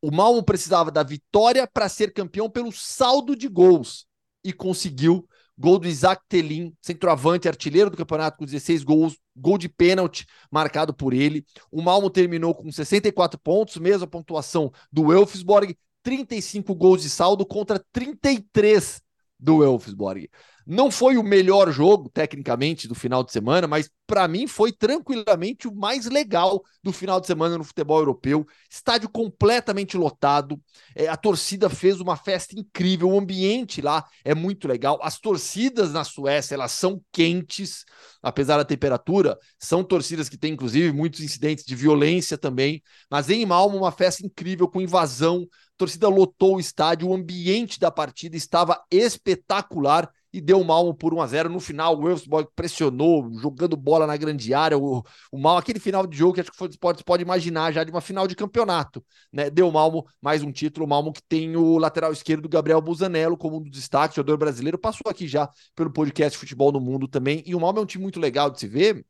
[0.00, 4.06] O Malmo precisava da vitória para ser campeão pelo saldo de gols
[4.42, 5.28] e conseguiu
[5.58, 10.92] Gol do Isaac Telin, centroavante, artilheiro do campeonato com 16 gols, gol de pênalti marcado
[10.92, 11.44] por ele.
[11.70, 17.82] O Malmo terminou com 64 pontos, mesma pontuação do Elfsborg, 35 gols de saldo contra
[17.92, 19.00] 33
[19.40, 20.28] do Elfsborg.
[20.66, 25.68] Não foi o melhor jogo, tecnicamente, do final de semana, mas para mim foi tranquilamente
[25.68, 28.44] o mais legal do final de semana no futebol europeu.
[28.68, 30.60] Estádio completamente lotado,
[30.94, 34.98] é, a torcida fez uma festa incrível, o ambiente lá é muito legal.
[35.02, 37.84] As torcidas na Suécia, elas são quentes,
[38.20, 42.82] apesar da temperatura, são torcidas que têm, inclusive, muitos incidentes de violência também.
[43.08, 47.78] Mas em Malmo, uma festa incrível, com invasão, a torcida lotou o estádio, o ambiente
[47.78, 52.02] da partida estava espetacular e deu o Malmo por 1 a 0 No final, o
[52.02, 54.76] Wolfsburg pressionou, jogando bola na grande área.
[54.76, 55.02] O,
[55.32, 57.90] o Malmo, aquele final de jogo que acho que você pode, pode imaginar já de
[57.90, 59.02] uma final de campeonato.
[59.32, 59.48] Né?
[59.48, 60.84] Deu o Malmo mais um título.
[60.84, 64.78] O Malmo que tem o lateral esquerdo Gabriel Busanello como um dos destaques, jogador brasileiro.
[64.78, 67.42] Passou aqui já pelo podcast Futebol no Mundo também.
[67.46, 69.06] E o Malmo é um time muito legal de se ver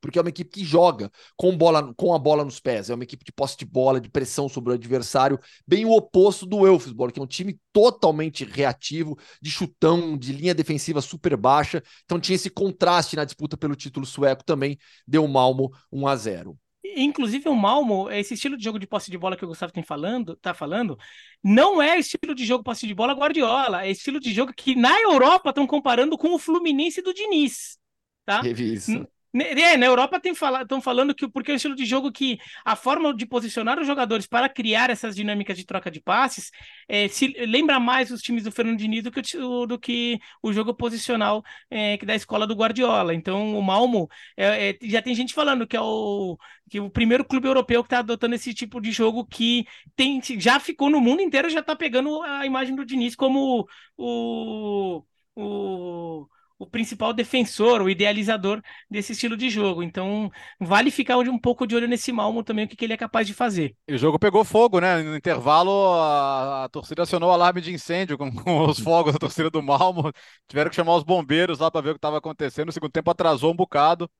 [0.00, 3.04] porque é uma equipe que joga com, bola, com a bola nos pés, é uma
[3.04, 7.12] equipe de posse de bola, de pressão sobre o adversário, bem o oposto do Elfsborg,
[7.12, 12.36] que é um time totalmente reativo, de chutão, de linha defensiva super baixa, então tinha
[12.36, 16.58] esse contraste na disputa pelo título sueco também, deu o Malmo 1 a 0
[16.96, 19.82] Inclusive o Malmo, esse estilo de jogo de posse de bola que o Gustavo tem
[19.82, 20.98] falando, tá falando,
[21.42, 24.98] não é estilo de jogo posse de bola Guardiola, é estilo de jogo que na
[25.00, 27.78] Europa estão comparando com o Fluminense do Diniz,
[28.24, 28.40] tá?
[28.40, 29.06] Teve isso.
[29.32, 32.74] É, na Europa estão fala, falando que porque é um estilo de jogo que a
[32.74, 36.50] forma de posicionar os jogadores para criar essas dinâmicas de troca de passes
[36.88, 40.52] é, se lembra mais os times do Fernando Diniz do que o, do que o
[40.52, 43.14] jogo posicional é, que da escola do Guardiola.
[43.14, 46.36] Então o Malmo é, é já tem gente falando que é o
[46.68, 50.58] que o primeiro clube europeu que está adotando esse tipo de jogo que tem já
[50.58, 53.66] ficou no mundo inteiro já está pegando a imagem do Diniz como
[53.96, 55.04] o,
[55.36, 56.26] o
[56.60, 59.82] o principal defensor, o idealizador desse estilo de jogo.
[59.82, 60.30] Então,
[60.60, 63.26] vale ficar um pouco de olho nesse Malmo também, o que, que ele é capaz
[63.26, 63.74] de fazer.
[63.88, 65.02] E o jogo pegou fogo, né?
[65.02, 69.18] No intervalo, a, a torcida acionou o alarme de incêndio com, com, os fogos da
[69.18, 70.12] torcida do Malmo.
[70.46, 72.66] Tiveram que chamar os bombeiros lá para ver o que estava acontecendo.
[72.66, 74.10] No segundo tempo atrasou um bocado,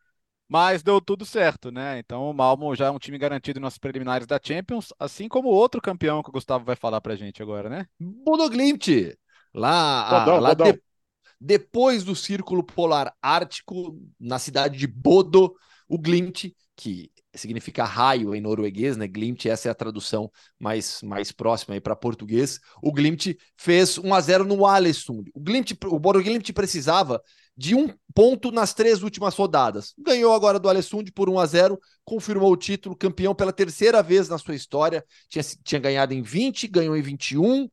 [0.49, 1.99] mas deu tudo certo, né?
[1.99, 5.55] Então o Malmo já é um time garantido nas preliminares da Champions, assim como o
[5.55, 7.85] outro campeão que o Gustavo vai falar pra gente agora, né?
[8.01, 9.15] Bodo Glimt.
[9.53, 10.73] Lá, bodão, lá bodão.
[10.73, 10.83] De
[11.41, 15.55] depois do Círculo Polar Ártico, na cidade de Bodo,
[15.89, 19.07] o Glimt, que significa raio em norueguês, né?
[19.07, 22.59] Glimt, essa é a tradução mais, mais próxima aí para português.
[22.83, 25.31] O Glimt fez 1 a 0 no Alessund.
[25.35, 27.23] O Glimt, o Bodo Glimt precisava
[27.57, 29.93] de um ponto nas três últimas rodadas.
[29.99, 34.29] Ganhou agora do Alessund por 1 a 0, confirmou o título, campeão pela terceira vez
[34.29, 35.05] na sua história.
[35.29, 37.69] Tinha, tinha ganhado em 20, ganhou em 21.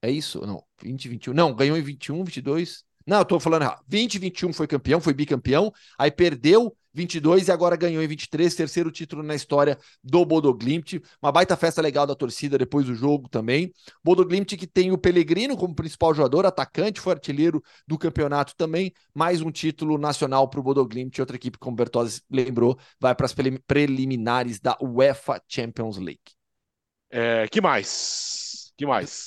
[0.00, 0.40] É isso?
[0.46, 1.34] Não, 20, 21.
[1.34, 2.84] Não, ganhou em 21, 22.
[3.08, 3.82] Não, eu tô falando errado.
[3.88, 8.90] 20, 21 foi campeão, foi bicampeão, aí perdeu 22 e agora ganhou em 23, terceiro
[8.90, 11.00] título na história do Bodo Glimt.
[11.22, 13.72] Uma baita festa legal da torcida depois do jogo também.
[14.04, 18.92] Bodo Glimt que tem o Pellegrino como principal jogador, atacante, foi artilheiro do campeonato também.
[19.14, 21.18] Mais um título nacional para o Bodo Glimt.
[21.18, 23.34] Outra equipe, como Bertozzi lembrou, vai para as
[23.66, 26.36] preliminares da UEFA Champions League.
[27.10, 28.47] É, que mais?
[28.78, 29.26] Que mais?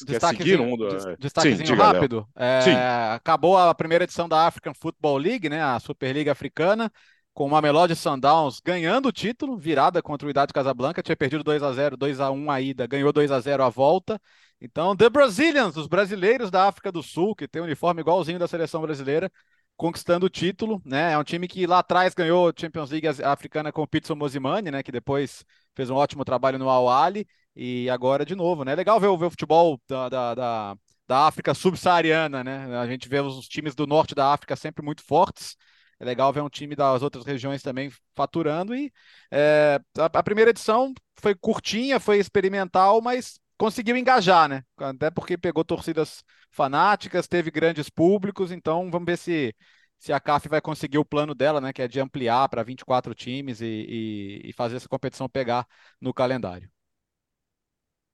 [0.78, 1.18] Do...
[1.19, 2.26] destaquezinho Sim, rápido.
[2.34, 2.72] É, Sim.
[3.14, 6.90] Acabou a primeira edição da African Football League, né, a Superliga Africana,
[7.34, 11.61] com uma Melody Sundowns ganhando o título, virada contra o Idade Casablanca, tinha perdido 2
[11.64, 14.19] a 0 2 a 1 a ida, ganhou 2 a 0 a volta.
[14.61, 18.48] Então, The Brazilians, os brasileiros da África do Sul, que tem um uniforme igualzinho da
[18.48, 19.30] seleção brasileira,
[19.76, 21.11] conquistando o título, né?
[21.11, 24.72] É um time que lá atrás ganhou a Champions League africana com o Pitson Mosimane,
[24.72, 25.44] né, que depois
[25.76, 28.73] fez um ótimo trabalho no Al Ahly e agora de novo, né?
[28.73, 32.78] É legal ver, ver o futebol da, da, da, da África subsaariana, né?
[32.78, 35.56] A gente vê os times do norte da África sempre muito fortes.
[35.99, 38.73] É legal ver um time das outras regiões também faturando.
[38.73, 38.91] E
[39.30, 44.64] é, a, a, primeira edição foi curtinha, foi experimental, mas conseguiu engajar, né?
[44.78, 48.52] Até porque pegou torcidas fanáticas, teve grandes públicos.
[48.52, 49.56] Então vamos ver se,
[49.99, 51.72] se a CAF vai conseguir o plano dela, né?
[51.72, 55.68] Que é de ampliar para 24 times e, e, e fazer essa competição pegar
[55.99, 56.69] no calendário.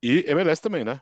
[0.10, 1.02] E MLS também, né?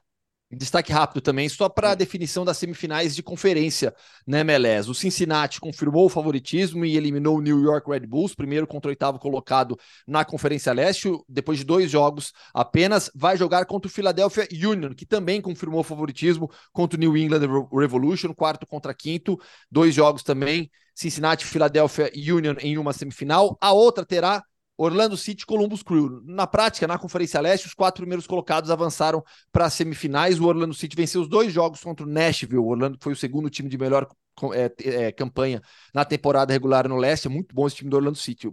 [0.52, 3.94] Destaque rápido também, só para a definição das semifinais de conferência,
[4.26, 4.88] né, Melés?
[4.88, 8.91] O Cincinnati confirmou o favoritismo e eliminou o New York Red Bulls, primeiro contra o
[8.91, 9.77] oitavo colocado
[10.07, 11.10] na Conferência Leste.
[11.30, 15.84] Depois de dois jogos apenas, vai jogar contra o Philadelphia Union, que também confirmou o
[15.84, 19.40] favoritismo contra o New England Revolution, quarto contra quinto.
[19.69, 23.56] Dois jogos também, Cincinnati e Philadelphia Union em uma semifinal.
[23.61, 24.44] A outra terá
[24.77, 26.22] Orlando City Columbus Crew.
[26.26, 30.39] Na prática, na Conferência Leste, os quatro primeiros colocados avançaram para as semifinais.
[30.39, 32.57] O Orlando City venceu os dois jogos contra o Nashville.
[32.57, 34.07] O Orlando foi o segundo time de melhor
[34.53, 35.61] é, é, campanha
[35.93, 37.27] na temporada regular no Leste.
[37.27, 38.52] É muito bom esse time do Orlando City.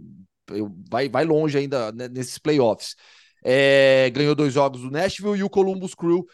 [0.49, 2.95] Eu, vai, vai longe ainda né, nesses playoffs.
[3.43, 6.25] É, ganhou dois jogos do Nashville e o Columbus Crew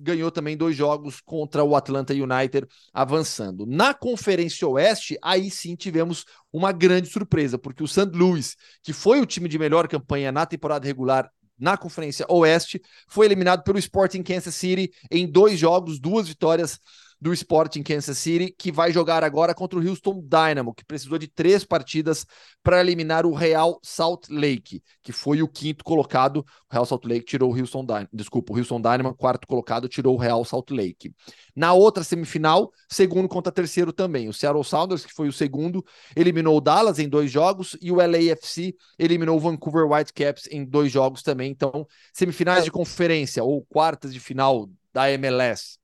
[0.00, 3.66] ganhou também dois jogos contra o Atlanta United, avançando.
[3.66, 8.10] Na Conferência Oeste, aí sim tivemos uma grande surpresa, porque o St.
[8.12, 13.26] Louis, que foi o time de melhor campanha na temporada regular na Conferência Oeste, foi
[13.26, 16.78] eliminado pelo Sporting Kansas City em dois jogos, duas vitórias
[17.22, 21.28] do Sporting Kansas City, que vai jogar agora contra o Houston Dynamo, que precisou de
[21.28, 22.26] três partidas
[22.64, 26.38] para eliminar o Real Salt Lake, que foi o quinto colocado.
[26.38, 30.16] O Real Salt Lake tirou o Houston Dynamo, desculpa, o Houston Dynamo, quarto colocado, tirou
[30.16, 31.14] o Real Salt Lake.
[31.54, 34.28] Na outra semifinal, segundo contra terceiro também.
[34.28, 35.84] O Seattle Sounders, que foi o segundo,
[36.16, 40.90] eliminou o Dallas em dois jogos e o LAFC eliminou o Vancouver Whitecaps em dois
[40.90, 41.52] jogos também.
[41.52, 45.80] Então, semifinais de conferência ou quartas de final da MLS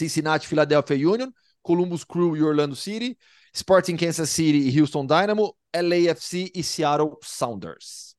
[0.00, 1.30] Cincinnati, Philadelphia Union,
[1.62, 3.16] Columbus Crew e Orlando City,
[3.52, 8.16] Sporting Kansas City e Houston Dynamo, LAFC e Seattle Sounders.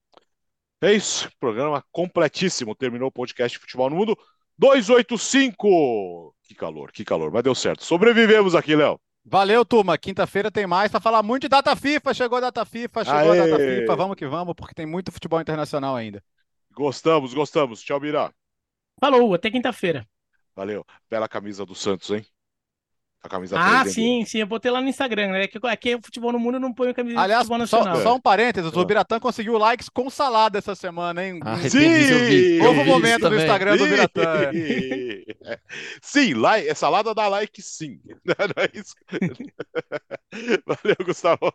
[0.82, 2.76] É isso, programa completíssimo.
[2.76, 4.18] Terminou o podcast Futebol no Mundo
[4.58, 6.36] 285.
[6.44, 7.84] Que calor, que calor, mas deu certo.
[7.84, 8.99] Sobrevivemos aqui, Léo.
[9.24, 9.98] Valeu, turma.
[9.98, 12.14] Quinta-feira tem mais para falar muito de data FIFA.
[12.14, 13.40] Chegou a data FIFA, chegou Aê.
[13.40, 13.95] a data FIFA.
[13.95, 16.24] Vamos que vamos, porque tem muito futebol internacional ainda.
[16.74, 17.82] Gostamos, gostamos.
[17.84, 18.34] Tchau, Birá.
[18.99, 20.08] Falou, até quinta-feira.
[20.61, 20.85] Valeu.
[21.09, 22.23] Bela camisa do Santos, hein?
[23.23, 25.43] A camisa ah, sim, sim, eu botei lá no Instagram, né?
[25.43, 27.95] Aqui, aqui o futebol no mundo não põe a camisa Aliás, futebol nacional.
[27.95, 31.39] Só, só um parênteses, o Biratã conseguiu likes com salada essa semana, hein?
[31.43, 32.59] Ah, sim!
[32.59, 34.51] Novo momento do Instagram do Biratã.
[36.01, 37.99] sim, like, é salada dá like sim.
[38.23, 38.93] Não é isso?
[40.65, 41.53] Valeu, Gustavo.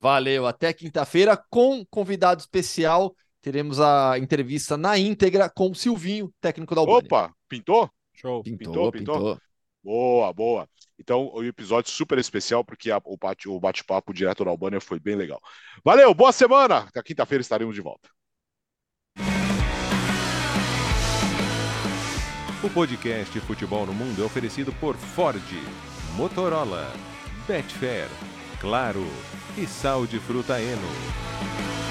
[0.00, 3.14] Valeu, até quinta-feira com convidado especial.
[3.42, 7.06] Teremos a entrevista na íntegra com o Silvinho, técnico da Albânia.
[7.06, 7.90] Opa, pintou?
[8.20, 8.42] Show.
[8.42, 8.92] Pintou, pintou.
[8.92, 9.40] pintou.
[9.82, 10.68] Boa, boa.
[10.98, 15.00] Então, o episódio super especial, porque a, o bate- o bate-papo direto da Albânia foi
[15.00, 15.40] bem legal.
[15.82, 16.86] Valeu, boa semana!
[16.94, 18.08] Na quinta-feira estaremos de volta.
[22.62, 25.40] O podcast Futebol no Mundo é oferecido por Ford,
[26.14, 26.92] Motorola,
[27.48, 28.06] Betfair,
[28.60, 29.06] Claro
[29.56, 31.89] e Sal de Fruta Eno.